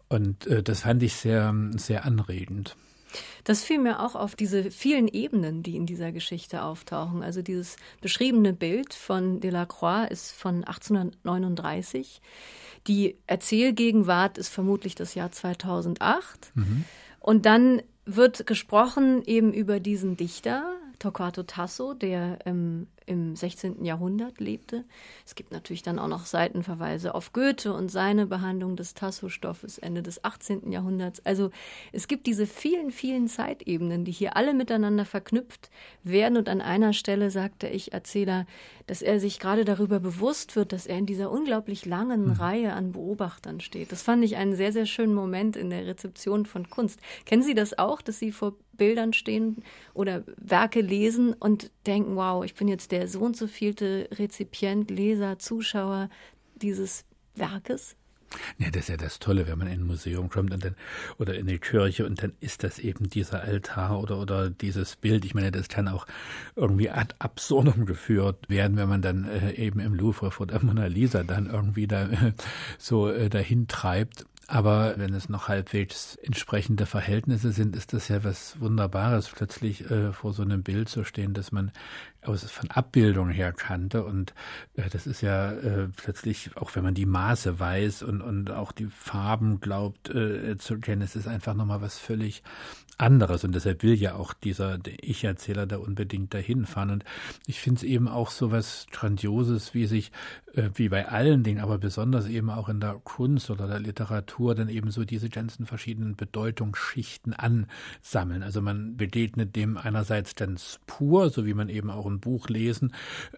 Und 0.08 0.48
äh, 0.48 0.64
das 0.64 0.82
fand 0.82 1.04
ich 1.04 1.14
sehr, 1.14 1.54
sehr 1.76 2.06
anregend. 2.06 2.78
Das 3.44 3.66
fiel 3.66 3.80
mir 3.80 4.00
auch 4.00 4.16
auf 4.16 4.38
diese 4.38 4.72
vielen 4.72 5.10
Ebenen, 5.10 5.62
die 5.62 5.76
in 5.76 5.86
dieser 5.86 6.14
Geschichte 6.14 6.62
auftauchen. 6.62 7.24
Also 7.24 7.42
dieses 7.42 7.76
beschriebene 8.00 8.54
Bild 8.54 8.94
von 8.94 9.42
Delacroix 9.42 10.10
ist 10.10 10.32
von 10.32 10.64
1839. 10.64 12.22
Die 12.88 13.18
Erzählgegenwart 13.28 14.38
ist 14.38 14.48
vermutlich 14.48 14.96
das 14.96 15.14
Jahr 15.14 15.34
2008. 15.34 16.52
Mhm. 16.56 16.86
Und 17.20 17.46
dann 17.46 17.82
wird 18.06 18.48
gesprochen 18.48 19.22
eben 19.26 19.52
über 19.52 19.82
diesen 19.82 20.16
Dichter, 20.16 20.78
Torquato 20.98 21.44
Tasso, 21.44 21.94
der 21.94 22.40
ähm, 22.46 22.88
im 23.08 23.36
16. 23.36 23.84
Jahrhundert 23.84 24.40
lebte. 24.40 24.86
Es 25.26 25.34
gibt 25.34 25.52
natürlich 25.52 25.82
dann 25.82 25.98
auch 25.98 26.08
noch 26.08 26.26
Seitenverweise 26.26 27.16
auf 27.16 27.34
Goethe 27.34 27.74
und 27.74 27.90
seine 27.90 28.28
Behandlung 28.28 28.76
des 28.76 28.94
Tasso-Stoffes 28.94 29.80
Ende 29.80 30.04
des 30.04 30.24
18. 30.24 30.72
Jahrhunderts. 30.72 31.26
Also 31.26 31.50
es 31.92 32.08
gibt 32.08 32.28
diese 32.28 32.46
vielen, 32.46 32.92
vielen 32.92 33.28
Zeitebenen, 33.28 34.06
die 34.06 34.12
hier 34.12 34.36
alle 34.36 34.54
miteinander 34.54 35.06
verknüpft 35.06 35.72
werden. 36.04 36.38
Und 36.38 36.50
an 36.50 36.62
einer 36.62 36.94
Stelle 36.94 37.32
sagte 37.32 37.68
ich 37.68 37.94
Erzähler, 37.94 38.46
dass 38.88 39.02
er 39.02 39.20
sich 39.20 39.40
gerade 39.40 39.66
darüber 39.66 40.00
bewusst 40.00 40.56
wird, 40.56 40.72
dass 40.74 40.88
er 40.88 40.98
in 40.98 41.06
dieser 41.06 41.30
unglaublich 41.30 41.86
langen 41.86 42.26
mhm. 42.26 42.32
Reihe 42.32 42.74
an 42.74 42.94
Beobachtern 42.94 43.60
steht. 43.60 43.92
Das 43.92 44.02
fand 44.02 44.24
ich 44.24 44.38
einen 44.38 44.56
sehr, 44.56 44.72
sehr 44.72 44.86
schönen 44.86 45.14
Moment 45.14 45.56
in 45.56 45.70
der 45.70 45.86
Rezeption 45.86 46.46
von 46.46 46.70
Kunst. 46.70 47.00
Kennen 47.26 47.44
Sie 47.44 47.54
das 47.54 47.78
auch, 47.78 48.02
dass 48.02 48.18
Sie 48.18 48.32
vor 48.32 48.56
Bildern 48.74 49.14
stehen 49.14 49.64
oder 49.94 50.24
Werke 50.38 50.82
lesen 50.82 51.34
und 51.34 51.70
denken, 51.86 52.16
wow, 52.16 52.44
ich 52.46 52.56
bin 52.56 52.68
jetzt 52.68 52.92
der 52.92 53.08
so 53.08 53.20
und 53.20 53.36
so 53.36 53.48
vielte 53.48 54.08
Rezipient, 54.14 54.90
Leser, 54.90 55.38
Zuschauer 55.38 56.10
dieses 56.56 57.06
Werkes? 57.36 57.96
Ja, 58.58 58.70
das 58.70 58.84
ist 58.84 58.90
ja 58.90 58.98
das 58.98 59.20
Tolle, 59.20 59.48
wenn 59.48 59.58
man 59.58 59.68
in 59.68 59.82
ein 59.82 59.88
Museum 59.88 60.30
kommt 60.30 60.54
und 60.54 60.64
dann, 60.64 60.76
oder 61.18 61.36
in 61.36 61.48
die 61.48 61.60
Kirche 61.60 62.06
und 62.06 62.22
dann 62.22 62.34
ist 62.40 62.64
das 62.64 62.80
eben 62.80 63.10
dieser 63.10 63.42
Altar 63.42 64.00
oder, 64.00 64.20
oder 64.20 64.50
dieses 64.50 64.96
Bild. 64.96 65.26
Ich 65.26 65.34
meine, 65.34 65.52
das 65.52 65.70
kann 65.70 65.88
auch 65.88 66.06
irgendwie 66.56 66.90
ad 66.90 67.16
absurdum 67.20 67.86
geführt 67.86 68.50
werden, 68.50 68.78
wenn 68.78 68.90
man 68.90 69.02
dann 69.02 69.26
äh, 69.26 69.52
eben 69.54 69.80
im 69.80 69.94
Louvre 69.94 70.32
vor 70.32 70.48
der 70.48 70.64
Mona 70.64 70.88
Lisa 70.88 71.24
dann 71.24 71.48
irgendwie 71.48 71.88
da 71.88 72.10
äh, 72.10 72.34
so 72.78 73.10
äh, 73.10 73.30
dahin 73.30 73.68
treibt. 73.68 74.26
Aber 74.50 74.94
wenn 74.98 75.14
es 75.14 75.28
noch 75.28 75.50
halbwegs 75.50 76.16
entsprechende 76.16 76.86
Verhältnisse 76.86 77.52
sind, 77.52 77.76
ist 77.76 77.92
das 77.92 78.08
ja 78.08 78.24
was 78.24 78.60
Wunderbares, 78.62 79.28
plötzlich 79.28 79.92
äh, 79.92 80.14
vor 80.14 80.34
so 80.34 80.42
einem 80.42 80.64
Bild 80.64 80.88
zu 80.88 81.04
stehen, 81.04 81.34
dass 81.34 81.52
man 81.52 81.72
aus, 82.28 82.44
von 82.50 82.72
Abbildung 82.72 83.30
her 83.30 83.54
kannte. 83.54 84.04
Und 84.04 84.34
äh, 84.76 84.90
das 84.90 85.08
ist 85.08 85.22
ja 85.22 85.52
äh, 85.52 85.88
plötzlich, 85.96 86.52
auch 86.56 86.76
wenn 86.76 86.84
man 86.84 86.94
die 86.94 87.06
Maße 87.06 87.60
weiß 87.60 88.04
und, 88.04 88.22
und 88.22 88.52
auch 88.52 88.72
die 88.72 88.88
Farben 88.88 89.60
glaubt 89.60 90.10
äh, 90.10 90.58
zu 90.58 90.80
kennen, 90.80 91.02
es 91.02 91.16
ist 91.16 91.28
einfach 91.28 91.54
nochmal 91.54 91.82
was 91.82 91.98
völlig 91.98 92.44
anderes. 92.98 93.44
Und 93.44 93.54
deshalb 93.54 93.84
will 93.84 93.94
ja 93.94 94.16
auch 94.16 94.34
dieser 94.34 94.80
Ich-Erzähler 95.02 95.66
da 95.68 95.78
unbedingt 95.78 96.34
dahin 96.34 96.66
fahren. 96.66 96.90
Und 96.90 97.06
ich 97.46 97.60
finde 97.60 97.78
es 97.80 97.84
eben 97.84 98.08
auch 98.08 98.32
so 98.32 98.52
was 98.52 98.88
Grandioses, 98.92 99.74
wie 99.74 99.86
sich, 99.86 100.12
äh, 100.54 100.70
wie 100.74 100.90
bei 100.90 101.08
allen 101.08 101.44
Dingen, 101.44 101.62
aber 101.62 101.78
besonders 101.78 102.28
eben 102.28 102.50
auch 102.50 102.70
in 102.70 102.80
der 102.80 103.00
Kunst 103.04 103.50
oder 103.50 103.68
der 103.68 103.80
Literatur, 103.80 104.56
dann 104.56 104.70
eben 104.70 104.92
so 104.92 105.06
diese 105.06 105.30
ganzen 105.30 105.66
verschiedenen 105.66 106.16
Bedeutungsschichten 106.16 107.34
ansammeln. 107.34 108.44
Also 108.44 108.62
man 108.62 108.98
begegnet 108.98 109.56
dem 109.56 109.78
einerseits 109.78 110.36
ganz 110.36 110.80
pur, 110.88 111.30
so 111.30 111.46
wie 111.46 111.54
man 111.54 111.70
eben 111.70 111.92
auch 111.92 112.06
Buch 112.20 112.50
lesen 112.50 112.94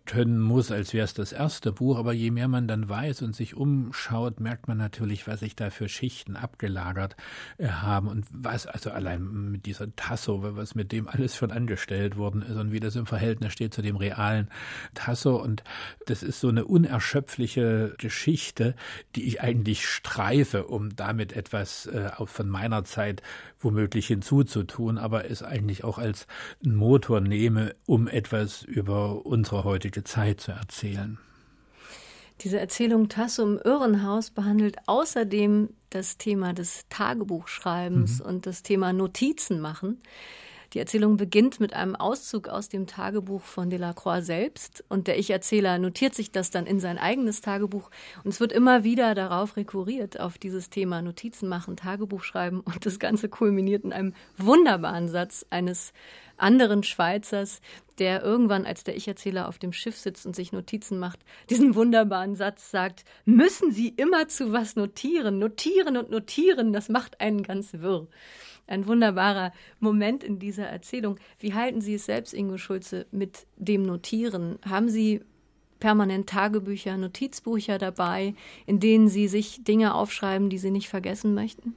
können 0.05 0.39
muss, 0.39 0.71
als 0.71 0.93
wäre 0.93 1.05
es 1.05 1.13
das 1.13 1.31
erste 1.31 1.71
Buch. 1.71 1.97
Aber 1.97 2.13
je 2.13 2.31
mehr 2.31 2.47
man 2.47 2.67
dann 2.67 2.87
weiß 2.87 3.21
und 3.21 3.35
sich 3.35 3.55
umschaut, 3.55 4.39
merkt 4.39 4.67
man 4.67 4.77
natürlich, 4.77 5.27
was 5.27 5.41
sich 5.41 5.55
da 5.55 5.69
für 5.69 5.89
Schichten 5.89 6.35
abgelagert 6.35 7.15
äh, 7.57 7.67
haben 7.67 8.07
und 8.07 8.25
was, 8.31 8.67
also 8.67 8.91
allein 8.91 9.51
mit 9.51 9.65
dieser 9.65 9.95
Tasso, 9.95 10.55
was 10.55 10.75
mit 10.75 10.91
dem 10.91 11.07
alles 11.07 11.35
schon 11.35 11.51
angestellt 11.51 12.17
worden 12.17 12.41
ist 12.41 12.55
und 12.55 12.71
wie 12.71 12.79
das 12.79 12.95
im 12.95 13.05
Verhältnis 13.05 13.53
steht 13.53 13.73
zu 13.73 13.81
dem 13.81 13.95
realen 13.95 14.49
Tasso. 14.93 15.35
Und 15.35 15.63
das 16.05 16.23
ist 16.23 16.39
so 16.39 16.49
eine 16.49 16.65
unerschöpfliche 16.65 17.95
Geschichte, 17.97 18.75
die 19.15 19.25
ich 19.25 19.41
eigentlich 19.41 19.87
streife, 19.87 20.65
um 20.67 20.95
damit 20.95 21.33
etwas 21.33 21.87
äh, 21.87 22.09
auch 22.17 22.29
von 22.29 22.49
meiner 22.49 22.83
Zeit 22.83 23.21
womöglich 23.59 24.07
hinzuzutun, 24.07 24.97
aber 24.97 25.29
es 25.29 25.43
eigentlich 25.43 25.83
auch 25.83 25.97
als 25.97 26.27
Motor 26.61 27.21
nehme, 27.21 27.75
um 27.85 28.07
etwas 28.07 28.63
über 28.63 29.25
unsere 29.25 29.63
heutige 29.63 30.03
Zeit 30.03 30.41
zu 30.41 30.51
erzählen. 30.51 31.17
Diese 32.41 32.59
Erzählung 32.59 33.09
Tasso 33.09 33.43
im 33.43 33.59
Irrenhaus 33.63 34.31
behandelt 34.31 34.77
außerdem 34.85 35.69
das 35.89 36.17
Thema 36.17 36.53
des 36.53 36.85
Tagebuchschreibens 36.89 38.19
mhm. 38.19 38.25
und 38.25 38.45
das 38.45 38.63
Thema 38.63 38.93
Notizen 38.93 39.59
machen. 39.59 40.01
Die 40.73 40.79
Erzählung 40.79 41.17
beginnt 41.17 41.59
mit 41.59 41.73
einem 41.73 41.95
Auszug 41.95 42.47
aus 42.47 42.69
dem 42.69 42.85
Tagebuch 42.85 43.41
von 43.41 43.71
Delacroix 43.71 44.23
selbst. 44.23 44.83
Und 44.87 45.07
der 45.07 45.17
Ich-Erzähler 45.17 45.79
notiert 45.79 46.13
sich 46.13 46.31
das 46.31 46.51
dann 46.51 46.67
in 46.67 46.79
sein 46.79 46.99
eigenes 46.99 47.41
Tagebuch. 47.41 47.89
Und 48.23 48.29
es 48.29 48.39
wird 48.39 48.51
immer 48.51 48.83
wieder 48.83 49.15
darauf 49.15 49.57
rekurriert, 49.57 50.19
auf 50.19 50.37
dieses 50.37 50.69
Thema 50.69 51.01
Notizen 51.01 51.49
machen, 51.49 51.75
Tagebuch 51.75 52.23
schreiben. 52.23 52.59
Und 52.59 52.85
das 52.85 52.99
Ganze 52.99 53.29
kulminiert 53.29 53.83
in 53.83 53.93
einem 53.93 54.13
wunderbaren 54.37 55.07
Satz 55.07 55.43
eines 55.49 55.91
anderen 56.37 56.83
Schweizers, 56.83 57.61
der 57.97 58.21
irgendwann, 58.21 58.67
als 58.67 58.83
der 58.83 58.95
Ich-Erzähler 58.95 59.49
auf 59.49 59.57
dem 59.57 59.73
Schiff 59.73 59.97
sitzt 59.97 60.27
und 60.27 60.35
sich 60.35 60.51
Notizen 60.51 60.99
macht, 60.99 61.19
diesen 61.49 61.73
wunderbaren 61.73 62.35
Satz 62.35 62.69
sagt, 62.69 63.05
müssen 63.25 63.71
Sie 63.71 63.89
immer 63.89 64.27
zu 64.27 64.53
was 64.53 64.75
notieren, 64.75 65.39
notieren 65.39 65.97
und 65.97 66.11
notieren, 66.11 66.73
das 66.73 66.89
macht 66.89 67.19
einen 67.19 67.41
ganz 67.41 67.73
wirr 67.73 68.07
ein 68.69 68.87
wunderbarer 68.87 69.51
Moment 69.79 70.23
in 70.23 70.39
dieser 70.39 70.67
Erzählung. 70.67 71.19
Wie 71.39 71.53
halten 71.53 71.81
Sie 71.81 71.95
es 71.95 72.05
selbst, 72.05 72.33
Ingo 72.33 72.57
Schulze, 72.57 73.05
mit 73.11 73.45
dem 73.57 73.83
Notieren? 73.83 74.59
Haben 74.67 74.89
Sie 74.89 75.21
permanent 75.79 76.27
Tagebücher, 76.27 76.97
Notizbücher 76.97 77.77
dabei, 77.77 78.35
in 78.65 78.79
denen 78.79 79.07
Sie 79.07 79.27
sich 79.27 79.63
Dinge 79.63 79.95
aufschreiben, 79.95 80.49
die 80.49 80.57
Sie 80.57 80.71
nicht 80.71 80.89
vergessen 80.89 81.33
möchten? 81.33 81.75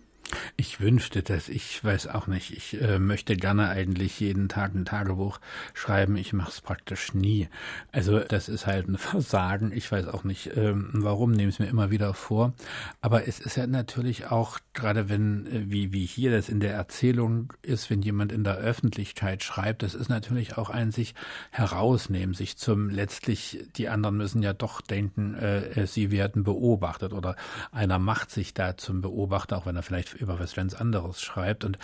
Ich 0.56 0.80
wünschte 0.80 1.22
das, 1.22 1.48
ich 1.48 1.82
weiß 1.82 2.08
auch 2.08 2.26
nicht. 2.26 2.52
Ich 2.52 2.80
äh, 2.80 2.98
möchte 2.98 3.36
gerne 3.36 3.68
eigentlich 3.68 4.20
jeden 4.20 4.48
Tag 4.48 4.74
ein 4.74 4.84
Tagebuch 4.84 5.40
schreiben. 5.74 6.16
Ich 6.16 6.32
mache 6.32 6.50
es 6.50 6.60
praktisch 6.60 7.14
nie. 7.14 7.48
Also 7.90 8.20
das 8.20 8.48
ist 8.48 8.66
halt 8.66 8.88
ein 8.88 8.98
Versagen. 8.98 9.72
Ich 9.72 9.90
weiß 9.90 10.08
auch 10.08 10.24
nicht, 10.24 10.56
ähm, 10.56 10.90
warum, 10.92 11.32
nehme 11.32 11.48
es 11.48 11.58
mir 11.58 11.66
immer 11.66 11.90
wieder 11.90 12.14
vor. 12.14 12.52
Aber 13.00 13.26
es 13.26 13.40
ist 13.40 13.56
ja 13.56 13.66
natürlich 13.66 14.30
auch, 14.30 14.58
gerade 14.74 15.08
wenn, 15.08 15.46
äh, 15.46 15.70
wie, 15.70 15.92
wie 15.92 16.06
hier 16.06 16.30
das 16.30 16.48
in 16.48 16.60
der 16.60 16.74
Erzählung 16.74 17.52
ist, 17.62 17.90
wenn 17.90 18.02
jemand 18.02 18.32
in 18.32 18.44
der 18.44 18.56
Öffentlichkeit 18.56 19.42
schreibt, 19.42 19.82
das 19.82 19.94
ist 19.94 20.08
natürlich 20.08 20.56
auch 20.56 20.70
ein 20.70 20.90
sich 20.90 21.14
herausnehmen, 21.50 22.34
sich 22.34 22.56
zum 22.56 22.90
letztlich, 22.90 23.66
die 23.76 23.88
anderen 23.88 24.16
müssen 24.16 24.42
ja 24.42 24.52
doch 24.52 24.80
denken, 24.80 25.34
äh, 25.34 25.86
sie 25.86 26.10
werden 26.10 26.44
beobachtet 26.44 27.12
oder 27.12 27.36
einer 27.70 27.98
macht 27.98 28.30
sich 28.30 28.54
da 28.54 28.76
zum 28.76 29.00
Beobachter, 29.00 29.58
auch 29.58 29.66
wenn 29.66 29.76
er 29.76 29.82
vielleicht 29.82 30.21
über 30.22 30.38
was 30.38 30.54
ganz 30.54 30.74
anderes 30.74 31.20
schreibt. 31.20 31.64
Und 31.64 31.78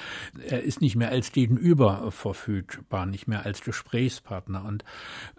er 0.47 0.63
ist 0.63 0.81
nicht 0.81 0.97
mehr 0.97 1.11
als 1.11 1.33
Gegenüber 1.33 2.11
verfügbar, 2.11 3.05
nicht 3.05 3.29
mehr 3.29 3.45
als 3.45 3.63
Gesprächspartner. 3.63 4.65
Und 4.65 4.85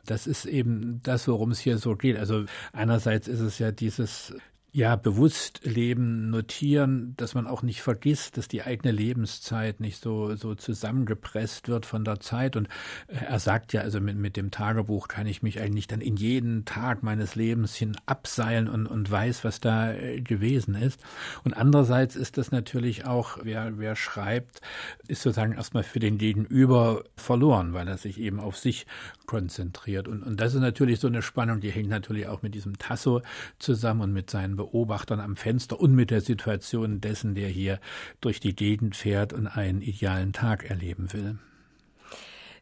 das 0.05 0.27
ist 0.27 0.45
eben 0.45 1.01
das, 1.01 1.27
worum 1.27 1.51
es 1.51 1.59
hier 1.59 1.77
so 1.77 1.95
geht. 1.95 2.17
Also 2.17 2.45
einerseits 2.73 3.27
ist 3.27 3.39
es 3.39 3.57
ja 3.57 3.71
dieses 3.71 4.35
ja, 4.71 4.95
bewusst 4.95 5.61
leben, 5.63 6.29
notieren, 6.29 7.15
dass 7.17 7.33
man 7.33 7.47
auch 7.47 7.63
nicht 7.63 7.81
vergisst, 7.81 8.37
dass 8.37 8.47
die 8.47 8.61
eigene 8.61 8.91
Lebenszeit 8.91 9.79
nicht 9.79 9.99
so, 9.99 10.35
so 10.35 10.53
zusammengepresst 10.53 11.67
wird 11.67 11.87
von 11.87 12.05
der 12.05 12.19
Zeit. 12.19 12.55
Und 12.55 12.67
äh, 13.07 13.25
er 13.27 13.39
sagt 13.39 13.73
ja, 13.73 13.81
also 13.81 13.99
mit, 13.99 14.17
mit 14.17 14.37
dem 14.37 14.51
Tagebuch 14.51 15.07
kann 15.07 15.25
ich 15.25 15.41
mich 15.41 15.59
eigentlich 15.59 15.87
dann 15.87 16.01
in 16.01 16.17
jeden 16.17 16.65
Tag 16.65 17.01
meines 17.01 17.33
Lebens 17.33 17.75
hin 17.75 17.97
abseilen 18.05 18.67
und, 18.67 18.85
und 18.85 19.09
weiß, 19.09 19.43
was 19.43 19.59
da 19.59 19.91
äh, 19.91 20.21
gewesen 20.21 20.75
ist. 20.75 21.01
Und 21.43 21.55
andererseits 21.55 22.15
ist 22.15 22.37
das 22.37 22.51
natürlich 22.51 23.05
auch, 23.05 23.39
wer, 23.41 23.79
wer 23.79 23.95
schreibt, 23.95 24.61
ist 25.07 25.23
sozusagen 25.23 25.53
erstmal 25.53 25.83
für 25.83 25.99
den 25.99 26.19
Gegenüber 26.19 27.03
verloren, 27.15 27.73
weil 27.73 27.87
er 27.87 27.97
sich 27.97 28.19
eben 28.19 28.39
auf 28.39 28.55
sich 28.55 28.85
konzentriert. 29.25 30.07
Und, 30.07 30.21
und 30.21 30.39
das 30.39 30.53
ist 30.53 30.61
natürlich 30.61 30.99
so 30.99 31.07
eine 31.07 31.23
Spannung, 31.23 31.59
die 31.59 31.71
hängt 31.71 31.89
natürlich 31.89 32.27
auch 32.27 32.43
mit 32.43 32.53
diesem 32.53 32.77
Tasso 32.77 33.21
zusammen 33.57 34.01
und 34.01 34.13
mit 34.13 34.29
seinen 34.29 34.58
Beobachtern 34.59 35.21
am 35.21 35.37
Fenster 35.37 35.79
und 35.79 35.95
mit 35.95 36.11
der 36.11 36.19
Situation 36.19 36.99
dessen, 36.99 37.33
der 37.33 37.47
hier 37.47 37.79
durch 38.19 38.41
die 38.41 38.55
Gegend 38.55 38.97
fährt 38.97 39.31
und 39.31 39.47
einen 39.47 39.81
idealen 39.81 40.33
Tag 40.33 40.69
erleben 40.69 41.13
will. 41.13 41.37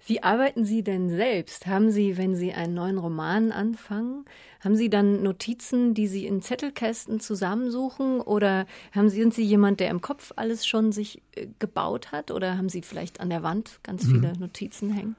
Wie 0.06 0.22
arbeiten 0.22 0.64
Sie 0.64 0.84
denn 0.84 1.10
selbst? 1.10 1.66
Haben 1.66 1.90
Sie, 1.90 2.16
wenn 2.18 2.36
Sie 2.36 2.54
einen 2.54 2.76
neuen 2.76 3.00
Roman 3.00 3.52
anfangen, 3.52 4.26
haben 4.64 4.76
Sie 4.76 4.90
dann 4.90 5.24
Notizen, 5.24 5.96
die 5.96 6.08
Sie 6.08 6.28
in 6.28 6.44
Zettelkästen 6.44 7.20
zusammensuchen? 7.20 8.22
Oder 8.22 8.68
haben 8.94 9.10
Sie, 9.10 9.20
sind 9.20 9.34
Sie 9.34 9.44
jemand, 9.44 9.80
der 9.80 9.90
im 9.90 10.00
Kopf 10.00 10.32
alles 10.36 10.68
schon 10.68 10.92
sich 10.92 11.22
äh, 11.36 11.48
gebaut 11.58 12.12
hat? 12.12 12.30
Oder 12.30 12.58
haben 12.58 12.70
Sie 12.70 12.84
vielleicht 12.84 13.20
an 13.20 13.30
der 13.30 13.42
Wand 13.42 13.80
ganz 13.82 14.06
mhm. 14.06 14.12
viele 14.12 14.38
Notizen 14.38 14.92
hängen? 14.92 15.16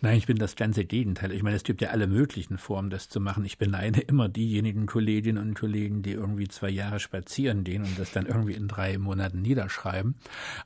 Nein, 0.00 0.18
ich 0.18 0.26
bin 0.26 0.38
das 0.38 0.56
ganze 0.56 0.84
Gegenteil. 0.84 1.32
Ich 1.32 1.42
meine, 1.42 1.56
es 1.56 1.64
gibt 1.64 1.80
ja 1.80 1.90
alle 1.90 2.06
möglichen 2.06 2.58
Formen, 2.58 2.90
das 2.90 3.08
zu 3.08 3.20
machen. 3.20 3.44
Ich 3.44 3.58
beneide 3.58 4.00
immer 4.00 4.28
diejenigen 4.28 4.86
Kolleginnen 4.86 5.42
und 5.42 5.54
Kollegen, 5.54 6.02
die 6.02 6.12
irgendwie 6.12 6.48
zwei 6.48 6.70
Jahre 6.70 7.00
spazieren 7.00 7.64
gehen 7.64 7.82
und 7.82 7.98
das 7.98 8.12
dann 8.12 8.26
irgendwie 8.26 8.54
in 8.54 8.68
drei 8.68 8.98
Monaten 8.98 9.42
niederschreiben. 9.42 10.16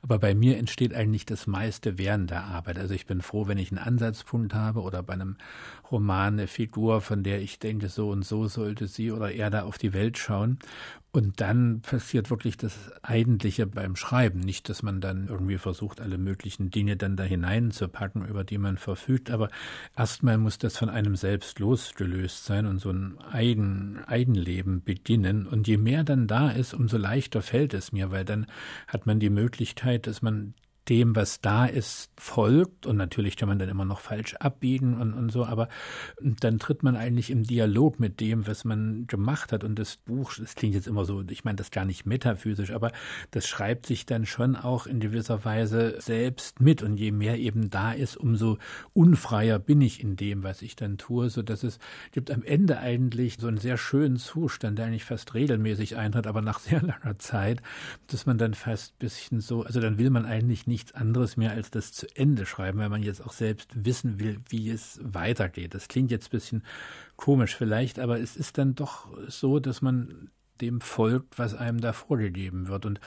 Aber 0.01 0.19
bei 0.19 0.35
mir 0.35 0.57
entsteht 0.57 0.93
eigentlich 0.93 1.25
das 1.25 1.47
meiste 1.47 1.97
während 1.97 2.29
der 2.31 2.45
Arbeit. 2.45 2.77
Also 2.77 2.93
ich 2.93 3.05
bin 3.05 3.21
froh, 3.21 3.47
wenn 3.47 3.57
ich 3.57 3.71
einen 3.71 3.79
Ansatzpunkt 3.79 4.53
habe 4.53 4.81
oder 4.81 5.03
bei 5.03 5.13
einem 5.13 5.37
Roman 5.91 6.33
eine 6.33 6.47
Figur, 6.47 7.01
von 7.01 7.23
der 7.23 7.41
ich 7.41 7.59
denke, 7.59 7.89
so 7.89 8.09
und 8.09 8.23
so 8.25 8.47
sollte 8.47 8.87
sie 8.87 9.11
oder 9.11 9.31
er 9.31 9.49
da 9.49 9.63
auf 9.63 9.77
die 9.77 9.93
Welt 9.93 10.17
schauen. 10.17 10.57
Und 11.15 11.41
dann 11.41 11.81
passiert 11.81 12.31
wirklich 12.31 12.57
das 12.57 12.91
Eigentliche 13.03 13.67
beim 13.67 13.95
Schreiben. 13.95 14.39
Nicht, 14.39 14.67
dass 14.67 14.81
man 14.81 14.99
dann 14.99 15.27
irgendwie 15.27 15.59
versucht, 15.59 16.01
alle 16.01 16.17
möglichen 16.17 16.71
Dinge 16.71 16.97
dann 16.97 17.15
da 17.15 17.23
hineinzupacken, 17.23 18.25
über 18.25 18.43
die 18.43 18.57
man 18.57 18.79
verfügt. 18.79 19.29
Aber 19.29 19.49
erstmal 19.95 20.39
muss 20.39 20.57
das 20.57 20.75
von 20.75 20.89
einem 20.89 21.15
selbst 21.15 21.59
losgelöst 21.59 22.45
sein 22.45 22.65
und 22.65 22.79
so 22.79 22.89
ein 22.89 23.19
Eigen, 23.31 23.99
Eigenleben 24.07 24.83
beginnen. 24.83 25.45
Und 25.45 25.67
je 25.67 25.77
mehr 25.77 26.03
dann 26.03 26.25
da 26.25 26.49
ist, 26.49 26.73
umso 26.73 26.97
leichter 26.97 27.43
fällt 27.43 27.75
es 27.75 27.91
mir, 27.91 28.09
weil 28.09 28.25
dann 28.25 28.47
hat 28.87 29.05
man 29.05 29.19
die 29.19 29.29
Möglichkeit, 29.29 30.07
dass 30.07 30.23
man 30.23 30.55
dem, 30.89 31.15
was 31.15 31.41
da 31.41 31.65
ist, 31.65 32.11
folgt. 32.17 32.85
Und 32.85 32.97
natürlich 32.97 33.37
kann 33.37 33.49
man 33.49 33.59
dann 33.59 33.69
immer 33.69 33.85
noch 33.85 33.99
falsch 33.99 34.35
abbiegen 34.35 34.99
und, 34.99 35.13
und 35.13 35.31
so, 35.31 35.45
aber 35.45 35.69
dann 36.21 36.59
tritt 36.59 36.83
man 36.83 36.95
eigentlich 36.95 37.29
im 37.29 37.43
Dialog 37.43 37.99
mit 37.99 38.19
dem, 38.19 38.47
was 38.47 38.65
man 38.65 39.07
gemacht 39.07 39.51
hat. 39.51 39.63
Und 39.63 39.79
das 39.79 39.97
Buch, 39.97 40.33
das 40.37 40.55
klingt 40.55 40.75
jetzt 40.75 40.87
immer 40.87 41.05
so, 41.05 41.23
ich 41.29 41.43
meine 41.43 41.55
das 41.55 41.71
gar 41.71 41.85
nicht 41.85 42.05
metaphysisch, 42.05 42.71
aber 42.71 42.91
das 43.31 43.47
schreibt 43.47 43.85
sich 43.85 44.05
dann 44.05 44.25
schon 44.25 44.55
auch 44.55 44.85
in 44.85 44.99
gewisser 44.99 45.45
Weise 45.45 45.95
selbst 45.99 46.59
mit. 46.59 46.81
Und 46.81 46.97
je 46.97 47.11
mehr 47.11 47.37
eben 47.39 47.69
da 47.69 47.93
ist, 47.93 48.17
umso 48.17 48.57
unfreier 48.93 49.59
bin 49.59 49.81
ich 49.81 50.01
in 50.01 50.15
dem, 50.15 50.43
was 50.43 50.61
ich 50.61 50.75
dann 50.75 50.97
tue, 50.97 51.29
so 51.29 51.41
dass 51.41 51.63
es 51.63 51.79
gibt 52.11 52.29
am 52.31 52.43
Ende 52.43 52.79
eigentlich 52.79 53.37
so 53.39 53.47
einen 53.47 53.57
sehr 53.57 53.77
schönen 53.77 54.17
Zustand, 54.17 54.77
der 54.77 54.87
eigentlich 54.87 55.05
fast 55.05 55.33
regelmäßig 55.33 55.97
eintritt, 55.97 56.27
aber 56.27 56.41
nach 56.41 56.59
sehr 56.63 56.81
langer 56.81 57.17
Zeit, 57.19 57.61
dass 58.07 58.25
man 58.25 58.37
dann 58.37 58.53
fast 58.53 58.97
bisschen 58.99 59.39
so, 59.39 59.63
also 59.63 59.79
dann 59.79 59.97
will 59.97 60.09
man 60.09 60.25
eigentlich 60.25 60.67
nichts 60.73 60.93
anderes 60.93 61.37
mehr 61.37 61.51
als 61.51 61.69
das 61.69 61.91
zu 61.91 62.07
Ende 62.15 62.47
schreiben, 62.47 62.79
weil 62.79 62.89
man 62.89 63.03
jetzt 63.03 63.23
auch 63.23 63.31
selbst 63.31 63.85
wissen 63.85 64.19
will, 64.19 64.39
wie 64.49 64.71
es 64.71 64.99
weitergeht. 65.03 65.75
Das 65.75 65.87
klingt 65.87 66.09
jetzt 66.09 66.27
ein 66.27 66.31
bisschen 66.31 66.63
komisch 67.15 67.55
vielleicht, 67.55 67.99
aber 67.99 68.19
es 68.19 68.35
ist 68.35 68.57
dann 68.57 68.73
doch 68.73 69.07
so, 69.27 69.59
dass 69.59 69.83
man 69.83 70.31
dem 70.61 70.81
folgt, 70.81 71.37
was 71.37 71.53
einem 71.53 71.79
da 71.79 71.93
vorgegeben 71.93 72.67
wird. 72.67 72.87
Und 72.87 72.99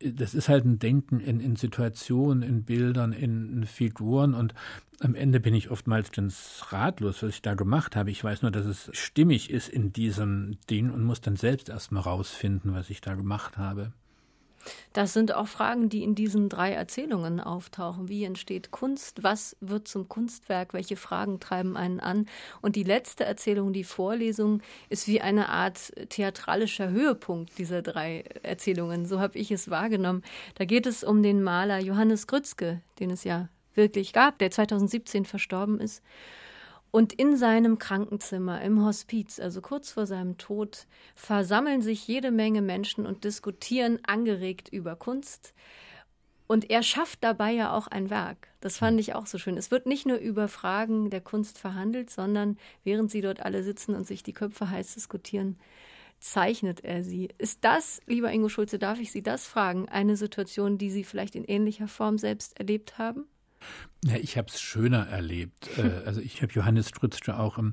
das 0.00 0.34
ist 0.34 0.48
halt 0.48 0.64
ein 0.64 0.80
Denken 0.80 1.20
in, 1.20 1.38
in 1.38 1.54
Situationen, 1.54 2.42
in 2.42 2.64
Bildern, 2.64 3.12
in, 3.12 3.52
in, 3.52 3.64
Figuren 3.64 4.34
und 4.34 4.54
am 5.00 5.14
Ende 5.14 5.38
bin 5.38 5.54
ich 5.54 5.70
oftmals 5.70 6.10
ganz 6.10 6.64
ratlos, 6.70 7.22
was 7.22 7.30
ich 7.30 7.42
da 7.42 7.54
gemacht 7.54 7.94
habe. 7.94 8.10
Ich 8.10 8.22
weiß 8.22 8.42
nur, 8.42 8.50
dass 8.50 8.66
es 8.66 8.90
stimmig 8.92 9.50
ist 9.50 9.68
in 9.68 9.92
diesem 9.92 10.58
Ding 10.68 10.90
und 10.90 11.04
muss 11.04 11.20
dann 11.20 11.36
selbst 11.36 11.68
erstmal 11.68 12.02
rausfinden, 12.02 12.74
was 12.74 12.90
ich 12.90 13.00
da 13.00 13.14
gemacht 13.14 13.56
habe. 13.56 13.92
Das 14.92 15.12
sind 15.12 15.34
auch 15.34 15.48
Fragen, 15.48 15.88
die 15.88 16.02
in 16.02 16.14
diesen 16.14 16.48
drei 16.48 16.72
Erzählungen 16.72 17.40
auftauchen. 17.40 18.08
Wie 18.08 18.24
entsteht 18.24 18.70
Kunst? 18.70 19.22
Was 19.22 19.56
wird 19.60 19.88
zum 19.88 20.08
Kunstwerk? 20.08 20.74
Welche 20.74 20.96
Fragen 20.96 21.40
treiben 21.40 21.76
einen 21.76 22.00
an? 22.00 22.26
Und 22.60 22.76
die 22.76 22.82
letzte 22.82 23.24
Erzählung, 23.24 23.72
die 23.72 23.84
Vorlesung, 23.84 24.62
ist 24.88 25.08
wie 25.08 25.20
eine 25.20 25.48
Art 25.48 25.92
theatralischer 26.08 26.90
Höhepunkt 26.90 27.58
dieser 27.58 27.82
drei 27.82 28.24
Erzählungen. 28.42 29.06
So 29.06 29.20
habe 29.20 29.38
ich 29.38 29.50
es 29.50 29.70
wahrgenommen. 29.70 30.22
Da 30.56 30.64
geht 30.64 30.86
es 30.86 31.04
um 31.04 31.22
den 31.22 31.42
Maler 31.42 31.78
Johannes 31.78 32.26
Grützke, 32.26 32.82
den 32.98 33.10
es 33.10 33.24
ja 33.24 33.48
wirklich 33.74 34.12
gab, 34.12 34.38
der 34.38 34.50
2017 34.50 35.24
verstorben 35.24 35.80
ist. 35.80 36.02
Und 36.90 37.12
in 37.12 37.36
seinem 37.36 37.78
Krankenzimmer 37.78 38.62
im 38.62 38.84
Hospiz, 38.84 39.38
also 39.38 39.60
kurz 39.60 39.92
vor 39.92 40.06
seinem 40.06 40.38
Tod, 40.38 40.86
versammeln 41.14 41.82
sich 41.82 42.06
jede 42.08 42.30
Menge 42.30 42.62
Menschen 42.62 43.06
und 43.06 43.24
diskutieren 43.24 43.98
angeregt 44.06 44.68
über 44.70 44.96
Kunst. 44.96 45.52
Und 46.46 46.70
er 46.70 46.82
schafft 46.82 47.22
dabei 47.22 47.52
ja 47.52 47.76
auch 47.76 47.88
ein 47.88 48.08
Werk. 48.08 48.48
Das 48.60 48.78
fand 48.78 48.98
ich 48.98 49.14
auch 49.14 49.26
so 49.26 49.36
schön. 49.36 49.58
Es 49.58 49.70
wird 49.70 49.84
nicht 49.84 50.06
nur 50.06 50.16
über 50.16 50.48
Fragen 50.48 51.10
der 51.10 51.20
Kunst 51.20 51.58
verhandelt, 51.58 52.08
sondern 52.08 52.56
während 52.84 53.10
sie 53.10 53.20
dort 53.20 53.40
alle 53.40 53.62
sitzen 53.62 53.94
und 53.94 54.06
sich 54.06 54.22
die 54.22 54.32
Köpfe 54.32 54.70
heiß 54.70 54.94
diskutieren, 54.94 55.58
zeichnet 56.20 56.82
er 56.84 57.04
sie. 57.04 57.28
Ist 57.36 57.64
das, 57.64 58.00
lieber 58.06 58.32
Ingo 58.32 58.48
Schulze, 58.48 58.78
darf 58.78 58.98
ich 58.98 59.12
Sie 59.12 59.22
das 59.22 59.46
fragen, 59.46 59.90
eine 59.90 60.16
Situation, 60.16 60.78
die 60.78 60.90
Sie 60.90 61.04
vielleicht 61.04 61.34
in 61.34 61.44
ähnlicher 61.44 61.86
Form 61.86 62.16
selbst 62.16 62.58
erlebt 62.58 62.96
haben? 62.96 63.26
Ja, 64.04 64.14
ich 64.14 64.38
habe 64.38 64.46
es 64.48 64.60
schöner 64.60 65.08
erlebt. 65.08 65.68
Äh, 65.78 66.06
also 66.06 66.20
ich 66.20 66.42
habe 66.42 66.52
Johannes 66.52 66.88
Strützke 66.88 67.38
auch 67.38 67.58
im 67.58 67.72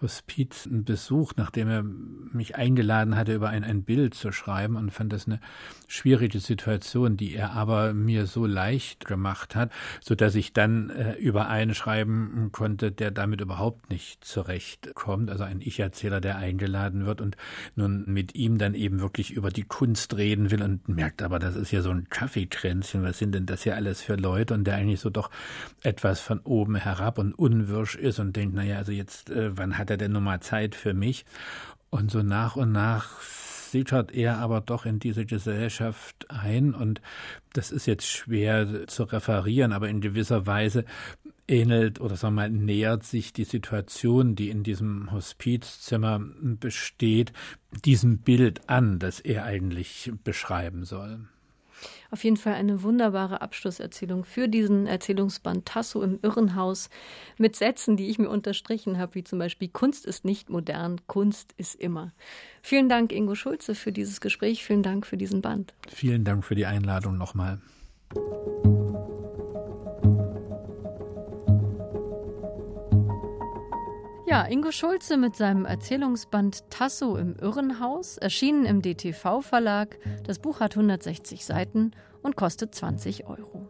Hospiz 0.00 0.68
besucht, 0.70 1.36
nachdem 1.36 1.68
er 1.68 1.82
mich 1.82 2.56
eingeladen 2.56 3.16
hatte, 3.16 3.34
über 3.34 3.48
ein, 3.48 3.64
ein 3.64 3.82
Bild 3.82 4.14
zu 4.14 4.30
schreiben 4.30 4.76
und 4.76 4.90
fand 4.90 5.12
das 5.12 5.26
eine 5.26 5.40
schwierige 5.88 6.38
Situation, 6.38 7.16
die 7.16 7.34
er 7.34 7.52
aber 7.52 7.92
mir 7.92 8.26
so 8.26 8.46
leicht 8.46 9.04
gemacht 9.04 9.56
hat, 9.56 9.72
so 10.00 10.14
dass 10.14 10.34
ich 10.34 10.52
dann 10.52 10.90
äh, 10.90 11.14
über 11.14 11.48
einen 11.48 11.74
schreiben 11.74 12.50
konnte, 12.52 12.92
der 12.92 13.10
damit 13.10 13.40
überhaupt 13.40 13.90
nicht 13.90 14.24
zurechtkommt. 14.24 15.30
Also 15.30 15.44
ein 15.44 15.60
Ich-Erzähler, 15.60 16.20
der 16.20 16.36
eingeladen 16.36 17.06
wird 17.06 17.20
und 17.20 17.36
nun 17.74 18.04
mit 18.06 18.34
ihm 18.34 18.58
dann 18.58 18.74
eben 18.74 19.00
wirklich 19.00 19.32
über 19.32 19.50
die 19.50 19.64
Kunst 19.64 20.16
reden 20.16 20.50
will 20.50 20.62
und 20.62 20.88
merkt 20.88 21.22
aber, 21.22 21.38
das 21.38 21.56
ist 21.56 21.72
ja 21.72 21.82
so 21.82 21.90
ein 21.90 22.08
Kaffeekränzchen, 22.08 23.02
was 23.02 23.18
sind 23.18 23.34
denn 23.34 23.46
das 23.46 23.64
hier 23.64 23.76
alles 23.76 24.02
für 24.02 24.14
Leute 24.14 24.54
und 24.54 24.64
der 24.64 24.76
eigentlich 24.76 25.00
so 25.00 25.10
doch 25.20 25.30
etwas 25.82 26.20
von 26.20 26.40
oben 26.40 26.76
herab 26.76 27.18
und 27.18 27.34
unwirsch 27.34 27.94
ist 27.94 28.18
und 28.18 28.36
denkt, 28.36 28.54
naja, 28.54 28.78
also 28.78 28.92
jetzt, 28.92 29.30
äh, 29.30 29.56
wann 29.56 29.76
hat 29.76 29.90
er 29.90 29.96
denn 29.96 30.12
nochmal 30.12 30.40
Zeit 30.40 30.74
für 30.74 30.94
mich? 30.94 31.24
Und 31.90 32.10
so 32.10 32.22
nach 32.22 32.56
und 32.56 32.72
nach 32.72 33.20
sickert 33.20 34.12
er 34.12 34.38
aber 34.38 34.60
doch 34.60 34.86
in 34.86 34.98
diese 34.98 35.26
Gesellschaft 35.26 36.26
ein 36.28 36.74
und 36.74 37.00
das 37.52 37.70
ist 37.70 37.86
jetzt 37.86 38.06
schwer 38.06 38.86
zu 38.86 39.04
referieren, 39.04 39.72
aber 39.72 39.88
in 39.88 40.00
gewisser 40.00 40.46
Weise 40.46 40.84
ähnelt 41.46 42.00
oder 42.00 42.16
sagen 42.16 42.34
wir 42.34 42.48
mal 42.48 42.50
nähert 42.50 43.04
sich 43.04 43.32
die 43.32 43.44
Situation, 43.44 44.34
die 44.34 44.50
in 44.50 44.62
diesem 44.62 45.12
Hospizzimmer 45.12 46.20
besteht, 46.42 47.32
diesem 47.84 48.18
Bild 48.18 48.68
an, 48.68 48.98
das 48.98 49.20
er 49.20 49.44
eigentlich 49.44 50.12
beschreiben 50.24 50.84
soll. 50.84 51.20
Auf 52.10 52.24
jeden 52.24 52.36
Fall 52.36 52.54
eine 52.54 52.82
wunderbare 52.82 53.40
Abschlusserzählung 53.40 54.24
für 54.24 54.48
diesen 54.48 54.86
Erzählungsband 54.86 55.66
Tasso 55.66 56.02
im 56.02 56.18
Irrenhaus 56.22 56.90
mit 57.38 57.56
Sätzen, 57.56 57.96
die 57.96 58.08
ich 58.08 58.18
mir 58.18 58.28
unterstrichen 58.28 58.98
habe, 58.98 59.14
wie 59.14 59.24
zum 59.24 59.38
Beispiel 59.38 59.68
Kunst 59.68 60.06
ist 60.06 60.24
nicht 60.24 60.50
modern, 60.50 61.00
Kunst 61.06 61.54
ist 61.56 61.74
immer. 61.74 62.12
Vielen 62.62 62.88
Dank, 62.88 63.12
Ingo 63.12 63.34
Schulze, 63.34 63.74
für 63.74 63.92
dieses 63.92 64.20
Gespräch. 64.20 64.64
Vielen 64.64 64.82
Dank 64.82 65.06
für 65.06 65.16
diesen 65.16 65.40
Band. 65.42 65.74
Vielen 65.88 66.24
Dank 66.24 66.44
für 66.44 66.54
die 66.54 66.66
Einladung 66.66 67.16
nochmal. 67.16 67.60
Ja, 74.30 74.44
Ingo 74.44 74.70
Schulze 74.70 75.16
mit 75.16 75.34
seinem 75.34 75.64
Erzählungsband 75.64 76.70
Tasso 76.70 77.16
im 77.16 77.34
Irrenhaus, 77.34 78.16
erschienen 78.16 78.64
im 78.64 78.80
DTV-Verlag. 78.80 79.98
Das 80.24 80.38
Buch 80.38 80.60
hat 80.60 80.76
160 80.76 81.44
Seiten 81.44 81.90
und 82.22 82.36
kostet 82.36 82.72
20 82.72 83.26
Euro. 83.26 83.66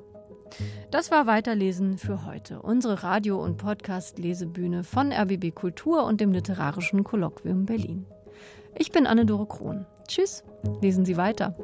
Das 0.91 1.11
war 1.11 1.27
Weiterlesen 1.27 1.97
für 1.97 2.27
heute. 2.27 2.61
Unsere 2.61 3.03
Radio- 3.03 3.43
und 3.43 3.57
Podcast-Lesebühne 3.57 4.85
von 4.85 5.13
RBB 5.13 5.55
Kultur 5.55 6.05
und 6.05 6.21
dem 6.21 6.31
Literarischen 6.31 7.05
Kolloquium 7.05 7.65
Berlin. 7.65 8.05
Ich 8.77 8.93
bin 8.93 9.07
Anne-Dore 9.07 9.47
Krohn. 9.47 9.87
Tschüss, 10.09 10.45
lesen 10.83 11.07
Sie 11.07 11.17
weiter. 11.17 11.57